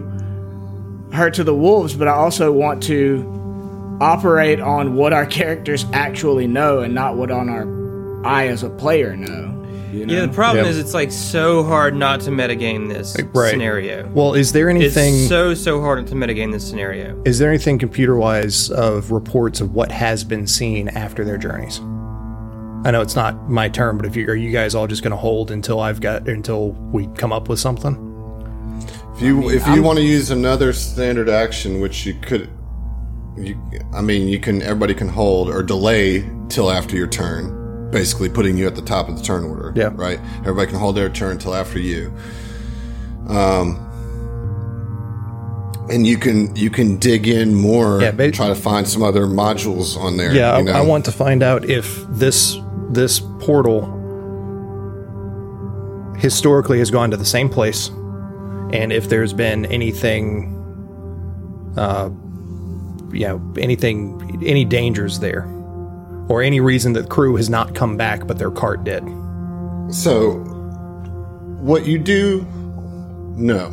her 1.11 1.29
to 1.29 1.43
the 1.43 1.55
wolves 1.55 1.95
but 1.95 2.07
I 2.07 2.13
also 2.13 2.51
want 2.51 2.81
to 2.83 3.29
operate 4.01 4.59
on 4.59 4.95
what 4.95 5.13
our 5.13 5.25
characters 5.25 5.85
actually 5.93 6.47
know 6.47 6.79
and 6.79 6.93
not 6.93 7.15
what 7.15 7.31
on 7.31 7.49
our 7.49 7.83
I 8.25 8.47
as 8.47 8.63
a 8.63 8.69
player 8.69 9.15
know. 9.15 9.52
You 9.93 10.05
know? 10.05 10.13
Yeah, 10.13 10.25
the 10.25 10.33
problem 10.33 10.65
Yeah. 10.65 10.71
is 10.71 10.77
it's 10.79 10.93
like 10.93 11.11
so 11.11 11.63
hard 11.63 11.95
not 11.95 12.19
to 12.21 12.31
metagame 12.31 12.89
this 12.91 13.15
right. 13.33 13.51
scenario. 13.51 14.09
well 14.13 14.33
is 14.33 14.51
there 14.51 14.69
anything 14.69 14.87
It's 14.87 14.97
anything 14.97 15.27
so 15.29 15.53
so 15.53 15.81
hard 15.81 16.07
to 16.07 16.15
metagame 16.15 16.51
this 16.51 16.67
scenario. 16.67 17.21
Is 17.25 17.37
there 17.39 17.49
anything 17.49 17.77
computer 17.77 18.15
wise 18.15 18.69
of 18.71 19.11
reports 19.11 19.61
of 19.61 19.73
what 19.73 19.91
has 19.91 20.23
been 20.23 20.47
seen 20.47 20.89
after 20.89 21.23
their 21.23 21.37
journeys? 21.37 21.79
I 22.85 22.91
know 22.91 23.01
it's 23.01 23.15
not 23.15 23.49
my 23.49 23.69
turn, 23.69 23.95
but 23.97 24.05
if 24.05 24.15
you 24.15 24.27
are 24.27 24.35
you 24.35 24.51
guys 24.51 24.75
all 24.75 24.87
just 24.87 25.03
going 25.03 25.11
to 25.11 25.17
hold 25.17 25.51
until 25.51 25.79
I've 25.79 26.01
got 26.01 26.27
until 26.27 26.71
we 26.91 27.07
come 27.15 27.31
up 27.31 27.47
with 27.47 27.59
something? 27.59 27.95
If 29.15 29.21
you 29.21 29.49
if 29.51 29.65
you 29.67 29.83
want 29.83 29.99
to 29.99 30.03
use 30.03 30.31
another 30.31 30.73
standard 30.73 31.29
action, 31.29 31.79
which 31.79 32.05
you 32.05 32.15
could, 32.15 32.49
you 33.37 33.57
I 33.93 34.01
mean 34.01 34.27
you 34.27 34.39
can 34.39 34.61
everybody 34.63 34.93
can 34.95 35.07
hold 35.07 35.49
or 35.49 35.61
delay 35.63 36.27
till 36.49 36.69
after 36.71 36.97
your 36.97 37.07
turn, 37.07 37.62
basically 37.93 38.27
putting 38.29 38.57
you 38.57 38.67
at 38.67 38.75
the 38.75 38.81
top 38.81 39.07
of 39.07 39.15
the 39.17 39.23
turn 39.23 39.43
order. 39.45 39.71
Yeah. 39.75 39.91
Right. 39.93 40.19
Everybody 40.39 40.67
can 40.71 40.79
hold 40.79 40.95
their 40.97 41.09
turn 41.09 41.33
until 41.33 41.55
after 41.55 41.79
you. 41.79 42.11
Um. 43.27 43.79
And 45.89 46.07
you 46.07 46.17
can 46.17 46.55
you 46.55 46.69
can 46.69 46.97
dig 46.97 47.27
in 47.27 47.53
more, 47.53 48.01
Yeah, 48.01 48.11
ba- 48.11 48.31
try 48.31 48.47
to 48.47 48.55
find 48.55 48.87
some 48.87 49.03
other 49.03 49.25
modules 49.27 49.97
on 49.97 50.15
there. 50.17 50.33
Yeah, 50.33 50.57
you 50.57 50.63
know? 50.63 50.71
I, 50.71 50.77
I 50.79 50.81
want 50.81 51.03
to 51.05 51.11
find 51.11 51.43
out 51.43 51.69
if 51.69 52.05
this 52.09 52.57
this 52.89 53.19
portal 53.39 53.81
historically 56.17 56.79
has 56.79 56.89
gone 56.89 57.11
to 57.11 57.17
the 57.17 57.25
same 57.25 57.49
place, 57.49 57.89
and 58.71 58.93
if 58.93 59.09
there's 59.09 59.33
been 59.33 59.65
anything, 59.65 60.55
uh, 61.75 62.09
you 63.11 63.27
know, 63.27 63.53
anything, 63.57 64.39
any 64.45 64.63
dangers 64.63 65.19
there, 65.19 65.45
or 66.33 66.41
any 66.41 66.59
reason 66.59 66.93
that 66.93 67.09
crew 67.09 67.35
has 67.35 67.47
not 67.47 67.75
come 67.75 67.95
back, 67.95 68.25
but 68.25 68.39
their 68.39 68.49
cart 68.49 68.83
did. 68.83 69.03
So, 69.93 70.39
what 71.61 71.85
you 71.85 71.99
do 71.99 72.41
know 73.37 73.69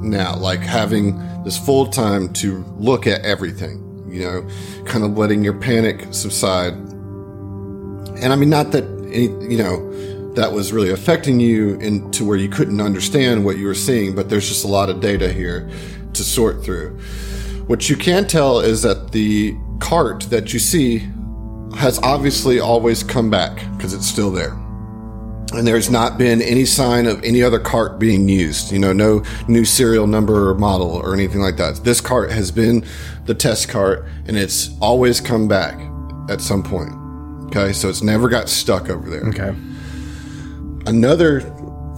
now, 0.00 0.36
like 0.36 0.60
having 0.60 1.18
this 1.42 1.58
full 1.58 1.88
time 1.88 2.32
to 2.34 2.58
look 2.76 3.08
at 3.08 3.22
everything, 3.22 4.06
you 4.08 4.22
know, 4.22 4.48
kind 4.84 5.02
of 5.02 5.18
letting 5.18 5.42
your 5.42 5.54
panic 5.54 6.06
subside. 6.12 6.74
And 6.74 8.32
I 8.32 8.36
mean, 8.36 8.50
not 8.50 8.70
that 8.70 8.84
any, 9.06 9.24
you 9.24 9.58
know, 9.58 10.32
that 10.34 10.52
was 10.52 10.72
really 10.72 10.90
affecting 10.90 11.40
you 11.40 11.74
into 11.80 12.24
where 12.24 12.36
you 12.36 12.48
couldn't 12.48 12.80
understand 12.80 13.44
what 13.44 13.58
you 13.58 13.66
were 13.66 13.74
seeing, 13.74 14.14
but 14.14 14.30
there's 14.30 14.46
just 14.46 14.64
a 14.64 14.68
lot 14.68 14.90
of 14.90 15.00
data 15.00 15.32
here 15.32 15.68
to 16.12 16.22
sort 16.22 16.62
through. 16.62 16.96
What 17.66 17.90
you 17.90 17.96
can 17.96 18.28
tell 18.28 18.60
is 18.60 18.82
that 18.82 19.10
the 19.10 19.56
cart 19.80 20.20
that 20.30 20.52
you 20.52 20.60
see 20.60 21.08
has 21.74 21.98
obviously 22.02 22.60
always 22.60 23.02
come 23.02 23.30
back 23.30 23.56
because 23.76 23.92
it's 23.92 24.06
still 24.06 24.30
there. 24.30 24.52
And 25.52 25.66
there's 25.66 25.90
not 25.90 26.18
been 26.18 26.42
any 26.42 26.64
sign 26.64 27.06
of 27.06 27.22
any 27.22 27.42
other 27.42 27.58
cart 27.58 27.98
being 27.98 28.28
used, 28.28 28.72
you 28.72 28.78
know, 28.78 28.92
no 28.92 29.22
new 29.48 29.64
serial 29.64 30.06
number 30.06 30.50
or 30.50 30.54
model 30.54 30.90
or 30.90 31.14
anything 31.14 31.40
like 31.40 31.56
that. 31.56 31.76
This 31.84 32.00
cart 32.00 32.30
has 32.30 32.50
been 32.50 32.84
the 33.26 33.34
test 33.34 33.68
cart 33.68 34.06
and 34.26 34.36
it's 34.36 34.76
always 34.80 35.20
come 35.20 35.48
back 35.48 35.78
at 36.28 36.40
some 36.40 36.62
point. 36.62 36.92
Okay. 37.46 37.72
So 37.72 37.88
it's 37.88 38.02
never 38.02 38.28
got 38.28 38.48
stuck 38.48 38.90
over 38.90 39.08
there. 39.08 39.24
Okay. 39.28 39.54
Another 40.86 41.40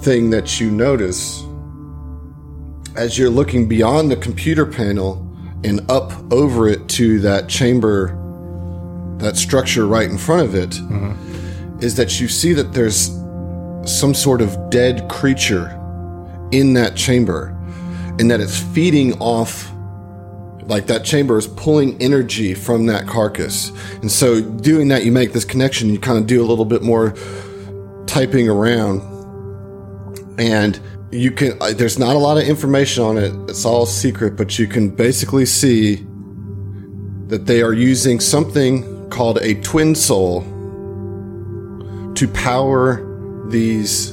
thing 0.01 0.31
that 0.31 0.61
you 0.61 0.71
notice 0.71 1.43
as 2.97 3.17
you're 3.17 3.31
looking 3.31 3.67
beyond 3.67 4.11
the 4.11 4.17
computer 4.17 4.67
panel 4.67 5.25
and 5.65 5.89
up 5.91 6.13
over 6.33 6.69
it 6.69 6.89
to 6.89 7.21
that 7.21 7.49
chamber, 7.49 8.15
that 9.19 9.37
structure 9.37 9.87
right 9.87 10.09
in 10.09 10.19
front 10.19 10.43
of 10.43 10.55
it, 10.55 10.79
is 11.83 11.97
that 11.97 12.21
you 12.21 12.29
see 12.29 12.53
that 12.53 12.73
there's 12.73 13.11
some 13.85 14.15
sort 14.15 14.41
of 14.41 14.71
dead 14.71 15.09
creature 15.09 15.75
in 16.53 16.75
that 16.75 16.97
chamber 16.97 17.55
and 18.19 18.31
that 18.31 18.41
it's 18.41 18.59
feeding 18.59 19.15
off 19.21 19.71
like 20.63 20.87
that 20.87 21.05
chamber 21.05 21.39
is 21.39 21.47
pulling 21.47 22.01
energy 22.03 22.53
from 22.53 22.87
that 22.87 23.07
carcass. 23.07 23.71
And 24.03 24.11
so 24.11 24.43
doing 24.43 24.89
that, 24.89 25.05
you 25.05 25.13
make 25.13 25.33
this 25.33 25.45
connection, 25.45 25.89
you 25.89 25.99
kind 25.99 26.19
of 26.19 26.27
do 26.27 26.43
a 26.43 26.47
little 26.47 26.67
bit 26.67 26.83
more 26.83 27.15
typing 28.07 28.49
around 28.49 29.01
and 30.39 30.81
you 31.11 31.31
can 31.31 31.57
uh, 31.61 31.73
there's 31.73 31.99
not 31.99 32.17
a 32.17 32.19
lot 32.19 32.39
of 32.39 32.45
information 32.45 33.03
on 33.03 33.19
it 33.19 33.33
it's 33.51 33.65
all 33.65 33.85
secret 33.85 34.37
but 34.37 34.59
you 34.59 34.67
can 34.67 34.89
basically 34.89 35.45
see 35.45 36.07
that 37.27 37.45
they 37.47 37.61
are 37.61 37.73
using 37.73 38.21
something 38.21 38.98
called 39.11 39.39
a 39.39 39.55
twin 39.63 39.95
soul 39.95 40.43
to 42.15 42.29
power 42.29 43.05
these 43.49 44.13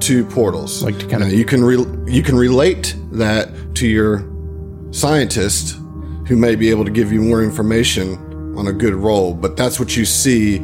two 0.00 0.24
portals 0.30 0.82
Like 0.82 0.98
to 0.98 1.06
kinda- 1.06 1.34
you 1.34 1.44
can 1.44 1.62
re- 1.62 1.86
you 2.06 2.22
can 2.22 2.36
relate 2.36 2.94
that 3.12 3.50
to 3.76 3.86
your 3.86 4.24
scientist 4.92 5.76
who 6.26 6.36
may 6.36 6.54
be 6.54 6.70
able 6.70 6.84
to 6.84 6.90
give 6.90 7.12
you 7.12 7.20
more 7.20 7.42
information 7.42 8.16
on 8.56 8.66
a 8.68 8.72
good 8.72 8.94
roll 8.94 9.34
but 9.34 9.56
that's 9.56 9.78
what 9.78 9.96
you 9.96 10.04
see 10.04 10.58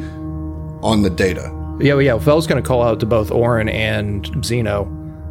on 0.81 1.01
the 1.03 1.09
data 1.09 1.51
Yeah, 1.79 1.93
well, 1.93 2.01
yeah. 2.01 2.13
Was 2.13 2.47
going 2.47 2.61
to 2.61 2.67
call 2.67 2.81
out 2.81 2.99
to 3.01 3.05
both 3.05 3.29
Orin 3.31 3.69
and 3.69 4.43
Zeno. 4.43 4.87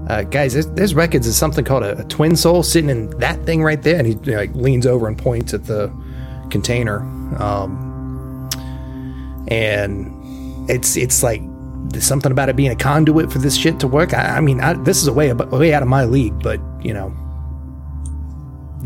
Uh, 0.08 0.22
guys, 0.22 0.52
there's, 0.52 0.66
there's 0.68 0.94
records 0.94 1.26
of 1.26 1.34
something 1.34 1.64
called 1.64 1.82
a, 1.82 1.98
a 1.98 2.04
twin 2.04 2.36
soul 2.36 2.62
sitting 2.62 2.88
in 2.90 3.10
that 3.18 3.44
thing 3.44 3.60
right 3.64 3.82
there, 3.82 3.96
and 3.98 4.06
he 4.06 4.12
you 4.22 4.30
know, 4.32 4.36
like 4.38 4.54
leans 4.54 4.86
over 4.86 5.08
and 5.08 5.18
points 5.18 5.52
at 5.52 5.64
the 5.64 5.90
container. 6.50 7.00
Um, 7.40 8.48
and 9.48 10.68
it's 10.68 10.96
it's 10.96 11.22
like 11.22 11.40
there's 11.90 12.04
something 12.04 12.32
about 12.32 12.48
it 12.48 12.56
being 12.56 12.70
a 12.70 12.76
conduit 12.76 13.32
for 13.32 13.38
this 13.38 13.56
shit 13.56 13.78
to 13.80 13.88
work. 13.88 14.12
I, 14.14 14.36
I 14.36 14.40
mean, 14.40 14.60
I, 14.60 14.74
this 14.74 15.00
is 15.00 15.06
a 15.06 15.12
way 15.12 15.30
ab- 15.30 15.52
way 15.52 15.72
out 15.72 15.82
of 15.82 15.88
my 15.88 16.04
league, 16.04 16.42
but 16.42 16.60
you 16.82 16.92
know, 16.92 17.14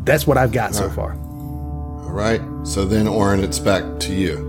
that's 0.05 0.27
what 0.27 0.37
I've 0.37 0.53
got 0.53 0.75
so 0.75 0.91
far. 0.91 1.15
All 1.15 2.13
right. 2.13 2.43
So 2.65 2.85
then, 2.85 3.07
Orin, 3.07 3.43
it's 3.43 3.59
back 3.59 4.01
to 4.01 4.15
you. 4.15 4.47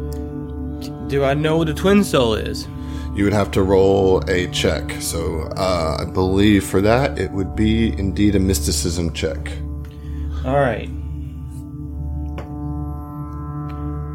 Do 1.07 1.24
I 1.24 1.34
know 1.34 1.57
what 1.57 1.70
a 1.70 1.74
twin 1.74 2.03
soul 2.03 2.34
is? 2.34 2.68
You 3.14 3.26
would 3.26 3.34
have 3.34 3.51
to 3.51 3.64
roll 3.64 4.24
a 4.30 4.47
check. 4.51 4.89
So 5.01 5.41
uh, 5.57 5.97
I 5.99 6.05
believe 6.05 6.66
for 6.66 6.82
that, 6.82 7.20
it 7.20 7.32
would 7.32 7.55
be 7.55 7.97
indeed 7.99 8.36
a 8.36 8.39
mysticism 8.39 9.12
check. 9.14 9.51
All 10.45 10.59
right. 10.59 10.89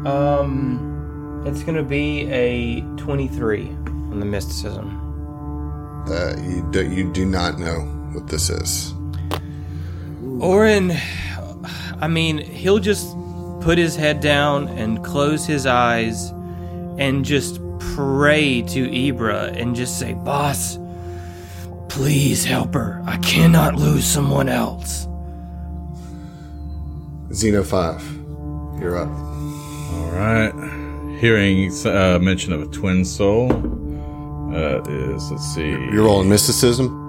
Um, 0.07 1.43
it's 1.45 1.63
gonna 1.63 1.83
be 1.83 2.29
a 2.31 2.79
twenty-three 2.95 3.67
on 3.67 4.19
the 4.21 4.25
mysticism. 4.25 5.03
Uh, 6.07 6.37
you, 6.41 6.65
do, 6.71 6.89
you 6.89 7.11
do 7.11 7.25
not 7.25 7.59
know 7.59 7.81
what 8.13 8.27
this 8.27 8.49
is. 8.49 8.93
Orin, 10.39 10.93
I 11.99 12.07
mean, 12.07 12.37
he'll 12.37 12.79
just 12.79 13.13
put 13.59 13.77
his 13.77 13.97
head 13.97 14.21
down 14.21 14.69
and 14.69 15.03
close 15.03 15.45
his 15.45 15.65
eyes 15.65 16.29
and 16.97 17.25
just 17.25 17.59
pray 17.79 18.61
to 18.61 18.87
Ibra 18.87 19.59
and 19.59 19.75
just 19.75 19.99
say, 19.99 20.13
Boss, 20.13 20.79
please 21.89 22.45
help 22.45 22.73
her. 22.75 23.03
I 23.05 23.17
cannot 23.17 23.75
lose 23.75 24.05
someone 24.05 24.47
else. 24.47 25.05
Zeno 27.33 27.61
5, 27.63 28.79
you're 28.79 28.97
up. 28.97 29.26
All 29.93 30.11
right. 30.11 30.53
Hearing 31.19 31.71
uh, 31.85 32.19
mention 32.19 32.53
of 32.53 32.61
a 32.61 32.67
twin 32.67 33.03
soul 33.03 33.51
uh, 34.53 34.81
is 34.87 35.31
let's 35.31 35.43
see. 35.53 35.69
You're 35.69 36.05
rolling 36.05 36.29
mysticism? 36.29 37.05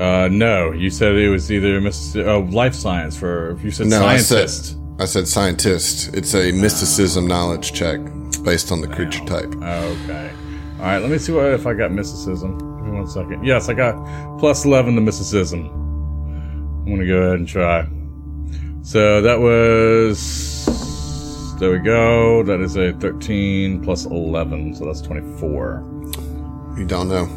Uh, 0.00 0.28
no, 0.28 0.72
you 0.72 0.90
said 0.90 1.14
it 1.14 1.28
was 1.28 1.52
either 1.52 1.80
Miss 1.80 2.16
oh, 2.16 2.40
life 2.50 2.74
science 2.74 3.16
for 3.16 3.56
you 3.62 3.70
said 3.70 3.86
No, 3.86 4.00
scientist. 4.00 4.32
I 4.34 4.76
said, 4.76 5.02
I 5.02 5.04
said 5.04 5.28
scientist. 5.28 6.14
It's 6.14 6.34
a 6.34 6.50
mysticism 6.52 7.26
knowledge 7.26 7.72
check 7.72 8.00
based 8.42 8.72
on 8.72 8.80
the 8.80 8.88
creature 8.88 9.24
type. 9.24 9.54
Okay. 9.54 10.32
All 10.78 10.84
right. 10.84 10.98
Let 10.98 11.10
me 11.10 11.18
see 11.18 11.32
what 11.32 11.46
if 11.46 11.66
I 11.66 11.74
got 11.74 11.92
mysticism. 11.92 12.58
Give 12.58 12.86
me 12.86 12.98
one 12.98 13.06
second. 13.06 13.44
Yes, 13.44 13.68
I 13.68 13.74
got 13.74 13.94
plus 14.38 14.64
eleven 14.64 14.94
to 14.96 15.00
mysticism. 15.00 15.68
I'm 15.68 16.86
gonna 16.86 17.06
go 17.06 17.22
ahead 17.22 17.38
and 17.38 17.48
try. 17.48 17.86
So 18.82 19.22
that 19.22 19.40
was. 19.40 20.83
There 21.58 21.70
we 21.70 21.78
go. 21.78 22.42
That 22.42 22.60
is 22.60 22.76
a 22.76 22.92
thirteen 22.94 23.82
plus 23.82 24.04
eleven, 24.06 24.74
so 24.74 24.84
that's 24.86 25.00
twenty-four. 25.00 25.82
You 26.76 26.84
don't 26.84 27.08
know. 27.08 27.28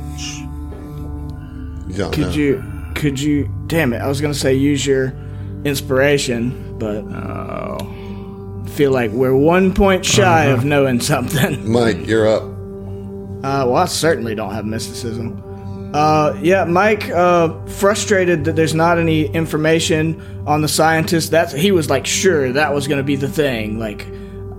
You 1.88 1.94
don't 1.98 2.12
Could 2.12 2.28
know. 2.28 2.32
you? 2.32 2.64
Could 2.96 3.20
you? 3.20 3.50
Damn 3.68 3.94
it! 3.94 4.00
I 4.02 4.08
was 4.08 4.20
gonna 4.20 4.34
say 4.34 4.54
use 4.56 4.86
your 4.86 5.14
inspiration, 5.64 6.78
but 6.80 7.04
Oh. 7.06 8.64
feel 8.68 8.92
like 8.92 9.12
we're 9.12 9.36
one 9.36 9.74
point 9.74 10.04
shy 10.06 10.46
of 10.46 10.66
knowing 10.66 11.00
something. 11.00 11.70
Mike, 11.72 12.06
you're 12.08 12.28
up. 12.28 12.44
Uh, 12.44 13.64
well, 13.70 13.76
I 13.76 13.86
certainly 13.86 14.34
don't 14.36 14.52
have 14.54 14.66
mysticism. 14.66 15.42
Uh, 15.94 16.38
yeah, 16.42 16.66
Mike, 16.66 17.10
uh, 17.10 17.54
frustrated 17.66 18.44
that 18.46 18.56
there's 18.56 18.74
not 18.76 18.98
any 19.00 19.26
information 19.28 20.22
on 20.46 20.62
the 20.62 20.68
scientist. 20.68 21.32
That's 21.32 21.54
he 21.54 21.72
was 21.72 21.90
like 21.90 22.06
sure 22.06 22.52
that 22.54 22.74
was 22.74 22.88
gonna 22.88 23.04
be 23.04 23.16
the 23.16 23.28
thing. 23.30 23.80
Like, 23.80 24.06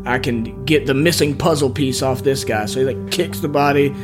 I 0.07 0.19
can 0.19 0.65
get 0.65 0.87
the 0.87 0.95
missing 0.95 1.37
puzzle 1.37 1.71
piece 1.71 2.03
off 2.03 2.23
this 2.25 2.45
guy. 2.45 2.67
So 2.67 2.81
he 2.81 2.87
like 2.95 3.11
kicks 3.13 3.41
the 3.41 3.49
body. 3.49 3.95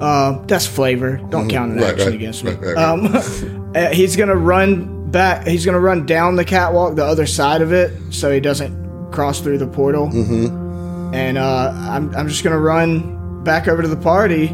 Uh, 0.00 0.44
that's 0.46 0.66
flavor. 0.66 1.18
Don't 1.30 1.48
count 1.48 1.72
an 1.72 1.78
Right, 1.78 1.90
action 1.92 2.06
right, 2.08 2.14
against 2.16 2.42
me. 2.42 2.52
right. 2.54 2.76
Um, 2.76 3.06
uh, 3.76 3.88
he's 3.90 4.16
gonna 4.16 4.34
run 4.36 5.10
back. 5.10 5.46
He's 5.46 5.64
gonna 5.64 5.78
run 5.80 6.04
down 6.04 6.34
the 6.36 6.44
catwalk, 6.44 6.96
the 6.96 7.04
other 7.04 7.26
side 7.26 7.62
of 7.62 7.72
it, 7.72 7.92
so 8.10 8.30
he 8.32 8.40
doesn't 8.40 9.12
cross 9.12 9.40
through 9.40 9.58
the 9.58 9.68
portal. 9.68 10.08
Mm-hmm. 10.08 11.14
And 11.14 11.38
uh, 11.38 11.72
I'm 11.76 12.12
I'm 12.16 12.26
just 12.28 12.42
gonna 12.42 12.58
run 12.58 13.44
back 13.44 13.68
over 13.68 13.82
to 13.82 13.88
the 13.88 13.96
party, 13.96 14.48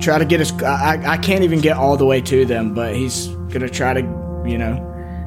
try 0.00 0.18
to 0.18 0.24
get 0.24 0.40
his. 0.40 0.52
I 0.62 1.02
I 1.06 1.16
can't 1.16 1.44
even 1.44 1.60
get 1.60 1.76
all 1.76 1.96
the 1.96 2.06
way 2.06 2.20
to 2.22 2.44
them, 2.44 2.74
but 2.74 2.94
he's 2.94 3.28
gonna 3.52 3.68
try 3.68 3.94
to, 3.94 4.00
you 4.46 4.58
know. 4.58 4.86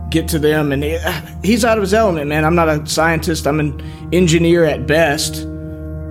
Get 0.09 0.27
to 0.27 0.37
them, 0.37 0.71
and 0.71 0.83
he, 0.83 0.99
he's 1.43 1.65
out 1.65 1.79
of 1.79 1.81
his 1.81 1.91
element, 1.91 2.27
man. 2.27 2.45
I'm 2.45 2.53
not 2.53 2.69
a 2.69 2.85
scientist. 2.85 3.47
I'm 3.47 3.59
an 3.59 3.81
engineer 4.13 4.63
at 4.63 4.85
best. 4.85 5.43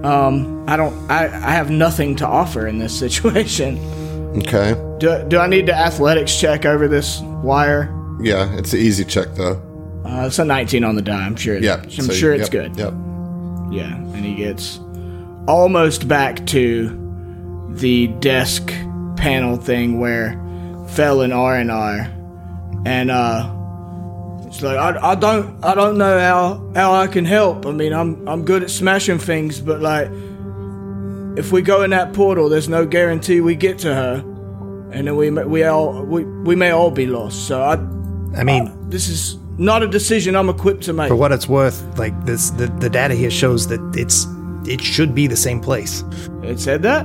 Um, 0.02 0.64
I 0.68 0.76
don't. 0.76 1.08
I, 1.08 1.26
I 1.26 1.52
have 1.52 1.70
nothing 1.70 2.16
to 2.16 2.26
offer 2.26 2.66
in 2.66 2.78
this 2.78 2.98
situation. 2.98 3.78
Okay. 4.38 4.72
Do, 4.98 5.24
do 5.28 5.38
I 5.38 5.46
need 5.46 5.66
to 5.66 5.74
athletics 5.74 6.36
check 6.40 6.64
over 6.66 6.88
this 6.88 7.20
wire? 7.20 7.94
Yeah, 8.20 8.52
it's 8.56 8.72
an 8.72 8.80
easy 8.80 9.04
check 9.04 9.28
though. 9.36 9.62
Uh, 10.04 10.24
it's 10.26 10.38
a 10.40 10.44
19 10.44 10.82
on 10.82 10.96
the 10.96 11.02
die. 11.02 11.24
I'm 11.24 11.36
sure. 11.36 11.58
Yeah. 11.58 11.76
I'm 11.82 11.90
so- 11.90 12.12
sure 12.12 12.32
it's 12.32 12.52
yep, 12.52 12.72
good. 12.72 12.76
Yep. 12.76 12.94
Yeah, 13.70 13.94
and 13.94 14.24
he 14.24 14.34
gets 14.34 14.80
almost 15.46 16.08
back 16.08 16.44
to 16.46 16.88
the 17.78 18.08
desk 18.20 18.72
panel 19.16 19.56
thing 19.56 19.98
where 20.00 20.38
Fell 20.90 21.20
and 21.22 21.32
Orin 21.32 21.70
are, 21.70 22.10
and 22.84 23.10
uh, 23.10 23.50
it's 24.46 24.62
like 24.62 24.76
I, 24.76 25.12
I 25.12 25.14
don't 25.14 25.64
I 25.64 25.74
don't 25.74 25.96
know 25.98 26.18
how 26.18 26.72
how 26.74 26.92
I 26.92 27.06
can 27.06 27.24
help. 27.24 27.66
I 27.66 27.70
mean 27.72 27.92
I'm 27.92 28.26
I'm 28.28 28.44
good 28.44 28.62
at 28.62 28.70
smashing 28.70 29.18
things, 29.18 29.60
but 29.60 29.80
like 29.80 30.08
if 31.38 31.50
we 31.52 31.62
go 31.62 31.82
in 31.82 31.90
that 31.90 32.12
portal, 32.12 32.48
there's 32.48 32.68
no 32.68 32.84
guarantee 32.84 33.40
we 33.40 33.54
get 33.56 33.78
to 33.80 33.94
her, 33.94 34.16
and 34.92 35.06
then 35.06 35.16
we 35.16 35.30
may- 35.30 35.44
we 35.44 35.64
all 35.64 36.02
we, 36.04 36.24
we 36.24 36.54
may 36.56 36.70
all 36.70 36.90
be 36.90 37.06
lost. 37.06 37.46
So 37.46 37.62
I 37.62 37.74
I 38.38 38.44
mean, 38.44 38.70
this 38.90 39.08
is 39.08 39.38
not 39.58 39.82
a 39.82 39.86
decision 39.86 40.34
I'm 40.34 40.48
equipped 40.48 40.82
to 40.84 40.92
make. 40.92 41.08
for 41.08 41.16
what 41.16 41.30
it's 41.32 41.46
worth, 41.48 41.82
like 41.98 42.14
this, 42.24 42.48
the, 42.50 42.66
the 42.80 42.88
data 42.88 43.14
here 43.14 43.30
shows 43.30 43.66
that 43.68 43.80
it's 43.96 44.26
it 44.66 44.80
should 44.80 45.14
be 45.14 45.26
the 45.26 45.36
same 45.36 45.60
place, 45.60 46.02
It 46.42 46.58
said 46.60 46.82
that. 46.82 47.04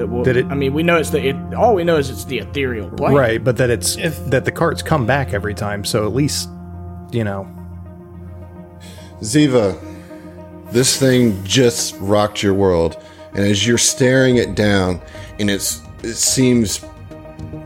That 0.00 0.06
will, 0.06 0.24
Did 0.24 0.38
it- 0.38 0.46
I 0.46 0.54
mean, 0.54 0.72
we 0.72 0.82
know 0.82 0.96
it's 0.96 1.10
the. 1.10 1.22
It, 1.28 1.36
all 1.54 1.74
we 1.74 1.84
know 1.84 1.98
is 1.98 2.08
it's 2.08 2.24
the 2.24 2.38
ethereal 2.38 2.88
plane. 2.88 3.14
right? 3.14 3.44
But 3.44 3.58
that 3.58 3.68
it's 3.68 3.96
that 4.30 4.46
the 4.46 4.50
carts 4.50 4.80
come 4.82 5.04
back 5.04 5.34
every 5.34 5.52
time, 5.52 5.84
so 5.84 6.06
at 6.06 6.14
least 6.14 6.48
you 7.12 7.22
know. 7.22 7.46
Ziva, 9.20 9.78
this 10.72 10.96
thing 10.96 11.44
just 11.44 11.96
rocked 12.00 12.42
your 12.42 12.54
world, 12.54 12.96
and 13.34 13.44
as 13.44 13.66
you're 13.66 13.76
staring 13.76 14.36
it 14.36 14.54
down, 14.54 15.02
and 15.38 15.50
it's 15.50 15.82
it 16.02 16.14
seems, 16.14 16.82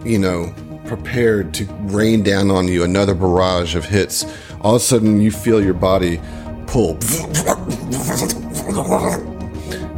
you 0.04 0.18
know, 0.18 0.52
prepared 0.86 1.54
to 1.54 1.66
rain 1.82 2.24
down 2.24 2.50
on 2.50 2.66
you 2.66 2.82
another 2.82 3.14
barrage 3.14 3.76
of 3.76 3.84
hits. 3.84 4.24
All 4.60 4.74
of 4.74 4.82
a 4.82 4.84
sudden, 4.84 5.20
you 5.20 5.30
feel 5.30 5.62
your 5.62 5.74
body 5.74 6.20
pull, 6.66 6.94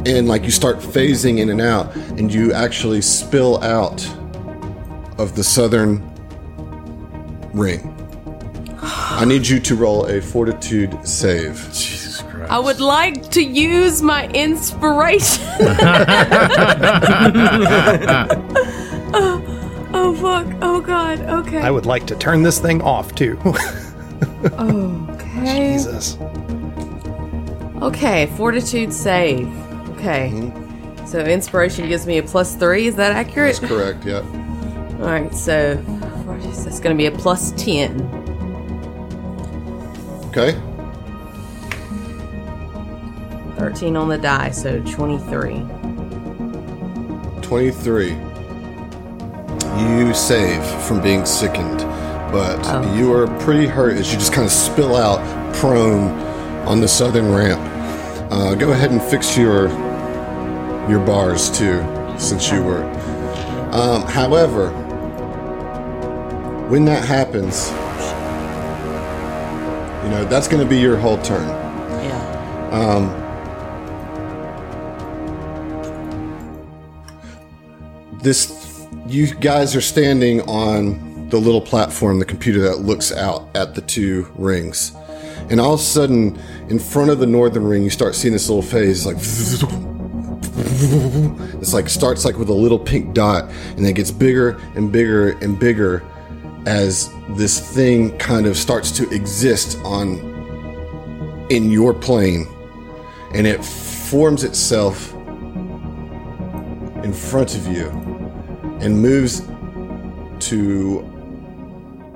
and 0.07 0.27
like 0.27 0.43
you 0.43 0.51
start 0.51 0.77
phasing 0.77 1.39
in 1.39 1.49
and 1.49 1.59
out, 1.59 1.93
and 1.95 2.33
you 2.33 2.53
actually 2.53 3.01
spill 3.01 3.61
out 3.61 4.05
of 5.17 5.35
the 5.35 5.43
southern 5.43 6.01
ring. 7.53 7.93
I 8.81 9.25
need 9.25 9.47
you 9.47 9.59
to 9.59 9.75
roll 9.75 10.05
a 10.05 10.21
fortitude 10.21 10.97
save. 11.05 11.55
Jesus 11.73 12.21
Christ. 12.21 12.51
I 12.51 12.59
would 12.59 12.79
like 12.79 13.31
to 13.31 13.41
use 13.43 14.01
my 14.01 14.29
inspiration. 14.29 15.43
oh, 19.13 19.89
oh, 19.93 20.15
fuck. 20.15 20.55
Oh, 20.61 20.79
God. 20.79 21.19
Okay. 21.19 21.57
I 21.57 21.71
would 21.71 21.85
like 21.85 22.05
to 22.07 22.15
turn 22.15 22.43
this 22.43 22.59
thing 22.59 22.81
off 22.81 23.13
too. 23.15 23.39
okay. 24.45 25.73
Jesus. 25.73 26.17
Okay. 27.81 28.27
Fortitude 28.37 28.93
save. 28.93 29.66
Okay. 29.97 30.51
So 31.07 31.19
inspiration 31.19 31.87
gives 31.87 32.05
me 32.05 32.17
a 32.19 32.23
plus 32.23 32.55
three. 32.55 32.87
Is 32.87 32.95
that 32.97 33.13
accurate? 33.13 33.59
That's 33.59 33.71
correct, 33.71 34.05
yeah. 34.05 34.19
All 34.99 35.07
right. 35.07 35.33
So 35.33 35.75
that's 35.75 36.79
going 36.79 36.95
to 36.95 36.97
be 36.97 37.05
a 37.07 37.11
plus 37.11 37.51
10. 37.53 38.01
Okay. 40.27 40.51
13 43.57 43.95
on 43.95 44.09
the 44.09 44.17
die. 44.17 44.51
So 44.51 44.81
23. 44.83 45.65
23. 47.41 48.09
You 49.81 50.13
save 50.13 50.63
from 50.85 51.01
being 51.01 51.25
sickened, 51.25 51.79
but 52.31 52.61
you 52.95 53.13
are 53.13 53.27
pretty 53.39 53.65
hurt 53.65 53.93
as 53.93 54.11
you 54.11 54.19
just 54.19 54.33
kind 54.33 54.45
of 54.45 54.51
spill 54.51 54.95
out 54.95 55.19
prone 55.55 56.09
on 56.67 56.81
the 56.81 56.87
southern 56.87 57.31
ramp. 57.31 57.61
Uh, 58.31 58.55
go 58.55 58.71
ahead 58.71 58.91
and 58.91 59.01
fix 59.01 59.37
your 59.37 59.69
your 60.89 61.05
bars 61.05 61.49
too, 61.49 61.83
since 62.17 62.51
you 62.51 62.63
were. 62.63 62.83
Um, 63.71 64.03
however, 64.03 64.71
when 66.69 66.85
that 66.85 67.05
happens, 67.05 67.69
you 70.03 70.11
know 70.11 70.25
that's 70.25 70.47
going 70.47 70.63
to 70.63 70.69
be 70.69 70.79
your 70.79 70.97
whole 70.97 71.21
turn. 71.21 71.47
Yeah. 71.47 73.27
this 78.27 78.85
you 79.07 79.33
guys 79.35 79.73
are 79.73 79.81
standing 79.81 80.41
on 80.41 81.29
the 81.29 81.37
little 81.37 81.61
platform 81.61 82.19
the 82.19 82.25
computer 82.25 82.59
that 82.59 82.79
looks 82.79 83.11
out 83.11 83.47
at 83.55 83.73
the 83.73 83.81
two 83.81 84.29
rings 84.35 84.91
and 85.49 85.61
all 85.61 85.75
of 85.75 85.79
a 85.79 85.83
sudden 85.83 86.37
in 86.67 86.77
front 86.77 87.09
of 87.09 87.19
the 87.19 87.25
northern 87.25 87.65
ring 87.65 87.83
you 87.83 87.89
start 87.89 88.15
seeing 88.15 88.33
this 88.33 88.49
little 88.49 88.61
phase 88.61 89.05
like 89.05 89.15
it's 91.59 91.73
like 91.73 91.89
starts 91.89 92.25
like 92.25 92.37
with 92.37 92.49
a 92.49 92.53
little 92.53 92.79
pink 92.79 93.13
dot 93.13 93.49
and 93.75 93.85
then 93.85 93.93
gets 93.93 94.11
bigger 94.11 94.51
and 94.75 94.91
bigger 94.91 95.31
and 95.39 95.59
bigger 95.59 96.03
as 96.65 97.09
this 97.29 97.59
thing 97.59 98.15
kind 98.17 98.45
of 98.45 98.57
starts 98.57 98.91
to 98.91 99.09
exist 99.09 99.77
on 99.83 100.19
in 101.49 101.71
your 101.71 101.93
plane 101.93 102.45
and 103.33 103.47
it 103.47 103.63
forms 103.63 104.43
itself 104.43 105.13
in 107.03 107.13
front 107.13 107.55
of 107.55 107.67
you 107.67 107.87
and 108.81 109.01
moves 109.01 109.41
to 110.39 110.99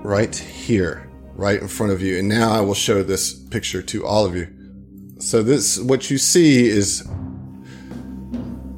right 0.03 0.35
here, 0.35 1.09
right 1.33 1.61
in 1.61 1.67
front 1.67 1.91
of 1.91 2.01
you. 2.01 2.19
And 2.19 2.27
now 2.27 2.51
I 2.51 2.61
will 2.61 2.73
show 2.73 3.03
this 3.03 3.33
picture 3.33 3.81
to 3.81 4.05
all 4.05 4.25
of 4.25 4.35
you. 4.35 4.47
So 5.19 5.43
this 5.43 5.79
what 5.79 6.09
you 6.09 6.17
see 6.17 6.67
is 6.67 7.07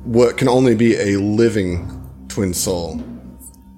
what 0.03 0.37
can 0.37 0.47
only 0.47 0.75
be 0.75 0.95
a 0.95 1.17
living 1.19 1.87
twin 2.27 2.53
soul. 2.53 3.01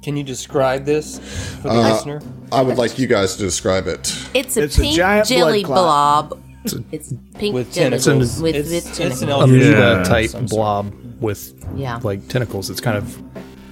Can 0.02 0.16
you 0.18 0.24
describe 0.24 0.86
this 0.86 1.20
for 1.62 1.70
the 1.70 1.74
Uh, 1.76 1.92
listener? 1.94 2.22
I 2.52 2.62
would 2.62 2.78
like 2.78 3.00
you 3.00 3.08
guys 3.08 3.36
to 3.38 3.44
describe 3.44 3.88
it. 3.88 4.14
It's 4.34 4.56
a 4.58 4.64
It's 4.64 4.78
a 4.78 4.82
pink 4.82 4.96
giant 4.96 5.28
jelly 5.28 5.64
blood 5.64 5.76
clot. 5.78 6.30
blob. 6.30 6.42
It's 6.92 7.14
pink 7.36 7.54
With 7.56 7.74
jelly 7.74 7.90
tentacles. 7.98 8.42
with, 8.42 8.56
It's- 8.56 8.72
with 8.72 9.00
it's 9.00 9.22
an 9.22 9.30
eldritch 9.30 9.64
Yeah. 9.64 9.92
Amoeba 9.94 10.04
type 10.10 10.30
some 10.30 10.48
sort. 10.48 10.58
blob 10.58 10.94
with 11.22 11.54
Yeah. 11.76 12.00
like 12.04 12.28
tentacles. 12.28 12.70
It's 12.70 12.82
kind 12.82 12.98
of 12.98 13.18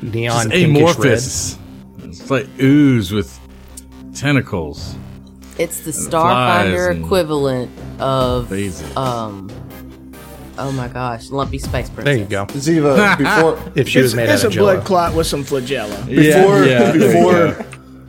neon 0.02 0.48
It's 0.48 0.56
pinkish 0.56 0.74
red. 0.74 0.78
amorphous. 0.82 1.58
It's 2.04 2.30
like 2.32 2.48
ooze 2.62 3.12
with 3.12 3.40
tentacles. 4.16 4.96
It's 5.60 5.80
the 5.82 5.92
flies 5.92 6.08
Starfinder 6.08 7.04
equivalent 7.04 7.70
of 8.00 8.52
um. 8.98 9.50
Oh 10.58 10.72
my 10.72 10.88
gosh, 10.88 11.30
Lumpy 11.30 11.58
Space 11.58 11.90
Princess. 11.90 12.04
There 12.06 12.18
you 12.18 12.26
go. 12.26 12.46
Ziva, 12.46 13.18
before 13.58 13.72
If 13.76 13.90
she 13.90 14.02
was 14.02 14.14
made 14.14 14.30
it's 14.30 14.42
out 14.42 14.46
a 14.46 14.48
of 14.48 14.54
jello. 14.54 14.74
blood 14.76 14.86
clot 14.86 15.14
with 15.16 15.26
some 15.28 15.44
flagella. 15.44 16.06
before 16.08 16.64
yeah, 16.64 16.92
there 16.92 16.96
you 16.96 17.54
before 17.54 17.66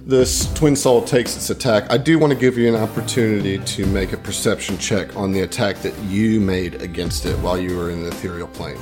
this 0.06 0.52
twin 0.52 0.76
soul 0.76 1.00
takes 1.02 1.34
its 1.36 1.48
attack, 1.48 1.90
I 1.90 1.96
do 1.96 2.18
want 2.18 2.32
to 2.34 2.38
give 2.38 2.58
you 2.58 2.68
an 2.68 2.80
opportunity 2.80 3.56
to 3.58 3.86
make 3.86 4.12
a 4.12 4.18
perception 4.18 4.76
check 4.76 5.16
on 5.16 5.32
the 5.32 5.40
attack 5.40 5.76
that 5.78 5.98
you 6.04 6.40
made 6.40 6.82
against 6.82 7.24
it 7.24 7.34
while 7.38 7.56
you 7.58 7.76
were 7.78 7.90
in 7.90 8.02
the 8.02 8.08
ethereal 8.08 8.48
plane. 8.48 8.76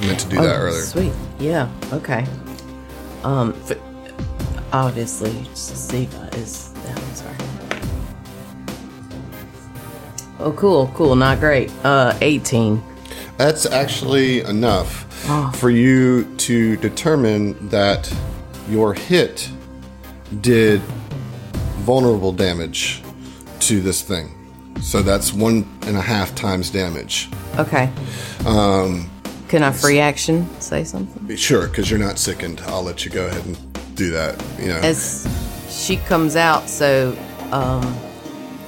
I 0.00 0.06
meant 0.06 0.20
to 0.20 0.28
do 0.30 0.36
that 0.36 0.56
Oh, 0.56 0.62
earlier. 0.62 0.80
Sweet. 0.80 1.12
Yeah. 1.38 1.70
Okay. 1.92 2.24
Um. 3.24 3.54
f- 3.68 3.76
obviously, 4.72 5.32
Ziva 5.54 6.34
is. 6.36 6.71
Oh, 10.42 10.52
cool, 10.52 10.90
cool. 10.94 11.14
Not 11.14 11.38
great. 11.40 11.70
Uh, 11.84 12.16
18. 12.20 12.82
That's 13.36 13.64
actually 13.66 14.40
enough 14.40 15.04
for 15.56 15.70
you 15.70 16.24
to 16.36 16.76
determine 16.76 17.68
that 17.68 18.12
your 18.68 18.92
hit 18.94 19.50
did 20.40 20.80
vulnerable 21.84 22.32
damage 22.32 23.02
to 23.60 23.80
this 23.80 24.02
thing. 24.02 24.30
So 24.80 25.02
that's 25.02 25.32
one 25.32 25.66
and 25.82 25.96
a 25.96 26.00
half 26.00 26.34
times 26.34 26.70
damage. 26.70 27.28
Okay. 27.58 27.90
Um. 28.46 29.08
Can 29.48 29.62
I 29.62 29.70
free 29.70 30.00
action 30.00 30.48
say 30.60 30.82
something? 30.82 31.36
Sure, 31.36 31.68
because 31.68 31.90
you're 31.90 32.00
not 32.00 32.18
sickened. 32.18 32.62
I'll 32.66 32.82
let 32.82 33.04
you 33.04 33.10
go 33.10 33.26
ahead 33.26 33.44
and 33.44 33.94
do 33.94 34.10
that. 34.12 34.42
You 34.58 34.68
know, 34.68 34.78
As 34.78 35.28
she 35.68 35.98
comes 35.98 36.36
out, 36.36 36.70
so 36.70 37.16
um, 37.50 37.82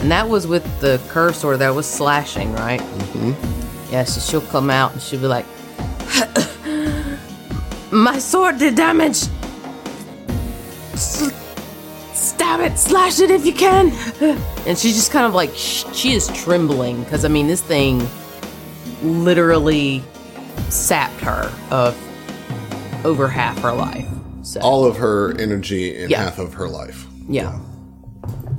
and 0.04 0.12
that 0.12 0.28
was 0.28 0.46
with 0.46 0.62
the 0.82 1.00
cursor 1.08 1.56
that 1.56 1.74
was 1.74 1.86
slashing, 1.88 2.52
right? 2.52 2.78
Mm-hmm. 2.80 3.90
Yeah. 3.90 4.04
So 4.04 4.20
she'll 4.20 4.46
come 4.50 4.68
out 4.68 4.92
and 4.92 5.00
she'll 5.00 5.18
be 5.18 5.26
like, 5.28 5.46
"My 7.90 8.18
sword 8.18 8.58
did 8.58 8.74
damage. 8.74 9.22
S- 10.92 11.32
Stab 12.12 12.60
it, 12.60 12.78
slash 12.78 13.18
it 13.20 13.30
if 13.30 13.46
you 13.46 13.54
can." 13.54 13.90
And 14.66 14.78
she's 14.78 14.94
just 14.94 15.10
kind 15.10 15.26
of 15.26 15.34
like 15.34 15.54
sh- 15.54 15.84
she 15.92 16.12
is 16.12 16.28
trembling 16.28 17.02
because 17.04 17.24
I 17.24 17.28
mean 17.28 17.46
this 17.46 17.60
thing 17.62 18.06
literally 19.02 20.02
sapped 20.70 21.20
her 21.20 21.50
of 21.70 21.94
over 23.06 23.26
half 23.28 23.58
her 23.60 23.72
life. 23.72 24.06
So 24.42 24.60
all 24.60 24.84
of 24.86 24.96
her 24.96 25.34
energy 25.38 25.96
in 25.96 26.08
Yeah. 26.10 26.22
half 26.24 26.38
of 26.38 26.52
her 26.54 26.68
life. 26.68 27.06
yeah. 27.28 27.58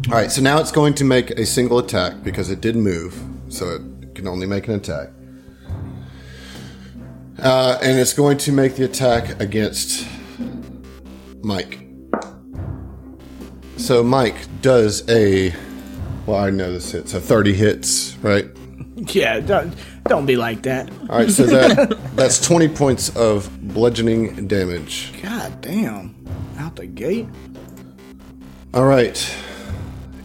All 0.07 0.13
right, 0.13 0.31
so 0.31 0.39
now 0.39 0.59
it's 0.59 0.71
going 0.71 0.93
to 0.95 1.03
make 1.03 1.31
a 1.31 1.47
single 1.47 1.79
attack 1.79 2.21
because 2.23 2.51
it 2.51 2.61
did 2.61 2.75
move, 2.75 3.19
so 3.49 3.69
it 3.69 4.13
can 4.13 4.27
only 4.27 4.45
make 4.45 4.67
an 4.67 4.75
attack. 4.75 5.09
Uh, 7.41 7.79
and 7.81 7.97
it's 7.97 8.13
going 8.13 8.37
to 8.37 8.51
make 8.51 8.75
the 8.75 8.85
attack 8.85 9.41
against 9.41 10.07
Mike. 11.41 11.79
So 13.77 14.03
Mike 14.03 14.35
does 14.61 15.09
a. 15.09 15.55
Well, 16.27 16.37
I 16.37 16.51
know 16.51 16.71
this 16.71 16.91
hits. 16.91 17.11
So 17.11 17.19
30 17.19 17.53
hits, 17.53 18.15
right? 18.17 18.45
Yeah, 19.09 19.41
don't, 19.41 19.75
don't 20.05 20.25
be 20.25 20.37
like 20.37 20.63
that. 20.63 20.89
All 21.09 21.19
right, 21.19 21.29
so 21.29 21.45
that 21.45 21.99
that's 22.15 22.39
20 22.39 22.69
points 22.69 23.13
of 23.17 23.49
bludgeoning 23.61 24.47
damage. 24.47 25.11
God 25.21 25.59
damn. 25.59 26.15
Out 26.57 26.77
the 26.77 26.87
gate? 26.87 27.27
All 28.73 28.85
right. 28.85 29.17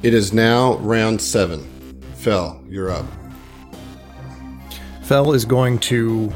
It 0.02 0.14
is 0.14 0.32
now 0.32 0.76
round 0.78 1.20
seven. 1.20 1.66
Fell, 2.14 2.62
you're 2.68 2.90
up. 2.90 3.04
Fell 5.02 5.32
is 5.32 5.44
going 5.44 5.78
to 5.80 6.32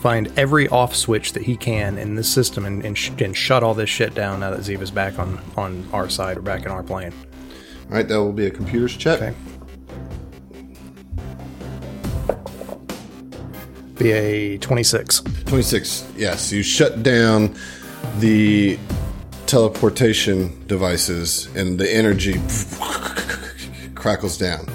find 0.00 0.32
every 0.36 0.66
off 0.68 0.96
switch 0.96 1.32
that 1.32 1.44
he 1.44 1.56
can 1.56 1.96
in 1.98 2.16
this 2.16 2.28
system 2.28 2.64
and, 2.66 2.84
and, 2.84 2.98
sh- 2.98 3.10
and 3.20 3.36
shut 3.36 3.62
all 3.62 3.74
this 3.74 3.88
shit 3.88 4.14
down 4.14 4.40
now 4.40 4.50
that 4.50 4.60
Ziva's 4.60 4.90
back 4.90 5.18
on, 5.20 5.40
on 5.56 5.88
our 5.92 6.08
side 6.08 6.36
or 6.36 6.42
back 6.42 6.64
in 6.66 6.72
our 6.72 6.82
plane. 6.82 7.12
All 7.88 7.96
right, 7.96 8.08
that 8.08 8.16
will 8.16 8.32
be 8.32 8.46
a 8.46 8.50
computer's 8.50 8.96
check. 8.96 9.20
Okay. 9.22 9.34
Be 13.96 14.10
a 14.10 14.58
26. 14.58 15.20
26. 15.20 16.12
Yes, 16.16 16.50
you 16.50 16.64
shut 16.64 17.04
down 17.04 17.54
the 18.18 18.76
teleportation 19.52 20.66
devices 20.66 21.46
and 21.54 21.78
the 21.78 21.94
energy 21.94 22.40
crackles 23.94 24.38
down. 24.38 24.66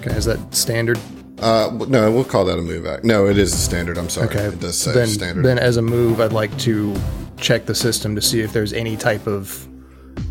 Okay, 0.00 0.10
is 0.16 0.24
that 0.24 0.52
standard? 0.52 0.98
Uh, 1.38 1.70
no, 1.88 2.10
we'll 2.10 2.24
call 2.24 2.44
that 2.44 2.58
a 2.58 2.62
move 2.62 2.84
act. 2.84 3.04
No, 3.04 3.28
it 3.28 3.38
is 3.38 3.54
a 3.54 3.56
standard. 3.56 3.96
I'm 3.96 4.08
sorry. 4.08 4.26
Okay. 4.26 4.46
It 4.46 4.58
does 4.58 4.76
say 4.76 4.92
then, 4.92 5.06
standard. 5.06 5.44
Then, 5.44 5.60
as 5.60 5.76
a 5.76 5.82
move, 5.82 6.20
I'd 6.20 6.32
like 6.32 6.56
to 6.58 6.96
check 7.36 7.66
the 7.66 7.76
system 7.76 8.16
to 8.16 8.20
see 8.20 8.40
if 8.40 8.52
there's 8.52 8.72
any 8.72 8.96
type 8.96 9.28
of 9.28 9.68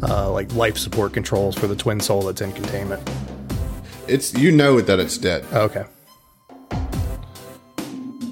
uh, 0.04 0.30
like 0.30 0.54
life 0.54 0.78
support 0.78 1.14
controls 1.14 1.56
for 1.56 1.68
the 1.68 1.78
twin 1.78 2.02
soul 2.02 2.24
that's 2.24 2.42
in 2.42 2.52
containment. 2.52 3.10
it's 4.10 4.34
you 4.34 4.52
know 4.52 4.82
that 4.82 5.00
it's 5.00 5.18
dead. 5.18 5.46
Okay. 5.54 5.86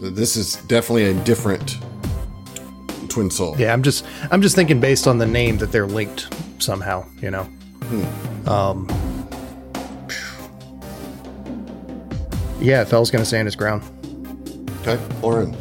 This 0.01 0.35
is 0.35 0.57
definitely 0.63 1.05
a 1.05 1.13
different 1.23 1.77
twin 3.13 3.29
soul. 3.29 3.55
Yeah, 3.57 3.73
I'm 3.73 3.83
just 3.83 4.05
I'm 4.31 4.41
just 4.41 4.55
thinking 4.55 4.79
based 4.79 5.07
on 5.07 5.17
the 5.17 5.25
name 5.25 5.57
that 5.57 5.71
they're 5.71 5.87
linked 5.87 6.33
somehow. 6.59 7.05
You 7.21 7.31
know. 7.31 7.49
Um. 8.47 8.87
Yeah, 12.59 12.83
Fell's 12.85 13.11
gonna 13.11 13.25
stand 13.25 13.45
his 13.45 13.55
ground. 13.55 13.83
Okay, 14.81 15.01
Orin. 15.21 15.55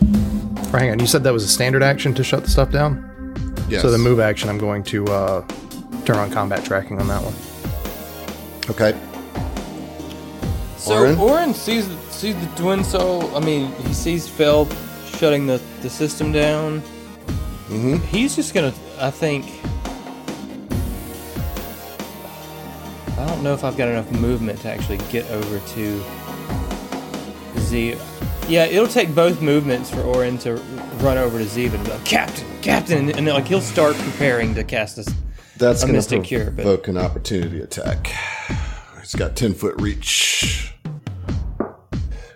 Or 0.72 0.78
hang 0.78 0.90
on, 0.90 0.98
you 0.98 1.06
said 1.06 1.22
that 1.24 1.32
was 1.32 1.44
a 1.44 1.48
standard 1.48 1.82
action 1.82 2.14
to 2.14 2.24
shut 2.24 2.44
the 2.44 2.50
stuff 2.50 2.70
down. 2.70 3.08
Yes. 3.68 3.82
So 3.82 3.90
the 3.90 3.98
move 3.98 4.20
action, 4.20 4.48
I'm 4.48 4.58
going 4.58 4.82
to 4.84 5.06
uh, 5.06 5.46
turn 6.04 6.16
on 6.16 6.30
combat 6.30 6.64
tracking 6.64 6.98
on 7.00 7.08
that 7.08 7.22
one. 7.22 7.34
Okay. 8.70 8.98
So 10.78 10.94
Orin? 10.94 11.18
Orin, 11.18 11.54
sees 11.54 11.86
sees 12.10 12.34
the 12.34 12.46
twin 12.56 12.84
soul. 12.84 13.34
I 13.36 13.40
mean, 13.40 13.72
he 13.72 13.92
sees 13.92 14.28
Fell 14.28 14.68
shutting 15.16 15.46
the, 15.46 15.60
the 15.82 15.90
system 15.90 16.32
down. 16.32 16.82
Mm-hmm. 17.72 18.04
He's 18.06 18.36
just 18.36 18.52
gonna. 18.54 18.72
I 18.98 19.10
think. 19.10 19.46
I 23.18 23.26
don't 23.26 23.42
know 23.42 23.54
if 23.54 23.64
I've 23.64 23.76
got 23.76 23.88
enough 23.88 24.10
movement 24.12 24.60
to 24.60 24.68
actually 24.70 24.98
get 25.10 25.30
over 25.30 25.58
to 25.74 26.02
Z. 27.60 27.96
Yeah, 28.48 28.64
it'll 28.64 28.88
take 28.88 29.14
both 29.14 29.40
movements 29.40 29.88
for 29.90 30.00
Orin 30.02 30.36
to 30.38 30.54
run 31.00 31.16
over 31.16 31.38
to 31.38 31.44
Ziva 31.44 31.74
and 31.74 31.84
be 31.84 31.90
like, 31.92 32.04
Captain, 32.04 32.46
Captain, 32.60 33.08
and, 33.10 33.26
then, 33.26 33.34
like 33.34 33.46
he'll 33.46 33.60
start 33.60 33.94
preparing 33.96 34.54
to 34.56 34.64
cast 34.64 34.96
this. 34.96 35.08
That's 35.56 35.82
A 35.82 35.86
going 35.86 35.96
Mystic 35.96 36.22
to 36.22 36.28
Cure, 36.28 36.44
but- 36.46 36.54
provoke 36.56 36.88
an 36.88 36.98
opportunity 36.98 37.60
attack. 37.60 38.10
It's 39.00 39.14
got 39.14 39.36
10 39.36 39.54
foot 39.54 39.80
reach, 39.80 40.74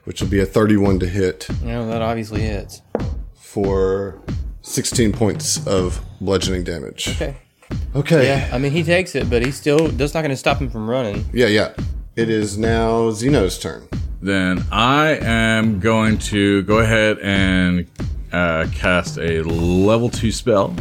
which 0.05 0.21
will 0.21 0.29
be 0.29 0.41
a 0.41 0.47
31 0.47 1.01
to 1.01 1.07
hit 1.07 1.49
know 1.63 1.89
that 1.89 2.03
obviously 2.03 2.43
hits. 2.43 2.83
for 3.35 4.21
16 4.67 5.13
points 5.13 5.65
of 5.67 6.01
bludgeoning 6.21 6.65
damage. 6.65 7.09
Okay. 7.09 7.37
Okay. 7.95 8.27
Yeah, 8.27 8.51
I 8.53 8.59
mean 8.59 8.73
he 8.73 8.83
takes 8.83 9.15
it, 9.15 9.31
but 9.31 9.45
he's 9.45 9.57
still 9.57 9.89
that's 9.89 10.13
not 10.13 10.21
going 10.23 10.31
to 10.31 10.37
stop 10.37 10.59
him 10.59 10.69
from 10.69 10.89
running. 10.91 11.25
Yeah, 11.33 11.47
yeah. 11.47 11.73
It 12.17 12.29
is 12.29 12.59
now 12.59 13.11
Zeno's 13.13 13.59
turn. 13.59 13.89
Then 14.21 14.65
I 14.73 15.19
am 15.21 15.79
going 15.79 16.19
to 16.19 16.63
go 16.63 16.79
ahead 16.79 17.19
and 17.21 17.87
uh, 18.33 18.67
cast 18.73 19.19
a 19.19 19.43
level 19.43 20.09
two 20.11 20.33
spell, 20.33 20.75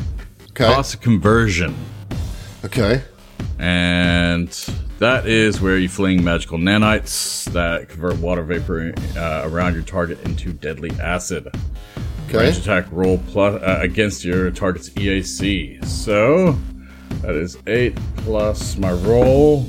Okay. 0.52 0.66
Caustic 0.66 1.02
Conversion. 1.02 1.76
Okay. 2.64 3.04
And 3.60 4.50
that 5.00 5.28
is 5.28 5.62
where 5.62 5.78
you 5.78 5.90
fling 5.90 6.24
magical 6.24 6.58
nanites 6.58 7.46
that 7.52 7.90
convert 7.90 8.18
water 8.20 8.44
vapor 8.44 8.94
uh, 9.18 9.44
around 9.46 9.74
your 9.74 9.84
target 9.84 10.22
into 10.26 10.54
deadly 10.54 10.92
acid. 11.02 11.48
Okay. 12.28 12.40
Range 12.40 12.58
attack 12.58 12.86
roll 12.92 13.20
plus 13.28 13.62
uh, 13.62 13.80
against 13.82 14.26
your 14.26 14.52
target's 14.52 14.90
EAC. 14.92 15.86
So 15.86 16.58
that 17.22 17.36
is 17.36 17.58
eight 17.68 17.96
plus 18.18 18.78
my 18.78 18.92
roll, 18.92 19.62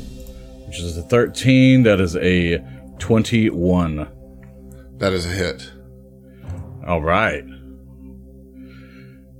which 0.66 0.80
is 0.80 0.96
a 0.96 1.02
thirteen. 1.02 1.82
That 1.82 2.00
is 2.00 2.16
a 2.16 2.58
twenty-one. 2.98 4.08
That 4.98 5.12
is 5.12 5.26
a 5.26 5.30
hit. 5.30 5.70
All 6.86 7.02
right. 7.02 7.44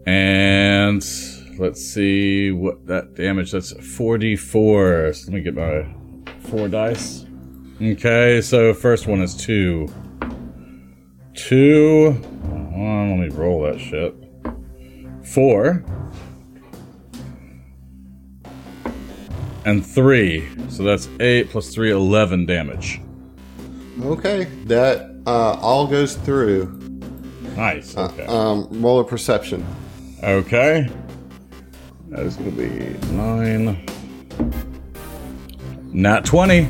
And 0.07 1.05
let's 1.59 1.81
see 1.81 2.53
what 2.53 2.87
that 2.87 3.15
damage. 3.15 3.53
That's 3.53 3.73
4d4. 3.73 5.15
So 5.15 5.25
let 5.27 5.35
me 5.35 5.41
get 5.41 5.55
my 5.55 5.87
four 6.49 6.69
dice. 6.69 7.25
Okay, 7.81 8.41
so 8.41 8.73
first 8.73 9.07
one 9.07 9.21
is 9.21 9.35
two. 9.35 9.89
Two. 11.35 12.21
Let 12.77 13.19
me 13.19 13.29
roll 13.29 13.63
that 13.63 13.81
shit. 13.81 14.15
Four. 15.25 15.85
And 19.65 19.85
three. 19.85 20.49
So 20.69 20.83
that's 20.83 21.09
eight 21.21 21.51
plus 21.51 21.75
three, 21.75 21.91
11 21.91 22.47
damage. 22.47 23.01
Okay. 24.03 24.45
That 24.65 25.23
uh, 25.27 25.59
all 25.61 25.87
goes 25.87 26.17
through. 26.17 26.67
Nice. 27.57 27.97
Okay. 27.97 28.27
Um, 28.27 28.69
roll 28.83 29.01
a 29.01 29.05
perception. 29.05 29.67
Okay. 30.23 30.91
That 32.09 32.21
is 32.21 32.37
going 32.37 32.55
to 32.55 32.57
be 32.57 33.07
nine. 33.15 33.85
Not 35.93 36.25
20. 36.25 36.69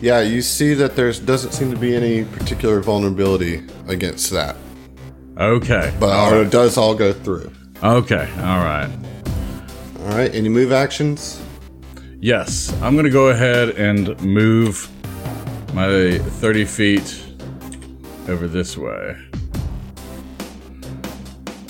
Yeah, 0.00 0.20
you 0.20 0.42
see 0.42 0.74
that 0.74 0.96
there 0.96 1.12
doesn't 1.12 1.52
seem 1.52 1.70
to 1.70 1.76
be 1.76 1.94
any 1.94 2.24
particular 2.24 2.80
vulnerability 2.80 3.64
against 3.88 4.30
that, 4.30 4.56
Okay. 5.38 5.94
but 6.00 6.10
all 6.10 6.34
it 6.34 6.50
does 6.50 6.76
all 6.76 6.94
go 6.94 7.12
through. 7.12 7.52
Okay. 7.82 8.28
All 8.38 8.58
right. 8.64 8.90
All 10.00 10.08
right. 10.08 10.34
Any 10.34 10.48
move 10.48 10.72
actions? 10.72 11.40
Yes. 12.20 12.72
I'm 12.82 12.94
going 12.94 13.04
to 13.04 13.10
go 13.10 13.28
ahead 13.28 13.70
and 13.70 14.20
move 14.20 14.90
my 15.74 16.18
30 16.18 16.64
feet 16.64 17.24
over 18.28 18.48
this 18.48 18.76
way. 18.76 19.16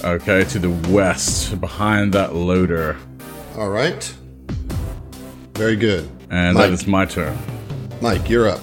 Okay, 0.05 0.45
to 0.45 0.59
the 0.59 0.71
west, 0.93 1.61
behind 1.61 2.15
that 2.15 2.35
loader. 2.35 2.97
All 3.57 3.69
right. 3.69 4.03
Very 5.55 5.77
good. 5.77 6.09
And 6.31 6.55
Mike. 6.55 6.69
that 6.69 6.73
is 6.73 6.87
my 6.87 7.05
turn. 7.05 7.37
Mike, 8.01 8.31
you're 8.31 8.49
up. 8.49 8.61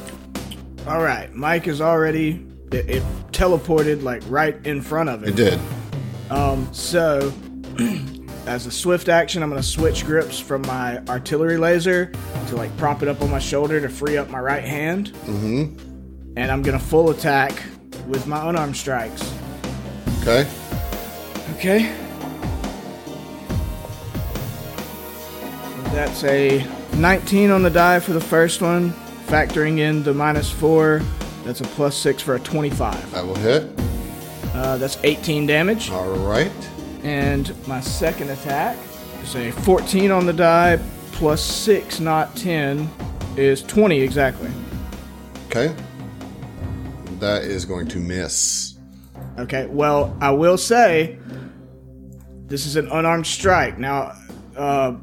All 0.87 1.01
right, 1.03 1.33
Mike 1.35 1.67
is 1.67 1.81
already 1.81 2.44
it, 2.71 2.89
it 2.89 3.03
teleported 3.31 4.03
like 4.03 4.23
right 4.27 4.55
in 4.65 4.81
front 4.81 5.09
of 5.09 5.23
him. 5.23 5.29
It 5.29 5.35
did. 5.35 5.59
Um, 6.29 6.67
so 6.73 7.33
as 8.47 8.65
a 8.65 8.71
swift 8.71 9.09
action, 9.09 9.43
I'm 9.43 9.49
gonna 9.49 9.63
switch 9.63 10.05
grips 10.05 10.39
from 10.39 10.61
my 10.63 10.99
artillery 11.09 11.57
laser 11.57 12.11
to 12.47 12.55
like 12.55 12.75
prop 12.77 13.01
it 13.01 13.07
up 13.07 13.21
on 13.21 13.29
my 13.29 13.39
shoulder 13.39 13.79
to 13.81 13.89
free 13.89 14.17
up 14.17 14.29
my 14.29 14.39
right 14.39 14.63
hand. 14.63 15.13
Mm-hmm. 15.25 16.33
And 16.37 16.51
I'm 16.51 16.61
gonna 16.61 16.79
full 16.79 17.09
attack 17.11 17.63
with 18.07 18.27
my 18.27 18.49
unarmed 18.49 18.77
strikes. 18.77 19.33
Okay. 20.21 20.49
Okay. 21.55 21.95
That's 25.93 26.23
a 26.25 26.65
19 26.95 27.51
on 27.51 27.63
the 27.63 27.69
die 27.69 27.99
for 27.99 28.11
the 28.11 28.19
first 28.19 28.61
one, 28.61 28.91
factoring 29.27 29.79
in 29.79 30.03
the 30.03 30.13
minus 30.13 30.51
four. 30.51 31.01
That's 31.45 31.61
a 31.61 31.63
plus 31.63 31.95
six 31.95 32.21
for 32.23 32.35
a 32.35 32.39
25. 32.39 33.11
That 33.11 33.25
will 33.25 33.35
hit. 33.35 33.69
Uh, 34.55 34.77
that's 34.77 34.97
18 35.03 35.45
damage. 35.45 35.91
All 35.91 36.09
right. 36.17 36.51
And 37.03 37.55
my 37.67 37.81
second 37.81 38.31
attack 38.31 38.77
is 39.21 39.35
a 39.35 39.51
14 39.51 40.09
on 40.09 40.25
the 40.25 40.33
die, 40.33 40.79
plus 41.11 41.43
6, 41.43 41.99
not 41.99 42.35
10, 42.35 42.89
is 43.37 43.61
20 43.61 44.01
exactly. 44.01 44.49
Okay. 45.47 45.75
That 47.19 47.43
is 47.43 47.63
going 47.63 47.87
to 47.89 47.99
miss. 47.99 48.77
Okay, 49.37 49.67
well, 49.67 50.17
I 50.21 50.31
will 50.31 50.57
say 50.57 51.19
this 52.47 52.65
is 52.65 52.75
an 52.75 52.87
unarmed 52.87 53.27
strike. 53.27 53.77
Now, 53.77 54.13
uh, 54.55 54.95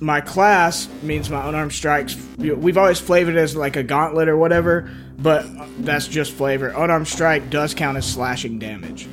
my 0.00 0.20
class 0.20 0.88
means 1.02 1.28
my 1.28 1.46
unarmed 1.48 1.72
strikes. 1.72 2.16
We've 2.38 2.78
always 2.78 2.98
flavored 2.98 3.36
it 3.36 3.38
as 3.38 3.54
like 3.54 3.76
a 3.76 3.82
gauntlet 3.82 4.28
or 4.28 4.36
whatever, 4.36 4.90
but 5.22 5.46
that's 5.84 6.08
just 6.08 6.32
flavor. 6.32 6.68
Unarmed 6.68 7.08
strike 7.08 7.50
does 7.50 7.74
count 7.74 7.96
as 7.96 8.10
slashing 8.10 8.58
damage. 8.58 9.08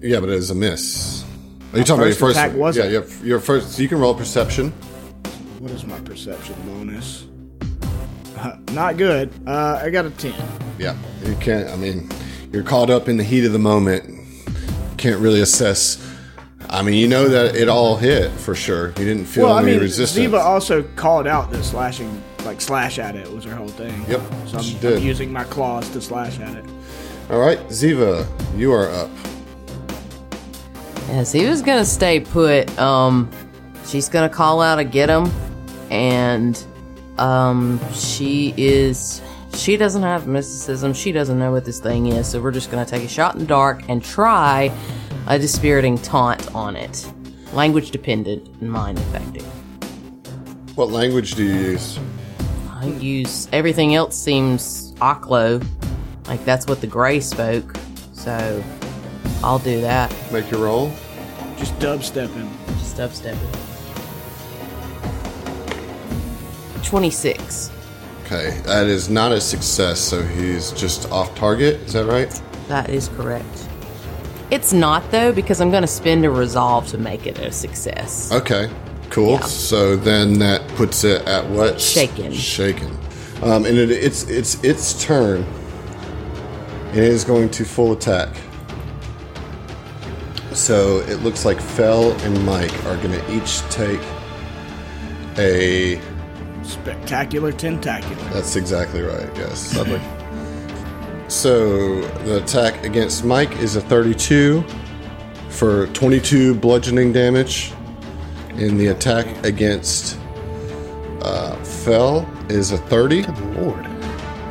Yeah, 0.00 0.20
but 0.20 0.28
it 0.28 0.36
is 0.36 0.50
a 0.50 0.54
miss. 0.54 1.24
Are 1.72 1.78
you 1.78 1.84
talking 1.84 2.00
about 2.00 2.06
your 2.06 2.14
first 2.16 2.36
attack 2.38 2.54
was 2.54 2.76
Yeah, 2.76 2.84
your, 2.84 3.06
your 3.24 3.40
first. 3.40 3.72
So 3.72 3.82
you 3.82 3.88
can 3.88 3.98
roll 3.98 4.14
perception. 4.14 4.70
What 5.58 5.70
is 5.70 5.84
my 5.84 5.98
perception 6.00 6.54
bonus? 6.64 7.26
Uh, 8.36 8.56
not 8.72 8.96
good. 8.96 9.32
Uh, 9.46 9.80
I 9.82 9.90
got 9.90 10.04
a 10.04 10.10
10. 10.10 10.34
Yeah, 10.78 10.96
you 11.24 11.34
can't. 11.36 11.68
I 11.70 11.76
mean, 11.76 12.08
you're 12.52 12.62
caught 12.62 12.90
up 12.90 13.08
in 13.08 13.16
the 13.16 13.24
heat 13.24 13.44
of 13.44 13.52
the 13.52 13.58
moment. 13.58 14.04
Can't 14.98 15.20
really 15.20 15.40
assess. 15.40 16.02
I 16.68 16.82
mean, 16.82 16.94
you 16.94 17.08
know 17.08 17.28
that 17.28 17.56
it 17.56 17.68
all 17.68 17.96
hit 17.96 18.30
for 18.32 18.54
sure. 18.54 18.88
You 18.88 19.04
didn't 19.04 19.24
feel 19.26 19.44
Well, 19.46 19.54
I 19.54 19.62
any 19.62 19.72
mean, 19.72 19.80
resistance. 19.80 20.26
Ziva 20.26 20.40
also 20.40 20.82
called 20.96 21.26
out 21.26 21.50
that 21.52 21.64
slashing, 21.64 22.22
like 22.46 22.60
slash 22.60 22.98
at 22.98 23.14
it 23.16 23.30
was 23.30 23.44
her 23.44 23.54
whole 23.54 23.68
thing. 23.68 24.04
Yep, 24.08 24.20
So 24.46 24.58
I'm, 24.58 24.62
she 24.64 24.78
I'm 24.86 25.02
using 25.02 25.32
my 25.32 25.44
claws 25.44 25.88
to 25.90 26.00
slash 26.00 26.38
at 26.40 26.56
it. 26.56 26.64
all 27.30 27.40
right, 27.40 27.58
Ziva, 27.68 28.26
you 28.56 28.72
are 28.72 28.88
up. 28.90 29.10
Yes, 31.08 31.34
Ziva's 31.34 31.62
gonna 31.62 31.84
stay 31.84 32.20
put. 32.20 32.76
Um, 32.78 33.30
she's 33.86 34.08
gonna 34.08 34.28
call 34.28 34.60
out 34.62 34.78
a 34.78 34.84
get 34.84 35.08
him, 35.08 35.30
and 35.90 36.62
um, 37.18 37.80
she 37.92 38.54
is. 38.56 39.20
She 39.54 39.76
doesn't 39.78 40.02
have 40.02 40.26
mysticism. 40.26 40.92
She 40.92 41.12
doesn't 41.12 41.38
know 41.38 41.50
what 41.50 41.64
this 41.64 41.80
thing 41.80 42.08
is. 42.08 42.28
So 42.28 42.40
we're 42.42 42.50
just 42.50 42.70
gonna 42.70 42.84
take 42.84 43.02
a 43.04 43.08
shot 43.08 43.34
in 43.34 43.40
the 43.40 43.46
dark 43.46 43.88
and 43.88 44.04
try 44.04 44.70
a 45.28 45.38
dispiriting 45.38 45.96
taunt 45.98 46.54
on 46.54 46.76
it. 46.76 47.10
Language 47.52 47.90
dependent 47.90 48.46
and 48.60 48.70
mind 48.70 48.98
affecting. 48.98 49.44
What 50.74 50.90
language 50.90 51.36
do 51.36 51.44
you 51.44 51.54
use? 51.54 51.98
I 52.86 52.98
use 52.98 53.48
everything 53.52 53.94
else 53.94 54.16
seems 54.16 54.92
Aklo, 54.94 55.64
like 56.28 56.44
that's 56.44 56.66
what 56.66 56.80
the 56.80 56.86
Gray 56.86 57.20
spoke. 57.20 57.76
So 58.12 58.62
I'll 59.42 59.58
do 59.58 59.80
that. 59.80 60.14
Make 60.32 60.50
your 60.50 60.60
roll. 60.60 60.92
Just 61.56 61.76
dubstep 61.78 62.28
him. 62.30 62.50
Just 62.78 63.00
upstep 63.00 63.36
it. 63.36 63.58
26. 66.84 67.72
Okay, 68.24 68.60
that 68.64 68.86
is 68.86 69.08
not 69.08 69.32
a 69.32 69.40
success. 69.40 70.00
So 70.00 70.22
he's 70.22 70.72
just 70.72 71.10
off 71.10 71.34
target. 71.34 71.76
Is 71.82 71.92
that 71.94 72.06
right? 72.06 72.42
That 72.68 72.90
is 72.90 73.08
correct. 73.08 73.68
It's 74.50 74.72
not 74.72 75.10
though 75.10 75.32
because 75.32 75.60
I'm 75.60 75.70
going 75.70 75.82
to 75.82 75.88
spend 75.88 76.24
a 76.24 76.30
resolve 76.30 76.86
to 76.88 76.98
make 76.98 77.26
it 77.26 77.38
a 77.38 77.50
success. 77.50 78.32
Okay, 78.32 78.70
cool. 79.10 79.32
Yeah. 79.32 79.40
So 79.40 79.96
then 79.96 80.38
that 80.38 80.66
puts 80.68 81.04
it 81.04 81.26
at 81.26 81.48
what? 81.50 81.80
Shaken. 81.80 82.32
Shaken. 82.32 82.90
Um, 83.42 83.64
and 83.64 83.76
it, 83.76 83.90
it's 83.90 84.24
it's 84.24 84.62
its 84.64 85.04
turn. 85.04 85.44
It 86.90 86.98
is 86.98 87.24
going 87.24 87.50
to 87.50 87.64
full 87.64 87.92
attack. 87.92 88.34
So 90.52 91.00
it 91.00 91.16
looks 91.16 91.44
like 91.44 91.60
Fell 91.60 92.12
and 92.22 92.46
Mike 92.46 92.72
are 92.86 92.96
going 92.96 93.12
to 93.12 93.36
each 93.36 93.60
take 93.68 94.00
a. 95.36 96.00
Spectacular 96.62 97.52
tentacular. 97.52 98.16
That's 98.30 98.56
exactly 98.56 99.02
right. 99.02 99.28
Yes. 99.36 99.76
Lovely. 99.76 100.00
So 101.28 102.00
the 102.24 102.42
attack 102.42 102.84
against 102.84 103.24
Mike 103.24 103.52
is 103.58 103.76
a 103.76 103.80
32 103.80 104.64
for 105.50 105.88
22 105.88 106.54
bludgeoning 106.54 107.12
damage, 107.12 107.72
and 108.58 108.78
the 108.80 108.88
attack 108.88 109.26
against 109.44 110.18
uh, 111.22 111.56
Fell 111.64 112.28
is 112.48 112.72
a 112.72 112.78
30 112.78 113.24
Lord. 113.58 113.86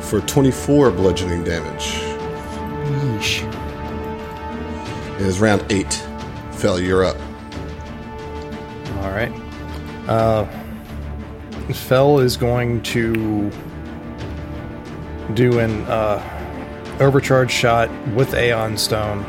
for 0.00 0.20
24 0.20 0.90
bludgeoning 0.92 1.42
damage. 1.42 1.94
Yeesh. 2.86 3.42
It 5.16 5.22
is 5.22 5.40
round 5.40 5.64
eight. 5.70 5.92
Fell, 6.52 6.78
you're 6.80 7.04
up. 7.04 7.16
All 9.00 9.10
right. 9.10 9.32
Uh, 10.08 10.46
Fell 11.72 12.20
is 12.20 12.36
going 12.36 12.82
to 12.82 13.50
do 15.34 15.58
an 15.58 15.82
uh, 15.86 16.96
overcharge 17.00 17.50
shot 17.50 17.90
with 18.14 18.34
Aeon 18.34 18.76
Stone 18.78 19.24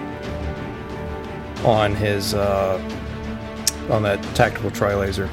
on 1.66 1.96
his 1.96 2.36
uh, 2.36 2.78
on 3.90 4.04
that 4.04 4.22
tactical 4.36 4.72
tri 4.72 4.96
laser, 4.96 5.30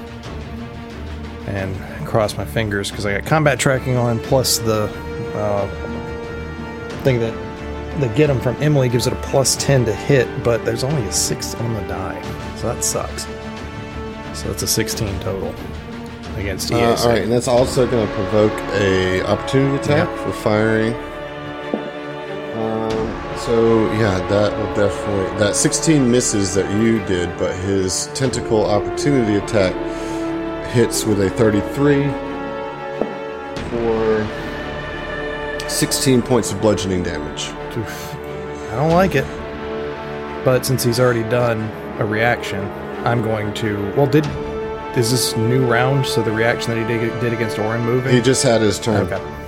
and 1.46 1.76
cross 2.06 2.36
my 2.36 2.44
fingers 2.44 2.90
because 2.90 3.06
I 3.06 3.18
got 3.18 3.26
combat 3.28 3.58
tracking 3.58 3.96
on, 3.96 4.18
plus 4.20 4.58
the 4.58 4.84
uh, 5.34 5.66
thing 7.02 7.20
that 7.20 7.34
the 8.00 8.08
get 8.08 8.28
him 8.30 8.40
from 8.40 8.56
Emily 8.62 8.88
gives 8.88 9.06
it 9.06 9.12
a 9.12 9.16
plus 9.16 9.56
ten 9.56 9.84
to 9.84 9.94
hit, 9.94 10.26
but 10.42 10.64
there's 10.64 10.82
only 10.84 11.02
a 11.06 11.12
six 11.12 11.54
on 11.54 11.74
the 11.74 11.80
die, 11.82 12.20
so 12.56 12.72
that 12.72 12.82
sucks. 12.84 13.26
So 14.38 14.48
that's 14.48 14.64
a 14.64 14.66
16 14.66 15.20
total 15.20 15.54
against 16.36 16.72
E 16.72 16.74
Uh, 16.74 16.96
all 16.96 17.08
right, 17.08 17.22
and 17.22 17.30
that's 17.30 17.46
also 17.46 17.86
going 17.88 18.04
to 18.08 18.12
provoke 18.14 18.52
a 18.72 19.22
opportunity 19.22 19.76
attack 19.76 20.08
Yeah. 20.08 20.24
for 20.24 20.32
firing. 20.32 20.92
So 23.44 23.92
yeah, 23.92 24.26
that 24.28 24.56
will 24.56 24.74
definitely 24.74 25.38
that 25.38 25.54
16 25.54 26.10
misses 26.10 26.54
that 26.54 26.80
you 26.80 27.04
did, 27.04 27.28
but 27.38 27.54
his 27.54 28.06
tentacle 28.14 28.64
opportunity 28.64 29.34
attack 29.34 29.74
hits 30.72 31.04
with 31.04 31.20
a 31.20 31.28
33 31.28 32.04
for 33.68 35.68
16 35.68 36.22
points 36.22 36.52
of 36.52 36.60
bludgeoning 36.62 37.02
damage. 37.02 37.48
Oof. 37.76 38.14
I 38.72 38.76
don't 38.76 38.92
like 38.92 39.14
it. 39.14 39.26
But 40.42 40.64
since 40.64 40.82
he's 40.82 40.98
already 40.98 41.24
done 41.24 41.70
a 42.00 42.06
reaction, 42.06 42.64
I'm 43.04 43.20
going 43.20 43.52
to. 43.54 43.92
Well, 43.94 44.06
did 44.06 44.26
is 44.96 45.10
this 45.10 45.36
new 45.36 45.66
round? 45.66 46.06
So 46.06 46.22
the 46.22 46.32
reaction 46.32 46.70
that 46.70 46.80
he 46.80 46.96
did, 46.96 47.20
did 47.20 47.34
against 47.34 47.58
Orin 47.58 47.84
moving? 47.84 48.14
He 48.14 48.22
just 48.22 48.42
had 48.42 48.62
his 48.62 48.80
turn. 48.80 49.12
Okay. 49.12 49.43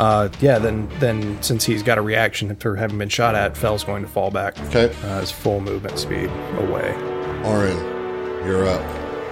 Uh, 0.00 0.28
yeah. 0.40 0.58
Then, 0.58 0.88
then 0.98 1.40
since 1.42 1.64
he's 1.64 1.82
got 1.82 1.98
a 1.98 2.02
reaction 2.02 2.56
for 2.56 2.74
having 2.76 2.98
been 2.98 3.08
shot 3.10 3.34
at, 3.34 3.56
Fell's 3.56 3.84
going 3.84 4.02
to 4.02 4.08
fall 4.08 4.30
back. 4.30 4.58
Okay, 4.68 4.92
Uh, 5.04 5.20
his 5.20 5.30
full 5.30 5.60
movement 5.60 5.98
speed 5.98 6.30
away. 6.58 6.94
Orin, 7.44 7.76
you're 8.46 8.66
up. 8.66 8.80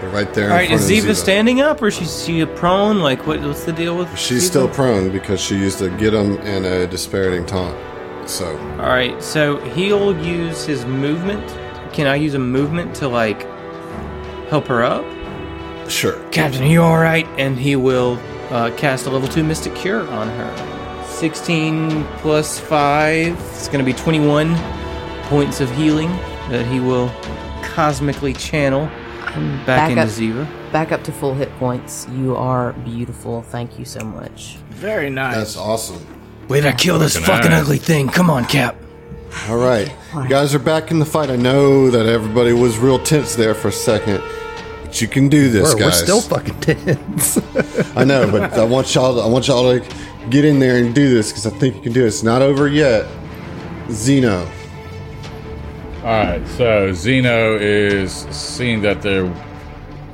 You're 0.02 0.10
right 0.10 0.32
there. 0.34 0.50
All 0.50 0.56
right, 0.56 0.68
in 0.70 0.74
is 0.76 0.86
front 0.88 1.00
of 1.00 1.10
Ziva 1.10 1.16
standing 1.16 1.60
up 1.60 1.82
or 1.82 1.88
is 1.88 1.96
she, 1.96 2.04
she 2.04 2.44
prone? 2.46 3.00
Like, 3.00 3.26
what, 3.26 3.40
what's 3.40 3.64
the 3.64 3.72
deal 3.72 3.96
with? 3.96 4.16
She's 4.16 4.44
Ziva? 4.44 4.46
still 4.48 4.68
prone 4.68 5.10
because 5.10 5.40
she 5.40 5.56
used 5.56 5.78
to 5.78 5.88
get 5.96 6.14
him 6.14 6.36
in 6.38 6.64
a 6.64 6.86
dispiriting 6.86 7.44
taunt. 7.46 7.76
So 8.28 8.56
All 8.78 8.88
right, 8.90 9.20
so 9.22 9.56
he'll 9.70 10.16
use 10.24 10.64
his 10.66 10.84
movement. 10.84 11.48
Can 11.94 12.06
I 12.06 12.16
use 12.16 12.34
a 12.34 12.38
movement 12.38 12.94
to 12.96 13.08
like 13.08 13.42
help 14.50 14.66
her 14.66 14.84
up? 14.84 15.04
sure. 15.90 16.22
Captain, 16.30 16.62
are 16.62 16.66
you 16.66 16.82
all 16.82 16.98
right? 16.98 17.26
And 17.38 17.58
he 17.58 17.74
will 17.74 18.16
uh, 18.50 18.70
cast 18.76 19.06
a 19.06 19.10
level 19.10 19.28
two 19.28 19.44
Mystic 19.44 19.74
Cure 19.74 20.08
on 20.08 20.28
her. 20.28 21.04
Sixteen 21.06 22.04
plus 22.18 22.58
five. 22.58 23.38
It's 23.50 23.68
going 23.68 23.84
to 23.84 23.84
be 23.84 23.92
twenty-one 23.92 24.54
points 25.24 25.60
of 25.60 25.70
healing 25.74 26.08
that 26.50 26.66
he 26.66 26.80
will 26.80 27.10
cosmically 27.62 28.32
channel 28.32 28.86
back, 28.86 29.66
back 29.66 29.90
into 29.90 30.02
up. 30.02 30.08
Ziva. 30.08 30.72
Back 30.72 30.92
up 30.92 31.02
to 31.04 31.12
full 31.12 31.34
hit 31.34 31.50
points. 31.58 32.06
You 32.12 32.36
are 32.36 32.72
beautiful. 32.72 33.42
Thank 33.42 33.78
you 33.78 33.84
so 33.84 34.00
much. 34.00 34.56
Very 34.70 35.10
nice. 35.10 35.34
That's 35.34 35.56
awesome. 35.56 36.04
Way 36.48 36.60
to 36.60 36.72
kill 36.72 36.98
this 36.98 37.16
fucking 37.16 37.50
nice. 37.50 37.62
ugly 37.62 37.78
thing! 37.78 38.08
Come 38.08 38.30
on, 38.30 38.44
Cap. 38.46 38.76
All 39.48 39.58
right. 39.58 39.94
You 40.14 40.28
guys 40.28 40.54
are 40.54 40.58
back 40.58 40.90
in 40.90 40.98
the 40.98 41.04
fight. 41.04 41.30
I 41.30 41.36
know 41.36 41.90
that 41.90 42.06
everybody 42.06 42.52
was 42.52 42.78
real 42.78 42.98
tense 42.98 43.34
there 43.34 43.54
for 43.54 43.68
a 43.68 43.72
second, 43.72 44.22
but 44.88 45.02
you 45.02 45.08
can 45.08 45.28
do 45.28 45.50
this, 45.50 45.74
We're, 45.74 45.84
we're 45.84 45.92
still 45.92 46.22
fucking 46.22 46.60
tense. 46.60 47.36
I 47.94 48.04
know, 48.04 48.30
but 48.30 48.54
I 48.54 48.64
want 48.64 48.94
y'all. 48.94 49.16
To, 49.16 49.20
I 49.20 49.26
want 49.26 49.46
y'all 49.46 49.78
to 49.78 49.96
get 50.30 50.46
in 50.46 50.58
there 50.58 50.82
and 50.82 50.94
do 50.94 51.12
this 51.12 51.28
because 51.30 51.46
I 51.46 51.50
think 51.50 51.76
you 51.76 51.82
can 51.82 51.92
do 51.92 52.04
it. 52.04 52.06
It's 52.06 52.22
not 52.22 52.40
over 52.40 52.68
yet. 52.68 53.06
Zeno. 53.90 54.50
All 55.98 56.04
right, 56.04 56.46
so 56.48 56.92
Zeno 56.94 57.56
is 57.56 58.12
seeing 58.30 58.80
that 58.80 59.02
there, 59.02 59.26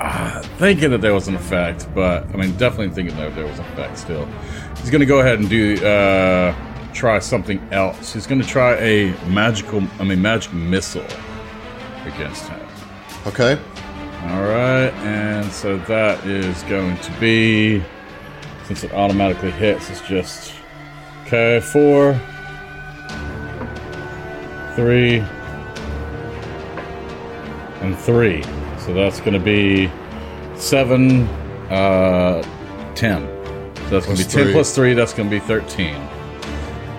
uh, 0.00 0.42
thinking 0.58 0.90
that 0.90 1.00
there 1.02 1.14
was 1.14 1.28
an 1.28 1.36
effect, 1.36 1.86
but 1.94 2.24
I 2.34 2.36
mean, 2.36 2.56
definitely 2.56 2.90
thinking 2.90 3.16
that 3.16 3.32
there 3.36 3.46
was 3.46 3.60
an 3.60 3.64
effect. 3.66 3.98
Still, 3.98 4.26
he's 4.78 4.90
going 4.90 5.00
to 5.00 5.06
go 5.06 5.20
ahead 5.20 5.38
and 5.38 5.48
do 5.48 5.76
uh, 5.86 6.52
try 6.92 7.20
something 7.20 7.60
else. 7.70 8.12
He's 8.12 8.26
going 8.26 8.40
to 8.40 8.46
try 8.46 8.74
a 8.78 9.12
magical, 9.28 9.84
I 10.00 10.04
mean, 10.04 10.20
magic 10.20 10.52
missile 10.52 11.06
against 12.06 12.48
him. 12.48 12.60
Okay. 13.28 13.56
All 14.24 14.42
right, 14.42 14.92
and 15.04 15.50
so 15.52 15.76
that 15.78 16.24
is 16.26 16.62
going 16.64 16.96
to 16.98 17.12
be 17.20 17.82
since 18.66 18.82
it 18.84 18.92
automatically 18.92 19.50
hits. 19.50 19.90
It's 19.90 20.00
just 20.00 20.54
okay 21.26 21.60
four. 21.60 22.20
three, 24.74 25.18
and 27.80 27.96
three. 27.98 28.42
So 28.78 28.92
that's 28.92 29.20
going 29.20 29.34
to 29.34 29.38
be 29.38 29.90
seven, 30.56 31.28
uh, 31.70 32.42
ten. 32.94 33.22
So 33.76 33.90
that's 33.90 34.06
going 34.06 34.16
to 34.18 34.24
be 34.24 34.30
ten 34.30 34.44
three. 34.44 34.52
plus 34.52 34.74
three. 34.74 34.94
That's 34.94 35.12
going 35.12 35.30
to 35.30 35.36
be 35.36 35.40
thirteen. 35.40 35.96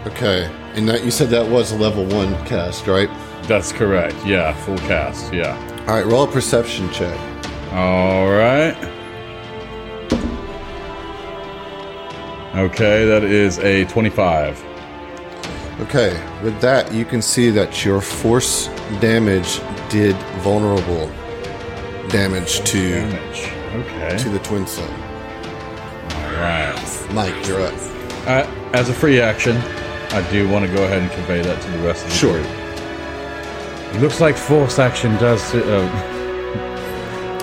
Okay. 0.08 0.50
And 0.76 0.88
that, 0.90 1.04
you 1.06 1.12
said 1.12 1.30
that 1.30 1.48
was 1.50 1.72
a 1.72 1.78
level 1.78 2.06
one 2.06 2.34
cast, 2.46 2.88
right? 2.88 3.10
That's 3.44 3.72
correct. 3.72 4.16
Yeah, 4.26 4.54
full 4.54 4.78
cast. 4.80 5.34
Yeah. 5.34 5.56
All 5.88 5.94
right, 5.96 6.06
roll 6.06 6.24
a 6.24 6.28
perception 6.32 6.92
check. 6.92 7.18
All 7.72 8.30
right. 8.32 8.76
Okay, 12.56 13.06
that 13.06 13.24
is 13.24 13.60
a 13.60 13.86
twenty-five. 13.86 14.64
Okay, 15.82 16.20
with 16.42 16.60
that, 16.62 16.94
you 16.94 17.04
can 17.06 17.22
see 17.22 17.50
that 17.52 17.84
your 17.84 18.00
force 18.02 18.68
damage 19.02 19.60
did 19.90 20.16
vulnerable 20.42 21.08
damage 22.10 22.62
to 22.72 22.92
Damage. 22.92 23.52
Okay. 23.76 24.18
to 24.18 24.30
the 24.30 24.40
twin 24.40 24.66
soul. 24.66 24.86
All 24.86 26.32
right. 26.40 27.08
Mike, 27.12 27.46
you're 27.46 27.62
up. 27.62 27.74
Uh, 28.26 28.50
as 28.74 28.88
a 28.90 28.94
free 28.94 29.20
action, 29.20 29.58
I 29.58 30.26
do 30.32 30.48
want 30.50 30.66
to 30.66 30.74
go 30.74 30.86
ahead 30.86 31.02
and 31.02 31.12
convey 31.12 31.42
that 31.42 31.62
to 31.62 31.72
the 31.72 31.80
rest 31.80 32.06
of 32.06 32.10
the 32.10 32.16
Sure. 32.16 32.42
group. 32.42 32.48
It 33.96 34.02
looks 34.02 34.20
like 34.20 34.36
force 34.38 34.80
action 34.80 35.16
does. 35.18 35.54
Uh, 35.54 36.12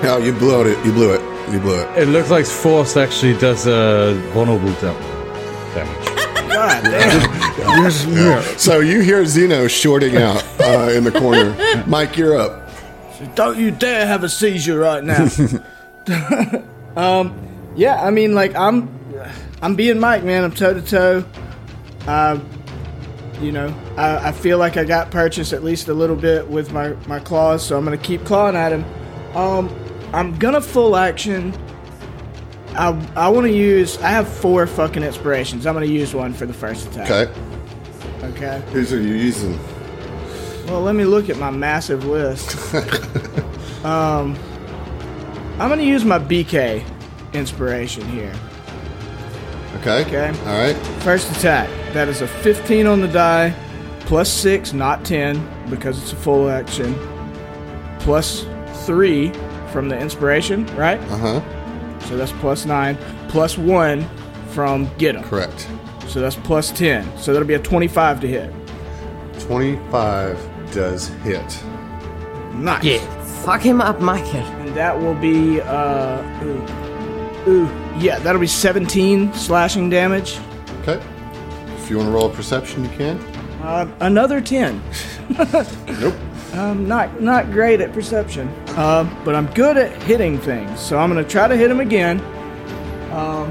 Oh, 0.04 0.18
you 0.18 0.32
blew 0.32 0.62
it. 0.66 0.84
You 0.84 0.92
blew 0.92 1.12
it. 1.14 1.20
You 1.52 1.60
blew 1.60 1.78
it. 1.80 1.96
it 1.96 2.08
looks 2.08 2.28
like 2.28 2.44
force 2.44 2.96
actually 2.96 3.38
does 3.38 3.68
uh, 3.68 4.20
vulnerable 4.34 4.72
dam- 4.80 5.00
damage. 5.74 6.06
God 6.48 6.82
damn. 6.84 8.42
So 8.58 8.80
you 8.80 9.00
hear 9.00 9.24
Zeno 9.24 9.68
shorting 9.68 10.16
out 10.16 10.42
uh, 10.60 10.90
in 10.92 11.04
the 11.04 11.12
corner. 11.12 11.54
Mike, 11.86 12.16
you're 12.16 12.36
up. 12.36 12.68
Don't 13.36 13.56
you 13.58 13.70
dare 13.70 14.04
have 14.06 14.24
a 14.24 14.28
seizure 14.28 14.78
right 14.80 15.04
now. 15.04 15.28
um, 16.96 17.32
yeah, 17.76 18.02
I 18.04 18.10
mean, 18.10 18.34
like 18.34 18.56
I'm, 18.56 18.88
I'm 19.62 19.76
being 19.76 20.00
Mike, 20.00 20.24
man. 20.24 20.42
I'm 20.42 20.50
toe 20.52 20.74
to 20.74 20.82
toe. 20.82 21.24
You 23.40 23.50
know, 23.50 23.74
I, 23.96 24.28
I 24.28 24.32
feel 24.32 24.58
like 24.58 24.76
I 24.76 24.84
got 24.84 25.10
purchased 25.10 25.52
at 25.52 25.64
least 25.64 25.88
a 25.88 25.94
little 25.94 26.16
bit 26.16 26.46
with 26.48 26.72
my 26.72 26.90
my 27.06 27.18
claws, 27.18 27.66
so 27.66 27.76
I'm 27.76 27.84
gonna 27.84 27.96
keep 27.96 28.24
clawing 28.24 28.56
at 28.56 28.72
him. 28.72 28.84
Um, 29.34 29.74
I'm 30.12 30.38
gonna 30.38 30.60
full 30.60 30.96
action. 30.96 31.52
I 32.74 32.88
I 33.16 33.28
want 33.28 33.46
to 33.46 33.52
use. 33.52 33.98
I 33.98 34.10
have 34.10 34.28
four 34.28 34.66
fucking 34.66 35.02
inspirations. 35.02 35.66
I'm 35.66 35.74
gonna 35.74 35.86
use 35.86 36.14
one 36.14 36.32
for 36.34 36.46
the 36.46 36.54
first 36.54 36.86
attack. 36.88 37.10
Okay. 37.10 37.40
Okay. 38.22 38.62
Whose 38.72 38.92
are 38.92 39.00
you 39.00 39.14
using? 39.14 39.58
Well, 40.66 40.82
let 40.82 40.94
me 40.94 41.04
look 41.04 41.28
at 41.28 41.38
my 41.38 41.50
massive 41.50 42.04
list. 42.04 42.56
um, 43.84 44.38
I'm 45.58 45.68
gonna 45.68 45.82
use 45.82 46.04
my 46.04 46.18
BK 46.18 46.84
inspiration 47.32 48.06
here. 48.08 48.32
Okay. 49.82 50.02
Okay. 50.06 50.28
All 50.46 50.58
right. 50.58 50.76
First 51.02 51.30
attack. 51.36 51.68
That 51.92 52.08
is 52.08 52.22
a 52.22 52.26
15 52.26 52.86
on 52.86 53.00
the 53.00 53.08
die, 53.08 53.54
plus 54.00 54.30
six, 54.32 54.72
not 54.72 55.04
10, 55.04 55.68
because 55.68 56.00
it's 56.00 56.12
a 56.12 56.16
full 56.16 56.48
action. 56.48 56.94
Plus 57.98 58.46
three 58.86 59.30
from 59.72 59.88
the 59.88 59.98
inspiration, 59.98 60.64
right? 60.76 60.98
Uh 61.10 61.16
huh. 61.18 61.98
So 62.06 62.16
that's 62.16 62.32
plus 62.32 62.64
nine. 62.64 62.96
Plus 63.28 63.58
one 63.58 64.08
from 64.50 64.88
get 64.98 65.16
'em. 65.16 65.22
Correct. 65.24 65.68
So 66.08 66.20
that's 66.20 66.36
plus 66.36 66.70
10. 66.72 67.16
So 67.18 67.32
that'll 67.32 67.46
be 67.48 67.54
a 67.54 67.58
25 67.58 68.20
to 68.20 68.26
hit. 68.28 68.52
25 69.40 70.38
does 70.72 71.08
hit. 71.24 71.62
Nice. 72.54 73.00
Fuck 73.44 73.62
him 73.62 73.80
up, 73.80 74.00
Michael. 74.00 74.40
And 74.40 74.74
that 74.74 74.98
will 74.98 75.14
be, 75.14 75.60
uh, 75.62 76.20
ooh, 76.44 76.66
ooh, 77.46 77.66
yeah, 77.98 78.18
that'll 78.20 78.40
be 78.40 78.46
17 78.46 79.32
slashing 79.34 79.90
damage. 79.90 80.38
Okay. 80.82 81.02
If 81.76 81.90
you 81.90 81.96
want 81.98 82.08
to 82.08 82.12
roll 82.12 82.30
a 82.30 82.34
perception, 82.34 82.84
you 82.84 82.90
can. 82.90 83.18
Uh, 83.62 83.90
another 84.00 84.40
10. 84.40 84.82
Nope. 86.00 86.14
I'm 86.52 86.86
not 86.86 87.22
not 87.22 87.50
great 87.50 87.80
at 87.80 87.92
perception, 87.94 88.48
uh, 88.76 89.04
but 89.24 89.34
I'm 89.34 89.46
good 89.54 89.78
at 89.78 90.02
hitting 90.02 90.38
things. 90.38 90.78
So 90.78 90.98
I'm 90.98 91.08
gonna 91.08 91.24
try 91.24 91.48
to 91.48 91.56
hit 91.56 91.70
him 91.70 91.80
again. 91.80 92.20
Um, 93.10 93.50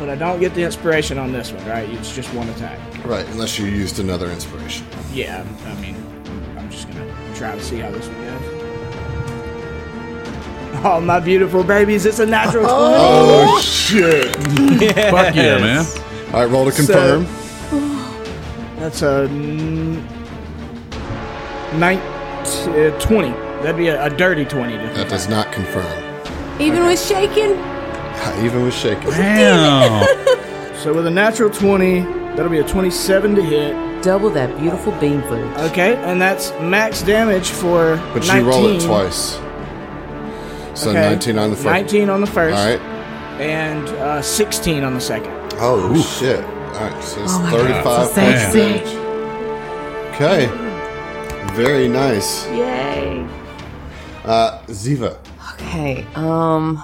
but 0.00 0.08
I 0.08 0.16
don't 0.16 0.40
get 0.40 0.54
the 0.54 0.64
inspiration 0.64 1.18
on 1.18 1.32
this 1.32 1.52
one, 1.52 1.64
right? 1.68 1.88
It's 1.90 2.12
just 2.12 2.32
one 2.34 2.48
attack. 2.48 2.80
Right, 3.04 3.24
unless 3.28 3.58
you 3.58 3.66
used 3.66 4.00
another 4.00 4.30
inspiration. 4.30 4.86
Yeah, 5.12 5.46
I 5.66 5.74
mean, 5.80 5.94
I'm 6.58 6.68
just 6.70 6.88
gonna 6.88 7.06
try 7.36 7.54
to 7.54 7.62
see 7.62 7.78
how 7.78 7.90
this 7.92 8.08
one 8.08 8.24
goes. 8.24 8.49
Oh, 10.82 10.98
my 11.00 11.20
beautiful 11.20 11.62
babies! 11.62 12.06
It's 12.06 12.20
a 12.20 12.26
natural 12.26 12.62
20. 12.64 12.74
Oh 12.74 13.60
shit! 13.60 14.34
Fuck 15.10 15.34
yeah, 15.34 15.58
man. 15.58 15.84
All 16.32 16.40
right, 16.40 16.44
roll 16.50 16.64
to 16.64 16.72
confirm. 16.72 17.24
That's 18.78 19.02
a 19.02 19.26
n- 19.28 20.02
nine, 21.78 21.98
uh, 21.98 22.98
20. 22.98 23.28
That'd 23.62 23.76
be 23.76 23.88
a, 23.88 24.02
a 24.04 24.08
dirty 24.08 24.44
20. 24.46 24.72
To 24.72 24.78
that 24.94 25.08
does 25.10 25.28
not 25.28 25.52
confirm. 25.52 25.84
Even 26.60 26.86
with 26.86 26.98
shaking? 27.04 27.58
I 27.58 28.44
even 28.44 28.62
was 28.64 28.74
shaking. 28.74 29.10
Damn. 29.10 30.06
So 30.78 30.94
with 30.94 31.06
a 31.06 31.10
natural 31.10 31.50
20, 31.50 32.00
that'll 32.36 32.48
be 32.48 32.60
a 32.60 32.64
27 32.66 33.34
to 33.34 33.42
hit. 33.42 34.02
Double 34.02 34.30
that 34.30 34.56
beautiful 34.58 34.92
bean 34.92 35.20
footage. 35.22 35.58
Okay, 35.72 35.96
and 35.96 36.22
that's 36.22 36.52
max 36.60 37.02
damage 37.02 37.50
for 37.50 37.96
But 38.14 38.26
19. 38.26 38.36
you 38.36 38.50
roll 38.50 38.66
it 38.68 38.80
twice. 38.80 39.38
So 40.80 40.90
Okay, 40.90 41.00
19 41.02 41.38
on 41.38 41.50
the 41.50 41.56
first. 41.56 41.66
19 41.66 42.08
on 42.08 42.20
the 42.22 42.26
first. 42.26 42.56
All 42.56 42.64
right. 42.66 42.80
And 43.40 43.86
uh, 43.88 44.22
16 44.22 44.82
on 44.82 44.94
the 44.94 45.00
second. 45.00 45.30
Oh 45.62 45.94
shit! 46.18 46.42
All 46.42 46.70
right, 46.88 47.02
so 47.04 47.22
it's 47.22 47.32
Oh 47.34 47.50
35 47.50 47.84
God, 47.84 47.84
points 47.84 48.14
so 48.14 48.22
of 48.22 48.52
sexy. 48.52 48.58
damage. 48.58 50.14
Okay. 50.14 51.54
Very 51.54 51.88
nice. 51.88 52.46
Yay. 52.48 53.26
Uh, 54.24 54.58
Ziva. 54.68 55.18
Okay, 55.54 56.06
um, 56.14 56.78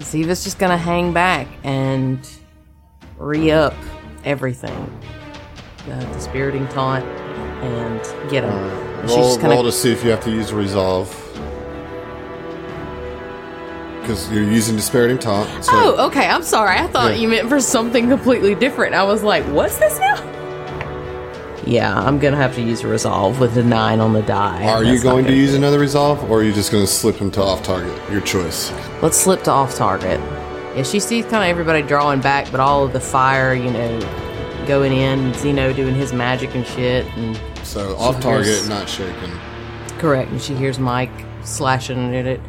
Ziva's 0.00 0.42
just 0.42 0.58
gonna 0.58 0.76
hang 0.76 1.12
back 1.12 1.46
and 1.62 2.28
re-up 3.18 3.74
everything. 4.24 4.98
The 5.86 5.94
dispiriting 6.12 6.66
taunt 6.68 7.04
and 7.04 8.00
get 8.30 8.42
him. 8.44 8.52
And 8.52 9.08
she's 9.08 9.16
Roll, 9.18 9.28
just 9.28 9.40
gonna 9.40 9.54
roll 9.54 9.62
to 9.64 9.72
see 9.72 9.92
if 9.92 10.02
you 10.04 10.10
have 10.10 10.22
to 10.24 10.30
use 10.30 10.52
resolve. 10.52 11.08
Because 14.02 14.30
you're 14.30 14.42
using 14.42 14.76
dispiriting 14.76 15.18
taunt. 15.18 15.64
So 15.64 15.72
Oh, 15.74 16.06
okay. 16.08 16.26
I'm 16.28 16.42
sorry. 16.42 16.76
I 16.76 16.86
thought 16.88 17.12
Yeah. 17.12 17.18
you 17.22 17.28
meant 17.28 17.48
for 17.48 17.60
something 17.60 18.08
completely 18.08 18.54
different. 18.54 18.94
I 18.94 19.04
was 19.04 19.22
like, 19.22 19.44
what's 19.44 19.78
this 19.78 19.98
now? 19.98 20.16
Yeah, 21.64 21.96
I'm 21.96 22.18
gonna 22.18 22.36
have 22.36 22.56
to 22.56 22.60
use 22.60 22.82
a 22.82 22.88
resolve 22.88 23.38
with 23.38 23.56
a 23.56 23.62
nine 23.62 24.00
on 24.00 24.12
the 24.12 24.22
die. 24.22 24.66
Are 24.66 24.82
you 24.82 25.00
going 25.00 25.24
to 25.24 25.30
gonna- 25.30 25.40
use 25.40 25.54
another 25.54 25.78
resolve, 25.78 26.28
or 26.28 26.40
are 26.40 26.42
you 26.42 26.52
just 26.52 26.72
going 26.72 26.84
to 26.84 26.90
slip 26.90 27.16
him 27.16 27.30
to 27.32 27.40
off 27.42 27.62
target? 27.62 27.92
Your 28.10 28.20
choice. 28.20 28.72
Let's 29.00 29.16
slip 29.16 29.44
to 29.44 29.52
off 29.52 29.76
target. 29.76 30.20
Yeah, 30.76 30.82
she 30.82 30.98
sees 30.98 31.24
kind 31.24 31.44
of 31.44 31.48
everybody 31.50 31.82
drawing 31.82 32.20
back, 32.20 32.50
but 32.50 32.58
all 32.58 32.82
of 32.84 32.92
the 32.92 32.98
fire, 33.00 33.54
you 33.54 33.70
know, 33.70 34.00
going 34.66 34.92
in, 34.92 35.20
and 35.20 35.36
Zeno 35.36 35.72
doing 35.72 35.94
his 35.94 36.12
magic 36.12 36.52
and 36.56 36.66
shit, 36.66 37.06
and 37.16 37.38
So 37.62 37.94
off 37.96 38.20
hears- 38.20 38.58
target, 38.58 38.68
not 38.68 38.88
shaken. 38.88 39.30
correct. 39.98 40.32
And 40.32 40.42
she 40.42 40.54
hears 40.54 40.80
Mike 40.80 41.10
slashing 41.44 42.12
at 42.16 42.26
it. 42.26 42.40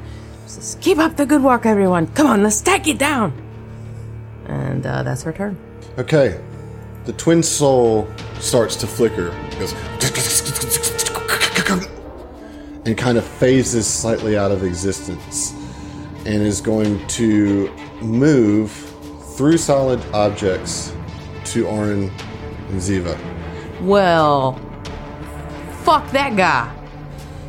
Says, 0.46 0.78
"Keep 0.82 0.98
up 0.98 1.16
the 1.16 1.26
good 1.26 1.44
work, 1.44 1.66
everyone! 1.66 2.08
Come 2.08 2.28
on, 2.28 2.44
let's 2.44 2.62
take 2.62 2.88
it 2.88 2.98
down." 2.98 3.34
And 4.48 4.86
uh, 4.86 5.04
that's 5.04 5.24
her 5.24 5.34
turn. 5.34 5.58
Okay. 5.98 6.40
The 7.06 7.14
twin 7.14 7.44
soul 7.44 8.08
starts 8.40 8.76
to 8.78 8.88
flicker. 8.88 9.28
It 9.52 9.60
goes 9.60 9.74
and 12.86 12.98
kind 12.98 13.18
of 13.18 13.24
phases 13.24 13.88
slightly 13.88 14.38
out 14.38 14.52
of 14.52 14.64
existence 14.64 15.54
and 16.26 16.42
is 16.42 16.62
going 16.62 17.06
to 17.08 17.70
move 18.02 18.72
through 19.36 19.58
solid 19.58 20.02
objects 20.14 20.94
to 21.46 21.66
Orin 21.66 22.12
and 22.70 22.82
Ziva. 22.82 23.18
Well, 23.82 24.60
fuck 25.84 26.10
that 26.12 26.36
guy. 26.36 26.83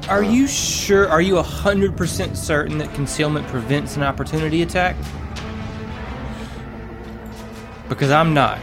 Are 0.09 0.23
you 0.23 0.47
sure? 0.47 1.09
Are 1.09 1.23
you 1.23 1.35
100% 1.35 2.37
certain 2.37 2.79
that 2.79 2.93
concealment 2.95 3.47
prevents 3.49 3.97
an 3.97 4.03
opportunity 4.03 4.61
attack? 4.63 4.97
Because 7.89 8.11
I'm 8.11 8.35
not. 8.35 8.59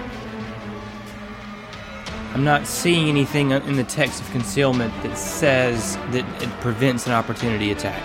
I'm 2.34 2.44
not 2.44 2.68
seeing 2.68 3.10
anything 3.10 3.52
in 3.52 3.76
the 3.76 3.84
text 3.84 4.22
of 4.22 4.30
concealment 4.32 4.94
that 5.04 5.18
says 5.18 5.98
that 6.12 6.44
it 6.44 6.50
prevents 6.62 7.08
an 7.08 7.12
opportunity 7.12 7.72
attack. 7.72 8.02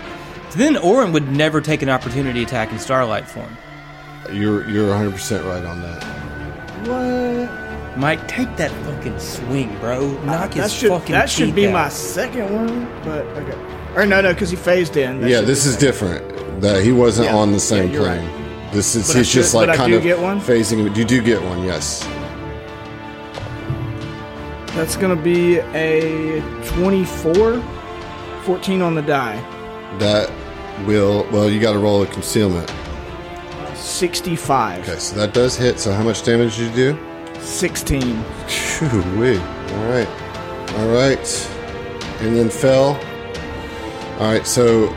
So 0.51 0.59
then 0.59 0.77
Orin 0.79 1.13
would 1.13 1.31
never 1.31 1.61
take 1.61 1.83
an 1.83 1.91
opportunity 1.91 2.43
attack 2.43 2.73
in 2.73 2.79
Starlight 2.79 3.29
form. 3.29 3.55
You're 4.33 4.69
you're 4.69 4.93
100% 4.93 5.45
right 5.45 5.65
on 5.65 5.83
that. 5.83 6.05
What? 6.89 7.66
Mike, 7.97 8.27
take 8.29 8.55
that 8.57 8.71
fucking 8.85 9.19
swing, 9.19 9.77
bro. 9.79 10.11
Knock 10.23 10.53
that 10.53 10.65
his 10.65 10.73
should 10.75 10.89
fucking 10.91 11.13
that 11.13 11.31
should 11.31 11.47
teeth 11.47 11.55
be 11.55 11.67
out. 11.69 11.73
my 11.73 11.89
second 11.89 12.53
one, 12.55 12.85
but 13.05 13.25
okay. 13.39 13.59
Or 13.95 14.05
no, 14.05 14.21
no, 14.21 14.33
because 14.35 14.51
he 14.51 14.57
phased 14.57 14.97
in. 14.99 15.21
That 15.23 15.31
yeah, 15.31 15.41
this 15.41 15.65
is 15.65 15.77
different. 15.77 16.61
That 16.61 16.83
he 16.83 16.93
wasn't 16.93 17.29
Yeah. 17.29 17.37
on 17.37 17.53
the 17.53 17.61
same 17.61 17.87
Yeah, 17.89 17.93
you're 17.95 18.03
plane. 18.05 18.31
This 18.73 18.95
is 18.95 19.07
But 19.07 19.17
I 19.17 19.19
he's 19.21 19.33
just 19.33 19.55
like 19.55 19.75
kind 19.75 19.91
do 19.93 19.97
of 19.97 20.03
get 20.03 20.19
one? 20.21 20.41
phasing. 20.41 20.95
You 20.97 21.05
do 21.05 21.23
get 21.23 21.41
one, 21.43 21.65
yes. 21.65 22.07
That's 24.75 24.97
gonna 24.97 25.17
be 25.17 25.59
a 25.59 26.43
24, 26.67 27.63
14 28.43 28.83
on 28.83 28.95
the 28.95 29.01
die, 29.03 29.37
That 29.99 30.31
will 30.87 31.27
well. 31.33 31.49
You 31.49 31.59
got 31.61 31.73
to 31.73 31.79
roll 31.79 32.03
a 32.03 32.07
concealment. 32.07 32.71
65, 33.75 34.87
Okay, 34.87 34.99
so 34.99 35.17
that 35.17 35.33
does 35.33 35.57
hit. 35.57 35.79
So 35.81 35.93
how 35.95 36.03
much 36.03 36.23
damage 36.25 36.59
did 36.59 36.69
you 36.77 36.93
do? 36.93 36.99
16. 37.47 38.25
Shoo-wee. 38.49 39.39
All 39.39 39.89
right. 39.89 40.09
All 40.77 40.89
right. 40.89 41.51
And 42.21 42.37
then 42.37 42.51
Fell. 42.51 43.01
All 44.19 44.33
right, 44.33 44.47
so 44.47 44.89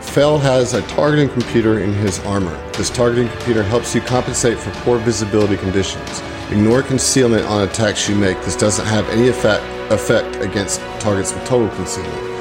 Fell 0.00 0.38
has 0.38 0.74
a 0.74 0.82
targeting 0.82 1.28
computer 1.28 1.80
in 1.80 1.92
his 1.92 2.20
armor. 2.20 2.56
This 2.72 2.88
targeting 2.90 3.28
computer 3.28 3.62
helps 3.62 3.94
you 3.94 4.00
compensate 4.00 4.58
for 4.58 4.70
poor 4.82 4.98
visibility 4.98 5.56
conditions. 5.56 6.22
Ignore 6.50 6.82
concealment 6.82 7.44
on 7.46 7.68
attacks 7.68 8.08
you 8.08 8.14
make. 8.14 8.36
This 8.42 8.56
doesn't 8.56 8.86
have 8.86 9.08
any 9.10 9.28
effect, 9.28 9.64
effect 9.92 10.36
against 10.36 10.80
targets 11.00 11.32
with 11.32 11.44
total 11.44 11.68
concealment. 11.76 12.32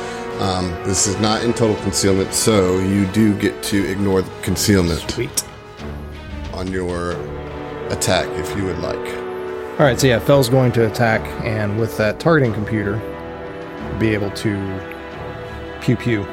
Um, 0.41 0.71
this 0.85 1.05
is 1.07 1.19
not 1.19 1.43
in 1.43 1.53
total 1.53 1.75
concealment, 1.83 2.33
so 2.33 2.79
you 2.79 3.05
do 3.07 3.37
get 3.37 3.61
to 3.63 3.85
ignore 3.89 4.21
the 4.21 4.31
concealment 4.41 4.99
Sweet. 5.11 5.43
on 6.53 6.67
your 6.67 7.13
attack 7.91 8.27
if 8.39 8.55
you 8.55 8.65
would 8.65 8.79
like. 8.79 8.97
All 9.79 9.85
right, 9.85 9.99
so 9.99 10.07
yeah, 10.07 10.19
Fell's 10.19 10.49
going 10.49 10.71
to 10.73 10.85
attack, 10.85 11.21
and 11.43 11.79
with 11.79 11.97
that 11.97 12.19
targeting 12.19 12.53
computer, 12.53 12.97
be 13.99 14.13
able 14.13 14.31
to 14.31 14.79
pew 15.81 15.95
pew. 15.95 16.25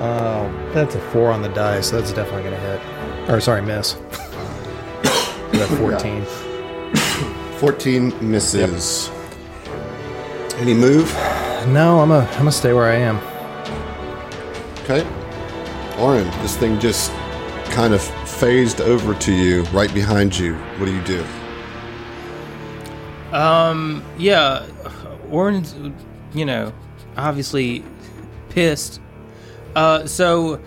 Oh, 0.00 0.70
that's 0.72 0.94
a 0.94 1.00
four 1.10 1.30
on 1.30 1.42
the 1.42 1.48
die, 1.50 1.80
so 1.80 2.00
that's 2.00 2.12
definitely 2.12 2.42
going 2.42 2.54
to 2.54 2.60
hit. 2.60 3.30
Or 3.30 3.40
sorry, 3.40 3.62
miss. 3.62 3.92
that 5.52 5.74
fourteen. 5.78 6.26
14 7.62 8.28
misses. 8.28 9.08
Any 10.56 10.74
move? 10.74 11.14
No, 11.68 12.00
I'm 12.00 12.10
a 12.10 12.18
I'm 12.18 12.38
gonna 12.38 12.50
stay 12.50 12.72
where 12.72 12.90
I 12.90 12.96
am. 12.96 13.18
Okay. 14.82 15.06
Orin, 16.02 16.26
this 16.42 16.56
thing 16.56 16.80
just 16.80 17.12
kind 17.70 17.94
of 17.94 18.02
phased 18.42 18.80
over 18.80 19.14
to 19.14 19.32
you, 19.32 19.62
right 19.66 19.94
behind 19.94 20.36
you. 20.36 20.56
What 20.76 20.86
do 20.86 20.92
you 20.92 21.02
do? 21.04 21.24
Um, 23.32 24.02
yeah, 24.18 24.66
Orin's, 25.30 25.76
you 26.34 26.44
know, 26.44 26.72
obviously 27.16 27.84
pissed. 28.48 29.00
Uh, 29.76 30.06
so, 30.06 30.60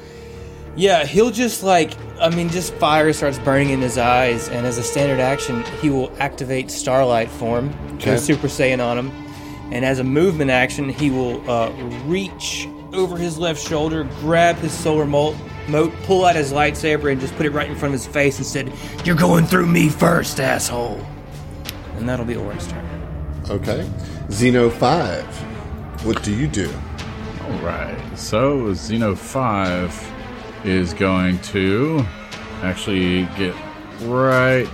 yeah, 0.77 1.03
he'll 1.05 1.31
just 1.31 1.63
like, 1.63 1.91
I 2.17 2.29
mean, 2.29 2.47
just 2.47 2.73
fire 2.75 3.11
starts 3.11 3.39
burning 3.39 3.71
in 3.71 3.81
his 3.81 3.97
eyes, 3.97 4.47
and 4.47 4.65
as 4.65 4.77
a 4.77 4.83
standard 4.83 5.19
action, 5.19 5.61
he 5.81 5.89
will 5.89 6.13
activate 6.17 6.71
Starlight 6.71 7.29
form, 7.29 7.75
Okay. 7.95 8.11
go 8.11 8.15
Super 8.15 8.47
Saiyan 8.47 8.81
on 8.81 8.97
him, 8.97 9.11
and 9.73 9.83
as 9.83 9.99
a 9.99 10.03
movement 10.05 10.49
action, 10.49 10.87
he 10.87 11.09
will 11.09 11.51
uh, 11.51 11.73
reach 12.05 12.69
over 12.93 13.17
his 13.17 13.37
left 13.37 13.61
shoulder, 13.61 14.05
grab 14.21 14.55
his 14.59 14.71
solar 14.71 15.05
mote, 15.05 15.35
mote, 15.67 15.93
pull 16.03 16.25
out 16.25 16.35
his 16.35 16.51
lightsaber, 16.51 17.11
and 17.11 17.19
just 17.19 17.35
put 17.35 17.45
it 17.45 17.51
right 17.51 17.69
in 17.69 17.75
front 17.75 17.93
of 17.93 17.99
his 17.99 18.07
face 18.07 18.37
and 18.37 18.45
said, 18.45 18.71
"You're 19.03 19.15
going 19.15 19.45
through 19.45 19.67
me 19.67 19.89
first, 19.89 20.39
asshole." 20.39 21.05
And 21.97 22.07
that'll 22.07 22.25
be 22.25 22.35
Orin's 22.35 22.67
turn. 22.67 22.85
Okay. 23.49 23.89
Zeno 24.31 24.69
5. 24.69 25.23
What 26.05 26.21
do 26.23 26.35
you 26.35 26.47
do? 26.47 26.71
All 27.43 27.59
right. 27.59 27.97
So 28.15 28.73
Zeno 28.73 29.15
Five 29.15 29.93
is 30.63 30.93
going 30.93 31.37
to 31.39 32.03
actually 32.63 33.23
get 33.37 33.53
right 34.01 34.67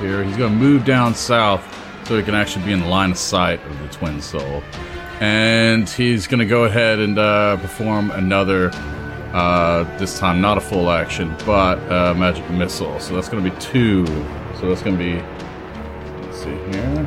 here. 0.00 0.24
He's 0.24 0.36
going 0.36 0.52
to 0.52 0.58
move 0.58 0.84
down 0.84 1.14
south 1.14 1.62
so 2.06 2.16
he 2.16 2.22
can 2.22 2.34
actually 2.34 2.64
be 2.64 2.72
in 2.72 2.80
the 2.80 2.86
line 2.88 3.10
of 3.10 3.18
sight 3.18 3.64
of 3.66 3.78
the 3.80 3.88
Twin 3.88 4.20
Soul, 4.20 4.62
and 5.20 5.88
he's 5.88 6.26
going 6.26 6.40
to 6.40 6.46
go 6.46 6.64
ahead 6.64 6.98
and 6.98 7.18
uh, 7.18 7.56
perform 7.56 8.10
another. 8.12 8.70
Uh, 9.32 9.84
this 9.98 10.18
time, 10.18 10.40
not 10.40 10.56
a 10.58 10.60
full 10.60 10.90
action, 10.90 11.34
but 11.44 11.78
uh, 11.90 12.14
magic 12.14 12.48
missile. 12.50 12.98
So 13.00 13.14
that's 13.14 13.28
going 13.28 13.44
to 13.44 13.50
be 13.50 13.56
two. 13.58 14.06
So 14.60 14.68
that's 14.68 14.82
going 14.82 14.96
to 14.96 15.04
be. 15.04 15.14
Let's 16.22 16.38
see 16.38 16.50
here. 16.50 17.06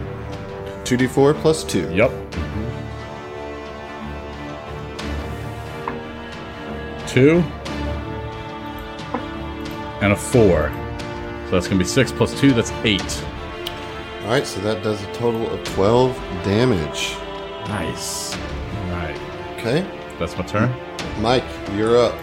2d4 0.84 1.40
plus 1.42 1.64
2. 1.64 1.94
Yep. 1.94 2.12
Two. 7.08 7.44
And 10.02 10.14
a 10.14 10.16
four. 10.16 10.72
So 11.46 11.52
that's 11.56 11.68
going 11.68 11.80
to 11.80 11.84
be 11.84 11.90
six 11.90 12.12
plus 12.12 12.40
two, 12.40 12.52
that's 12.52 12.72
eight. 12.84 13.24
All 14.22 14.30
right, 14.30 14.46
so 14.46 14.62
that 14.62 14.84
does 14.84 15.02
a 15.02 15.14
total 15.14 15.50
of 15.50 15.64
12 15.64 16.16
damage. 16.44 17.16
Nice. 17.68 18.36
All 18.36 18.92
right. 18.92 19.20
Okay. 19.58 19.84
That's 20.20 20.38
my 20.38 20.44
turn. 20.44 20.89
Mike, 21.20 21.44
you're 21.74 21.98
up. 21.98 22.16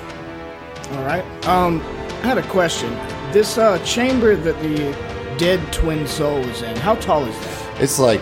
All 0.93 1.05
right. 1.05 1.25
Um, 1.47 1.81
I 2.23 2.29
had 2.29 2.39
a 2.39 2.49
question. 2.49 2.93
This 3.33 3.59
uh, 3.59 3.79
chamber 3.85 4.37
that 4.37 4.61
the 4.63 4.93
dead 5.37 5.61
twin 5.73 6.07
soul 6.07 6.39
is 6.39 6.63
in, 6.63 6.77
how 6.77 6.95
tall 6.97 7.25
is 7.25 7.39
that? 7.39 7.83
It's 7.83 7.99
like 7.99 8.21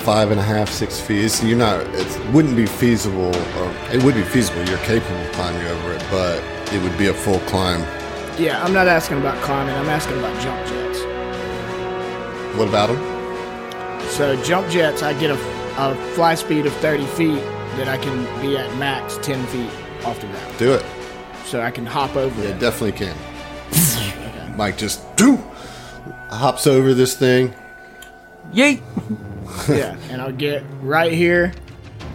five 0.00 0.30
and 0.30 0.40
a 0.40 0.42
half, 0.42 0.68
six 0.68 1.00
feet. 1.00 1.24
It's, 1.24 1.42
you're 1.42 1.56
not. 1.56 1.80
It 1.94 2.32
wouldn't 2.32 2.56
be 2.56 2.66
feasible, 2.66 3.34
or 3.34 3.74
it 3.92 4.02
would 4.02 4.14
be 4.14 4.22
feasible. 4.22 4.64
You're 4.64 4.78
capable 4.78 5.16
of 5.16 5.32
climbing 5.32 5.66
over 5.66 5.92
it, 5.92 6.04
but 6.10 6.42
it 6.74 6.82
would 6.82 6.96
be 6.98 7.08
a 7.08 7.14
full 7.14 7.38
climb. 7.40 7.80
Yeah, 8.38 8.62
I'm 8.62 8.72
not 8.72 8.88
asking 8.88 9.18
about 9.18 9.42
climbing. 9.42 9.74
I'm 9.74 9.88
asking 9.88 10.18
about 10.18 10.40
jump 10.42 10.66
jets. 10.66 10.98
What 12.58 12.68
about 12.68 12.88
them? 12.88 14.08
So 14.10 14.42
jump 14.42 14.68
jets, 14.68 15.02
I 15.02 15.12
get 15.18 15.30
a, 15.30 15.38
a 15.78 15.94
fly 16.14 16.34
speed 16.34 16.66
of 16.66 16.72
30 16.74 17.06
feet 17.06 17.42
that 17.76 17.88
I 17.88 17.96
can 17.96 18.24
be 18.42 18.56
at 18.56 18.76
max 18.76 19.18
10 19.22 19.46
feet 19.46 19.70
off 20.04 20.20
the 20.20 20.26
ground. 20.26 20.58
Do 20.58 20.72
it. 20.74 20.84
So 21.44 21.60
I 21.60 21.70
can 21.70 21.86
hop 21.86 22.16
over 22.16 22.42
Yeah, 22.42 22.50
it. 22.50 22.58
definitely 22.60 22.92
can. 22.92 24.56
Mike 24.56 24.76
just 24.78 25.16
do 25.16 25.36
hops 26.30 26.66
over 26.66 26.94
this 26.94 27.14
thing. 27.16 27.54
Yeet! 28.52 28.80
yeah, 29.68 29.96
and 30.10 30.20
I'll 30.22 30.32
get 30.32 30.62
right 30.82 31.12
here 31.12 31.52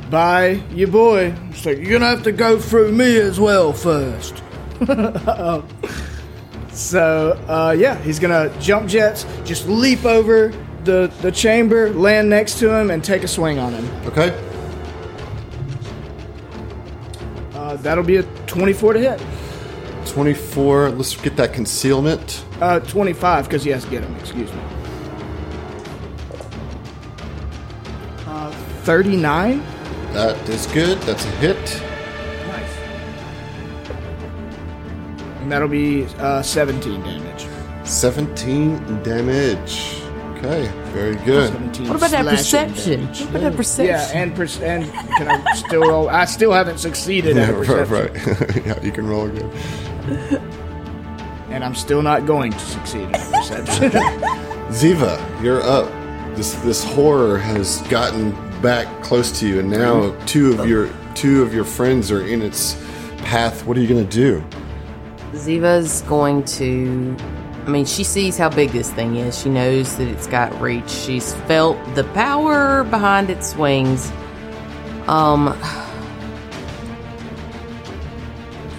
by 0.10 0.62
your 0.74 0.88
boy. 0.88 1.34
So 1.56 1.70
like, 1.72 1.80
you're 1.80 1.91
gonna 1.99 2.06
have 2.10 2.24
to 2.24 2.32
go 2.32 2.60
through 2.60 2.91
me 2.91 3.18
as 3.18 3.40
well 3.40 3.74
first. 3.74 4.41
So, 6.72 7.40
uh, 7.48 7.74
yeah, 7.78 7.95
he's 7.99 8.20
gonna 8.20 8.53
jump 8.60 8.90
jets, 8.90 9.26
just 9.45 9.66
leap 9.70 10.03
over 10.03 10.52
the, 10.84 11.10
the 11.22 11.32
chamber, 11.32 11.90
land 11.91 12.30
next 12.30 12.60
to 12.60 12.70
him, 12.74 12.91
and 12.91 13.02
take 13.02 13.24
a 13.24 13.30
swing 13.30 13.60
on 13.60 13.72
him. 13.74 13.86
Okay. 14.07 14.32
That'll 17.86 18.03
be 18.03 18.16
a 18.16 18.24
24 18.48 18.94
to 18.94 18.99
hit. 18.99 19.22
24. 20.07 20.90
Let's 20.90 21.16
get 21.16 21.38
that 21.38 21.53
concealment. 21.53 22.44
Uh, 22.60 22.80
25, 22.80 23.45
because 23.45 23.64
he 23.64 23.70
has 23.70 23.84
to 23.86 23.91
get 23.91 24.03
him, 24.03 24.16
excuse 24.16 24.52
me. 24.52 24.60
Uh, 28.26 28.52
39? 28.84 29.64
That 30.14 30.49
is 30.49 30.66
good. 30.68 30.98
That's 31.02 31.26
a 31.26 31.30
hit. 31.38 31.57
Nice. 32.48 32.78
And 35.41 35.52
that'll 35.52 35.68
be 35.68 36.06
uh, 36.18 36.41
17 36.41 37.03
damage. 37.03 37.48
17 37.84 39.03
damage. 39.03 40.05
Okay, 40.38 40.68
very 40.91 41.16
good. 41.26 41.53
What 41.88 41.95
about 41.95 42.12
that 42.12 42.26
perception? 42.26 43.02
damage. 43.02 43.22
What 43.22 43.30
about 43.30 43.41
that 43.41 43.56
perception? 43.56 44.16
Yeah, 44.16 44.22
and 44.22 44.36
per- 44.36 44.64
and 44.64 44.91
can 45.18 45.28
I 45.30 45.53
still 45.56 45.82
roll? 45.82 46.10
I 46.10 46.26
still 46.26 46.52
haven't 46.52 46.80
succeeded 46.80 47.38
at 47.38 47.49
Yeah, 47.49 47.56
a 47.56 47.57
right, 47.60 47.68
perception, 48.14 48.48
right. 48.48 48.66
yeah, 48.66 48.84
you 48.84 48.91
can 48.91 49.07
roll 49.07 49.28
again. 49.28 49.49
and 51.49 51.64
I'm 51.64 51.76
still 51.76 52.02
not 52.02 52.26
going 52.26 52.52
to 52.52 52.60
succeed 52.60 53.10
at 53.14 53.34
perception. 53.34 53.91
Ziva, 54.72 55.44
you're 55.44 55.62
up. 55.62 55.90
This 56.36 56.53
this 56.64 56.84
horror 56.84 57.38
has 57.38 57.82
gotten 57.84 58.32
back 58.62 58.88
close 59.03 59.32
to 59.40 59.48
you, 59.48 59.60
and 59.60 59.70
now 59.70 60.14
two 60.26 60.60
of 60.60 60.68
your 60.68 60.90
two 61.14 61.44
of 61.44 61.53
your 61.53 61.64
friends 61.64 62.12
are 62.12 62.26
in 62.28 62.41
its 62.41 62.74
path. 63.20 63.66
What 63.66 63.78
are 63.78 63.80
you 63.80 63.88
gonna 63.88 64.03
do? 64.03 64.44
Ziva's 65.32 66.02
going 66.03 66.44
to. 66.45 67.16
I 67.66 67.70
mean, 67.70 67.86
she 67.86 68.04
sees 68.04 68.38
how 68.38 68.50
big 68.50 68.70
this 68.70 68.92
thing 68.92 69.16
is. 69.16 69.40
She 69.42 69.50
knows 69.50 69.96
that 69.98 70.08
it's 70.08 70.28
got 70.28 70.62
reach. 70.62 70.88
She's 70.88 71.34
felt 71.48 71.78
the 71.96 72.04
power 72.14 72.84
behind 72.84 73.32
its 73.32 73.56
wings. 73.56 74.12
Um, 75.08 75.60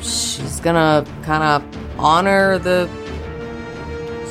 she's 0.00 0.60
gonna 0.60 1.04
kind 1.22 1.42
of 1.42 1.98
honor 1.98 2.58
the 2.58 2.88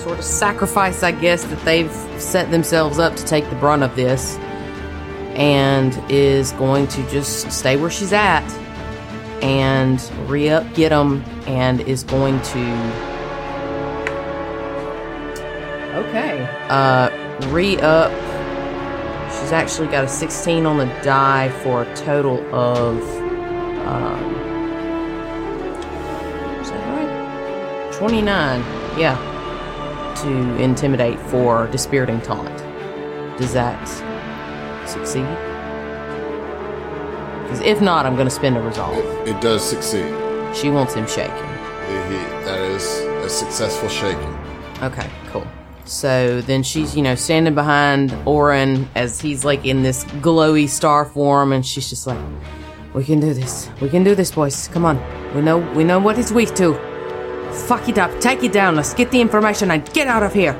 sort 0.03 0.19
of 0.19 0.23
sacrifice, 0.23 1.03
I 1.03 1.11
guess, 1.11 1.43
that 1.43 1.59
they've 1.65 1.91
set 2.17 2.49
themselves 2.49 2.97
up 2.97 3.15
to 3.17 3.25
take 3.25 3.49
the 3.49 3.55
brunt 3.57 3.83
of 3.83 3.95
this, 3.97 4.37
and 5.35 5.99
is 6.09 6.53
going 6.53 6.87
to 6.87 7.09
just 7.09 7.51
stay 7.51 7.75
where 7.75 7.89
she's 7.89 8.13
at 8.13 8.49
and 9.43 10.01
re 10.29 10.49
up, 10.49 10.73
get 10.75 10.89
them, 10.89 11.25
and 11.45 11.81
is 11.81 12.03
going 12.03 12.41
to. 12.41 13.14
Okay. 16.15 16.47
Uh, 16.69 17.09
re 17.49 17.77
up. 17.81 18.09
She's 19.29 19.51
actually 19.51 19.89
got 19.89 20.05
a 20.05 20.07
16 20.07 20.65
on 20.65 20.77
the 20.77 20.85
die 21.03 21.49
for 21.61 21.81
a 21.81 21.93
total 21.93 22.37
of. 22.55 23.01
Um, 23.85 24.35
is 26.61 26.71
that 26.71 26.87
right? 26.95 27.93
29. 27.95 28.61
Yeah. 28.97 30.13
To 30.23 30.55
intimidate 30.63 31.19
for 31.19 31.67
dispiriting 31.67 32.21
taunt. 32.21 32.57
Does 33.37 33.51
that 33.51 33.85
succeed? 34.87 35.27
Because 37.43 37.59
if 37.59 37.81
not, 37.81 38.05
I'm 38.05 38.15
going 38.15 38.27
to 38.27 38.33
spend 38.33 38.55
a 38.55 38.61
resolve. 38.61 38.97
It 39.27 39.41
does 39.41 39.61
succeed. 39.61 40.15
She 40.55 40.69
wants 40.69 40.93
him 40.93 41.07
shaken. 41.07 41.35
He, 41.35 42.15
that 42.45 42.61
is 42.61 43.01
a 43.01 43.29
successful 43.29 43.89
shaking. 43.89 44.33
Okay, 44.81 45.09
cool. 45.23 45.24
So 45.85 46.41
then 46.41 46.63
she's, 46.63 46.95
you 46.95 47.01
know, 47.03 47.15
standing 47.15 47.53
behind 47.55 48.15
Orin 48.25 48.89
as 48.95 49.21
he's 49.21 49.45
like 49.45 49.65
in 49.65 49.83
this 49.83 50.03
glowy 50.21 50.67
star 50.67 51.05
form, 51.05 51.51
and 51.53 51.65
she's 51.65 51.89
just 51.89 52.07
like, 52.07 52.19
"We 52.93 53.03
can 53.03 53.19
do 53.19 53.33
this. 53.33 53.69
We 53.81 53.89
can 53.89 54.03
do 54.03 54.15
this, 54.15 54.31
boys. 54.31 54.67
Come 54.69 54.83
on. 54.85 54.99
We 55.35 55.41
know. 55.41 55.59
We 55.73 55.83
know 55.83 55.99
what 55.99 56.17
it's 56.17 56.31
weak 56.31 56.55
to. 56.55 56.73
Fuck 57.67 57.87
it 57.87 57.97
up. 57.97 58.11
Take 58.19 58.43
it 58.43 58.51
down. 58.51 58.75
Let's 58.75 58.93
get 58.93 59.11
the 59.11 59.21
information 59.21 59.71
and 59.71 59.83
get 59.93 60.07
out 60.07 60.23
of 60.23 60.33
here." 60.33 60.55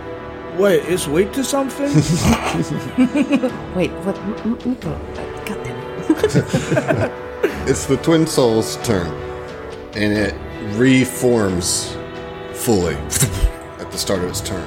Wait, 0.60 0.84
it's 0.86 1.06
weak 1.08 1.34
to 1.34 1.44
something? 1.44 1.92
Wait, 3.76 3.92
what? 4.06 4.18
M- 4.20 4.36
M- 4.46 4.58
Nico, 4.64 4.90
uh, 4.94 5.46
God 5.46 5.64
damn 5.64 7.02
it. 7.06 7.12
It's 7.68 7.88
the 7.88 7.98
Twin 7.98 8.26
Souls' 8.28 8.78
turn, 8.84 9.08
and 9.96 10.14
it 10.14 10.34
reforms 10.78 11.98
fully 12.54 12.96
at 12.96 13.90
the 13.92 13.98
start 13.98 14.24
of 14.24 14.30
its 14.30 14.40
turn. 14.42 14.64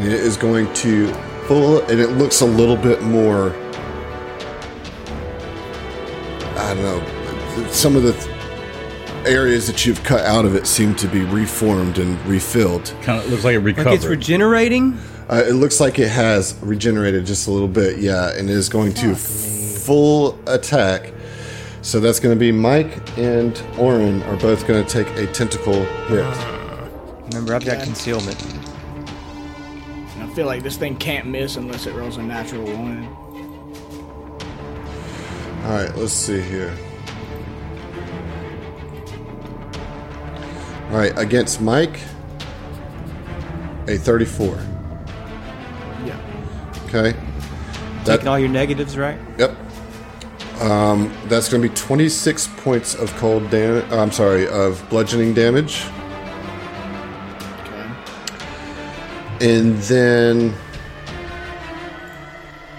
And 0.00 0.08
it 0.10 0.18
is 0.20 0.38
going 0.38 0.72
to 0.74 1.12
full, 1.46 1.82
and 1.82 2.00
it 2.00 2.12
looks 2.12 2.40
a 2.40 2.46
little 2.46 2.76
bit 2.76 3.02
more. 3.02 3.50
I 6.56 6.74
don't 6.74 6.82
know. 6.82 7.68
Some 7.70 7.96
of 7.96 8.02
the 8.02 8.14
areas 9.26 9.66
that 9.66 9.84
you've 9.84 10.02
cut 10.02 10.24
out 10.24 10.46
of 10.46 10.54
it 10.54 10.66
seem 10.66 10.94
to 10.94 11.06
be 11.06 11.20
reformed 11.24 11.98
and 11.98 12.18
refilled. 12.26 12.94
Kind 13.02 13.22
of 13.22 13.30
looks 13.30 13.44
like 13.44 13.56
it 13.56 13.60
Like 13.60 13.86
it's 13.88 14.06
regenerating. 14.06 14.98
Uh, 15.28 15.44
it 15.46 15.52
looks 15.52 15.80
like 15.80 15.98
it 15.98 16.08
has 16.08 16.58
regenerated 16.62 17.26
just 17.26 17.46
a 17.46 17.50
little 17.50 17.68
bit, 17.68 17.98
yeah, 17.98 18.30
and 18.36 18.48
is 18.48 18.68
going 18.70 18.94
to 18.94 19.14
full 19.14 20.38
attack. 20.48 21.12
So 21.82 22.00
that's 22.00 22.20
going 22.20 22.34
to 22.34 22.38
be 22.38 22.52
Mike 22.52 23.18
and 23.18 23.62
Orin 23.78 24.22
are 24.24 24.36
both 24.36 24.66
going 24.66 24.84
to 24.84 24.90
take 24.90 25.08
a 25.16 25.30
tentacle 25.32 25.84
hit. 26.06 26.24
Remember, 27.32 27.54
I've 27.54 27.64
got 27.64 27.82
concealment. 27.84 28.38
I 30.40 30.42
feel 30.42 30.46
like 30.46 30.62
this 30.62 30.78
thing 30.78 30.96
can't 30.96 31.26
miss 31.26 31.56
unless 31.56 31.84
it 31.84 31.94
rolls 31.94 32.16
a 32.16 32.22
natural 32.22 32.64
one. 32.64 33.04
All 35.66 35.72
right, 35.72 35.94
let's 35.96 36.14
see 36.14 36.40
here. 36.40 36.74
All 40.88 40.96
right, 40.96 41.12
against 41.18 41.60
Mike, 41.60 42.00
a 43.86 43.98
34. 43.98 44.54
Yeah. 46.06 46.18
Okay. 46.86 47.14
Taking 48.06 48.26
all 48.26 48.38
your 48.38 48.48
negatives, 48.48 48.96
right? 48.96 49.18
Yep. 49.36 49.54
Um, 50.62 51.14
that's 51.26 51.50
going 51.50 51.62
to 51.62 51.68
be 51.68 51.74
26 51.74 52.48
points 52.56 52.94
of 52.94 53.14
cold 53.16 53.50
damage. 53.50 53.84
I'm 53.92 54.10
sorry, 54.10 54.48
of 54.48 54.88
bludgeoning 54.88 55.34
damage. 55.34 55.84
And 59.40 59.78
then 59.78 60.54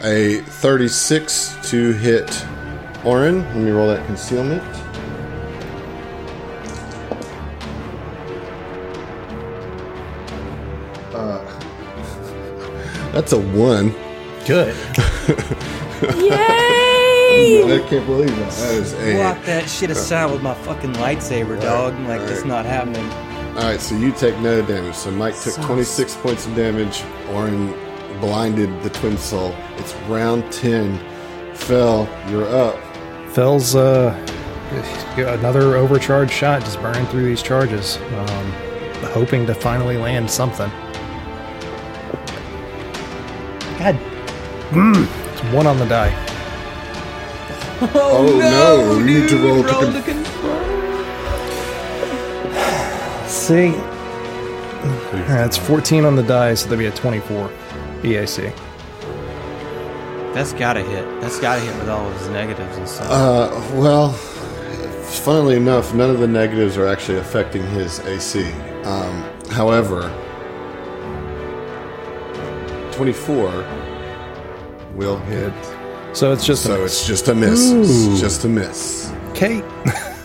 a 0.03 0.41
36 0.41 1.57
to 1.69 1.91
hit 1.93 2.45
Orin. 3.03 3.39
Let 3.39 3.55
me 3.55 3.71
roll 3.71 3.87
that 3.87 4.05
concealment. 4.05 4.61
Uh, 11.15 11.43
that's 13.11 13.33
a 13.33 13.39
one. 13.39 13.95
Good. 14.45 14.75
Yay! 16.17 17.63
I 17.81 17.87
can't 17.87 18.05
believe 18.05 18.35
that. 18.35 18.51
That 18.51 18.73
is 18.75 18.93
a. 18.93 19.17
Walk 19.19 19.43
that 19.45 19.69
shit 19.69 19.89
aside 19.89 20.31
with 20.31 20.41
my 20.41 20.53
fucking 20.53 20.93
lightsaber, 20.93 21.59
dog. 21.61 21.93
Like, 22.07 22.21
that's 22.21 22.41
right. 22.41 22.47
not 22.47 22.65
happening. 22.65 23.30
All 23.51 23.63
right, 23.63 23.81
so 23.81 23.95
you 23.95 24.11
take 24.13 24.37
no 24.39 24.61
damage. 24.65 24.95
So 24.95 25.11
Mike 25.11 25.37
took 25.39 25.55
26 25.55 26.15
points 26.17 26.45
of 26.45 26.55
damage. 26.55 27.03
Orin 27.29 27.73
blinded 28.21 28.81
the 28.81 28.89
twin 28.89 29.17
soul. 29.17 29.53
It's 29.77 29.93
round 30.07 30.49
10. 30.53 30.97
Fell, 31.55 32.07
you're 32.29 32.47
up. 32.47 32.75
Fell's 33.33 33.75
uh, 33.75 34.15
another 35.17 35.75
overcharged 35.75 36.31
shot, 36.31 36.61
just 36.61 36.81
burning 36.81 37.05
through 37.07 37.25
these 37.25 37.41
charges, 37.43 37.97
um, 37.97 38.51
hoping 39.11 39.45
to 39.47 39.53
finally 39.53 39.97
land 39.97 40.31
something. 40.31 40.69
God, 43.77 43.95
mm, 44.71 45.31
it's 45.33 45.43
one 45.53 45.67
on 45.67 45.77
the 45.77 45.85
die. 45.85 46.27
Oh, 47.95 48.37
no, 48.37 48.99
you 48.99 49.21
need 49.21 49.29
to 49.29 49.37
roll 49.37 49.63
to 49.63 50.01
con- 50.03 50.20
See, 53.41 53.71
that's 55.27 55.57
14 55.57 56.05
on 56.05 56.15
the 56.15 56.21
die, 56.23 56.53
so 56.53 56.65
that'd 56.69 56.77
be 56.77 56.85
a 56.85 56.91
24 56.91 57.49
EAC. 58.03 58.53
That's 60.33 60.53
gotta 60.53 60.81
hit. 60.81 61.03
That's 61.21 61.39
gotta 61.39 61.59
hit 61.59 61.75
with 61.79 61.89
all 61.89 62.07
of 62.07 62.17
his 62.19 62.29
negatives 62.29 62.77
and 62.77 62.87
stuff. 62.87 63.09
Uh, 63.09 63.49
well, 63.81 64.11
funnily 64.11 65.55
enough, 65.55 65.93
none 65.95 66.11
of 66.11 66.19
the 66.19 66.27
negatives 66.27 66.77
are 66.77 66.85
actually 66.87 67.17
affecting 67.17 67.65
his 67.71 67.99
AC. 68.01 68.45
Um, 68.83 69.23
however, 69.49 70.01
24 72.93 73.65
will 74.95 75.17
hit. 75.17 75.53
So 76.15 76.31
it's 76.31 76.45
just 76.45 76.65
a 76.65 76.67
So 76.67 76.77
miss. 76.83 76.91
it's 76.99 77.07
just 77.07 77.27
a 77.27 77.33
miss. 77.35 77.71
It's 77.71 78.19
just 78.21 78.45
a 78.45 78.49
miss. 78.49 79.11
Kate. 79.33 79.63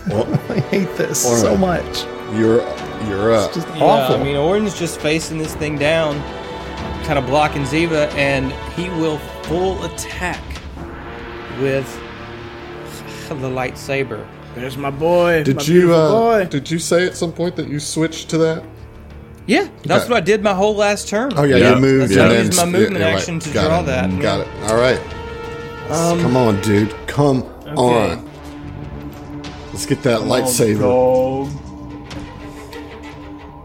Well, 0.07 0.25
I 0.49 0.59
hate 0.69 0.95
this 0.97 1.21
so 1.41 1.49
right. 1.55 1.59
much. 1.59 2.05
you're 2.37 2.61
you're 3.07 3.33
up. 3.33 3.53
Just 3.53 3.67
yeah, 3.69 3.83
awful. 3.83 4.15
I 4.15 4.23
mean, 4.23 4.35
Orin's 4.35 4.77
just 4.77 4.99
facing 5.01 5.37
this 5.37 5.53
thing 5.55 5.77
down, 5.77 6.19
kind 7.05 7.17
of 7.19 7.25
blocking 7.25 7.63
Ziva, 7.63 8.11
and 8.13 8.51
he 8.73 8.89
will 8.89 9.17
full 9.43 9.83
attack 9.85 10.41
with 11.61 11.87
the 13.29 13.35
lightsaber. 13.49 14.25
There's 14.55 14.77
my 14.77 14.89
boy. 14.89 15.39
my 15.39 15.43
Did 15.43 15.67
you 15.67 15.93
uh, 15.93 16.11
boy. 16.11 16.45
did 16.49 16.71
you 16.71 16.79
say 16.79 17.05
at 17.05 17.15
some 17.15 17.31
point 17.31 17.55
that 17.57 17.67
you 17.67 17.79
switched 17.79 18.29
to 18.29 18.37
that? 18.39 18.63
Yeah, 19.45 19.67
that's 19.83 20.03
Okay. 20.05 20.13
what 20.13 20.17
I 20.17 20.25
did 20.25 20.43
my 20.43 20.53
whole 20.53 20.75
last 20.75 21.07
turn. 21.07 21.31
Oh 21.37 21.43
yeah, 21.43 21.57
Yeah. 21.57 21.75
you 21.75 21.81
moved. 21.81 22.11
That's 22.11 22.17
and 22.17 22.21
I 22.21 22.27
then 22.35 22.45
used 22.47 22.57
my 22.57 22.65
movement 22.65 22.99
you're 22.99 23.07
action 23.09 23.39
to 23.39 23.49
Got 23.53 23.67
draw 23.67 23.79
it. 23.81 23.85
that, 23.85 24.09
Got 24.21 24.45
yeah. 24.47 24.65
it. 24.65 24.71
All 24.71 24.77
right. 24.77 24.99
Um, 25.91 26.19
Come 26.21 26.35
on, 26.35 26.59
dude. 26.61 26.93
Come 27.07 27.43
on. 27.77 28.27
Let's 29.71 29.85
get 29.85 30.01
that 30.03 30.21
lightsaber. 30.21 31.47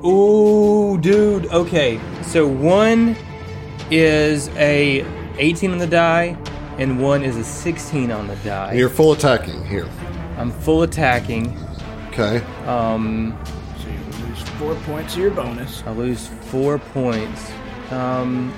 Ooh, 0.05 0.99
dude. 1.01 1.47
Okay, 1.47 2.01
so 2.23 2.47
one 2.47 3.17
is 3.91 4.49
a 4.57 5.05
18 5.39 5.73
on 5.73 5.79
the 5.79 5.87
die, 5.87 6.37
and 6.79 7.01
one 7.01 7.23
is 7.23 7.37
a 7.37 7.45
16 7.45 8.11
on 8.11 8.27
the 8.27 8.37
die. 8.37 8.73
You're 8.75 8.89
full 8.89 9.13
attacking 9.13 9.65
here. 9.67 9.89
I'm 10.39 10.51
full 10.51 10.83
attacking. 10.83 11.57
Okay. 12.09 12.39
Um, 12.67 13.39
So 13.81 13.89
you 13.89 14.27
lose 14.27 14.43
four 14.59 14.75
points 14.87 15.15
of 15.15 15.21
your 15.21 15.31
bonus. 15.31 15.83
I 15.87 15.93
lose 15.93 16.29
four 16.51 16.79
points. 16.79 17.51
Um, 17.91 18.53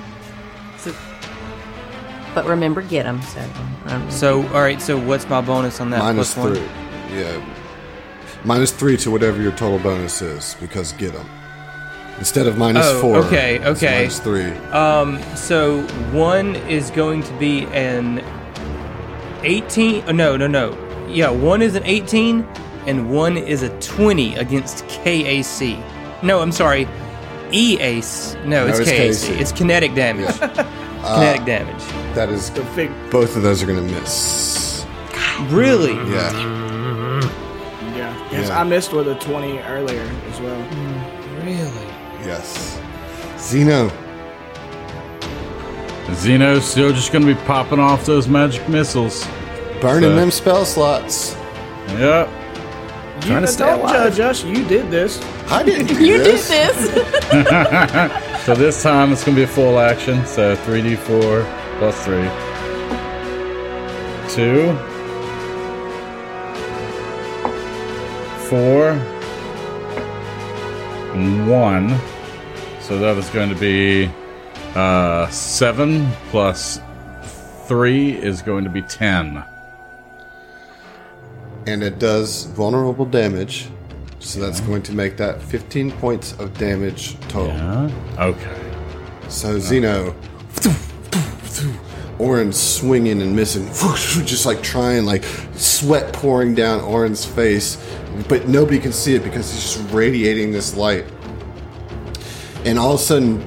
But 2.33 2.45
remember, 2.45 2.81
get 2.81 3.03
them. 3.03 3.21
So, 3.21 3.49
um, 3.87 4.11
so 4.11 4.41
all 4.47 4.61
right. 4.61 4.81
So 4.81 4.97
what's 4.99 5.27
my 5.29 5.39
bonus 5.41 5.79
on 5.79 5.89
that? 5.91 5.99
Minus 5.99 6.33
Plus 6.33 6.45
one? 6.47 6.55
three. 6.55 7.17
Yeah. 7.17 7.41
Minus 8.45 8.71
three 8.71 8.95
to 8.97 9.09
whatever 9.11 9.41
your 9.41 9.51
total 9.53 9.79
bonus 9.79 10.21
is 10.21 10.55
because 10.61 10.91
get 10.93 11.13
them. 11.13 11.27
Instead 12.19 12.47
of 12.47 12.57
minus 12.57 12.85
Oh, 12.85 13.01
four. 13.01 13.17
okay, 13.25 13.55
it's 13.57 13.65
okay. 13.83 13.97
Minus 13.99 14.19
three. 14.19 14.51
Um, 14.71 15.19
so 15.35 15.81
one 16.13 16.55
is 16.67 16.91
going 16.91 17.23
to 17.23 17.33
be 17.39 17.65
an 17.67 18.23
18. 19.43 20.03
Oh, 20.07 20.11
no, 20.11 20.37
no, 20.37 20.47
no. 20.47 20.77
Yeah, 21.09 21.29
one 21.29 21.61
is 21.61 21.75
an 21.75 21.83
18 21.85 22.47
and 22.87 23.09
one 23.11 23.35
is 23.37 23.63
a 23.63 23.69
20 23.79 24.35
against 24.35 24.85
KAC. 24.87 25.77
No, 26.23 26.39
I'm 26.39 26.51
sorry. 26.51 26.87
E 27.51 27.79
Ace. 27.79 28.35
No, 28.45 28.67
it's 28.67 28.79
it's 28.79 28.89
KAC. 28.91 29.31
KAC. 29.35 29.41
It's 29.41 29.51
kinetic 29.51 29.93
damage. 29.95 30.33
kinetic 30.39 31.45
damage. 31.45 31.83
That 32.15 32.29
is 32.29 32.49
both 33.11 33.35
of 33.35 33.41
those 33.43 33.61
are 33.61 33.65
going 33.65 33.85
to 33.87 33.93
miss. 34.01 34.85
Really? 35.49 35.93
Yeah. 36.11 36.31
Yeah. 37.95 38.29
Yes, 38.31 38.47
Yeah. 38.49 38.59
I 38.59 38.63
missed 38.63 38.93
with 38.93 39.07
a 39.07 39.15
20 39.15 39.59
earlier 39.59 40.01
as 40.31 40.39
well. 40.41 40.55
Mm, 40.71 41.45
really? 41.45 41.87
Yes. 42.25 42.79
Zeno. 43.39 43.91
Zeno's 46.13 46.65
still 46.65 46.91
just 46.93 47.11
going 47.11 47.25
to 47.25 47.33
be 47.33 47.39
popping 47.45 47.79
off 47.79 48.05
those 48.05 48.27
magic 48.27 48.67
missiles. 48.69 49.25
Burning 49.81 50.11
So- 50.11 50.15
them 50.15 50.31
spell 50.31 50.65
slots. 50.65 51.35
Yep. 51.89 52.29
You 53.21 53.21
Trying 53.21 53.41
to 53.41 53.47
stay 53.47 53.65
don't 53.65 53.79
alive. 53.79 53.93
judge 54.15 54.19
us. 54.19 54.43
You 54.43 54.65
did 54.65 54.91
this. 54.91 55.19
I 55.49 55.63
didn't 55.63 55.87
do 55.87 56.05
You 56.05 56.17
did 56.17 56.25
this. 56.25 56.47
this. 56.47 58.21
So 58.45 58.53
this 58.53 58.83
time 58.83 59.11
it's 59.11 59.23
going 59.23 59.35
to 59.35 59.39
be 59.39 59.43
a 59.43 59.47
full 59.47 59.79
action. 59.79 60.23
So 60.27 60.55
3d4 60.57 61.45
plus 61.79 62.05
3. 62.05 62.29
2. 64.29 64.77
4. 68.49 68.89
and 71.15 71.49
1. 71.49 71.99
So 72.81 72.99
that 72.99 73.17
is 73.17 73.29
going 73.29 73.49
to 73.49 73.55
be 73.55 74.09
uh, 74.75 75.27
7 75.29 76.11
plus 76.29 76.79
3 77.67 78.11
is 78.11 78.41
going 78.41 78.63
to 78.63 78.69
be 78.69 78.81
10. 78.83 79.43
And 81.65 81.83
it 81.83 81.97
does 81.97 82.43
vulnerable 82.45 83.05
damage. 83.05 83.69
So 84.19 84.39
that's 84.39 84.59
going 84.61 84.83
to 84.83 84.93
make 84.93 85.17
that 85.17 85.41
15 85.41 85.91
points 85.93 86.33
of 86.33 86.55
damage 86.57 87.19
total. 87.27 87.55
Yeah. 87.55 87.91
Okay. 88.19 88.71
So 89.29 89.57
Zeno, 89.59 90.15
Orin 92.19 92.53
swinging 92.53 93.21
and 93.21 93.35
missing, 93.35 93.65
just 94.25 94.45
like 94.45 94.61
trying, 94.61 95.05
like 95.05 95.23
sweat 95.55 96.13
pouring 96.13 96.53
down 96.53 96.81
Orin's 96.81 97.25
face, 97.25 97.77
but 98.27 98.47
nobody 98.47 98.79
can 98.79 98.91
see 98.91 99.15
it 99.15 99.23
because 99.23 99.51
he's 99.51 99.61
just 99.61 99.91
radiating 99.91 100.51
this 100.51 100.75
light. 100.75 101.05
And 102.65 102.79
all 102.79 102.93
of 102.93 102.99
a 102.99 103.03
sudden, 103.03 103.45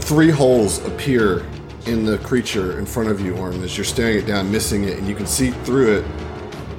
three 0.00 0.30
holes 0.30 0.84
appear 0.86 1.44
in 1.86 2.04
the 2.04 2.18
creature 2.18 2.78
in 2.78 2.86
front 2.86 3.10
of 3.10 3.20
you, 3.20 3.36
Orin, 3.36 3.62
as 3.62 3.76
you're 3.76 3.84
staring 3.84 4.18
it 4.18 4.26
down, 4.26 4.50
missing 4.52 4.84
it, 4.84 4.98
and 4.98 5.08
you 5.08 5.14
can 5.14 5.26
see 5.26 5.50
through 5.50 5.98
it 5.98 6.04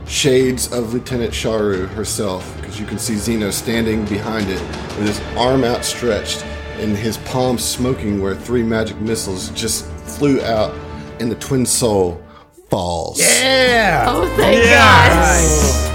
shades 0.07 0.72
of 0.72 0.93
Lieutenant 0.93 1.31
Sharu 1.31 1.88
herself, 1.89 2.55
because 2.57 2.80
you 2.80 2.85
can 2.85 2.99
see 2.99 3.15
Zeno 3.15 3.51
standing 3.51 4.05
behind 4.05 4.49
it 4.49 4.61
with 4.97 5.07
his 5.07 5.19
arm 5.38 5.64
outstretched 5.64 6.45
and 6.77 6.95
his 6.95 7.18
palm 7.19 7.57
smoking 7.57 8.22
where 8.22 8.35
three 8.35 8.64
magic 8.64 8.99
missiles 8.99 9.49
just 9.49 9.85
flew 9.85 10.41
out 10.41 10.73
and 11.19 11.31
the 11.31 11.35
twin 11.35 11.65
soul 11.65 12.22
falls. 12.69 13.19
Yeah! 13.19 14.05
Oh, 14.07 14.27
thank 14.35 14.64
God. 14.64 15.93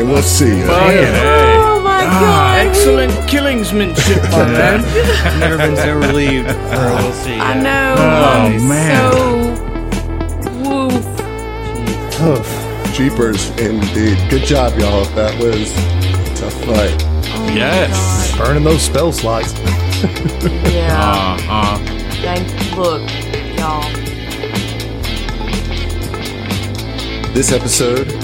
And 0.00 0.08
we'll 0.08 0.22
see 0.22 0.60
you. 0.60 0.64
Oh 0.64 1.80
my 1.84 2.00
God. 2.00 2.66
Excellent 2.66 3.12
killingsmanship, 3.28 4.22
my 4.30 4.46
man. 4.46 4.80
Never 5.40 5.58
been 5.58 5.76
so 5.76 5.94
relieved. 5.98 6.48
Or 6.48 6.52
we'll 7.02 7.12
see. 7.12 7.34
I 7.34 7.52
know. 7.60 7.94
Oh, 7.98 8.24
I'm 8.46 8.66
man. 8.66 9.12
So 9.12 9.28
woof. 10.64 11.04
Oof. 12.22 12.94
Jeepers, 12.96 13.50
indeed. 13.58 14.16
Good 14.30 14.44
job, 14.44 14.78
y'all. 14.78 15.04
That 15.16 15.38
was 15.38 15.70
a 15.70 16.34
tough 16.34 16.54
fight. 16.64 16.98
Yes. 17.54 18.34
Burning 18.38 18.64
those 18.64 18.80
spell 18.80 19.12
slots. 19.12 19.52
Yeah. 20.72 20.96
Uh-huh. 20.96 21.76
Thank. 22.22 22.48
You. 22.70 22.76
Look, 22.80 23.02
y'all. 23.58 23.84
This 27.34 27.52
episode 27.52 28.19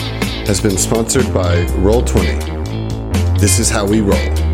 has 0.47 0.60
been 0.60 0.78
sponsored 0.78 1.35
by 1.35 1.64
Roll20. 1.82 3.40
This 3.40 3.59
is 3.59 3.68
how 3.68 3.85
we 3.85 4.01
roll. 4.01 4.45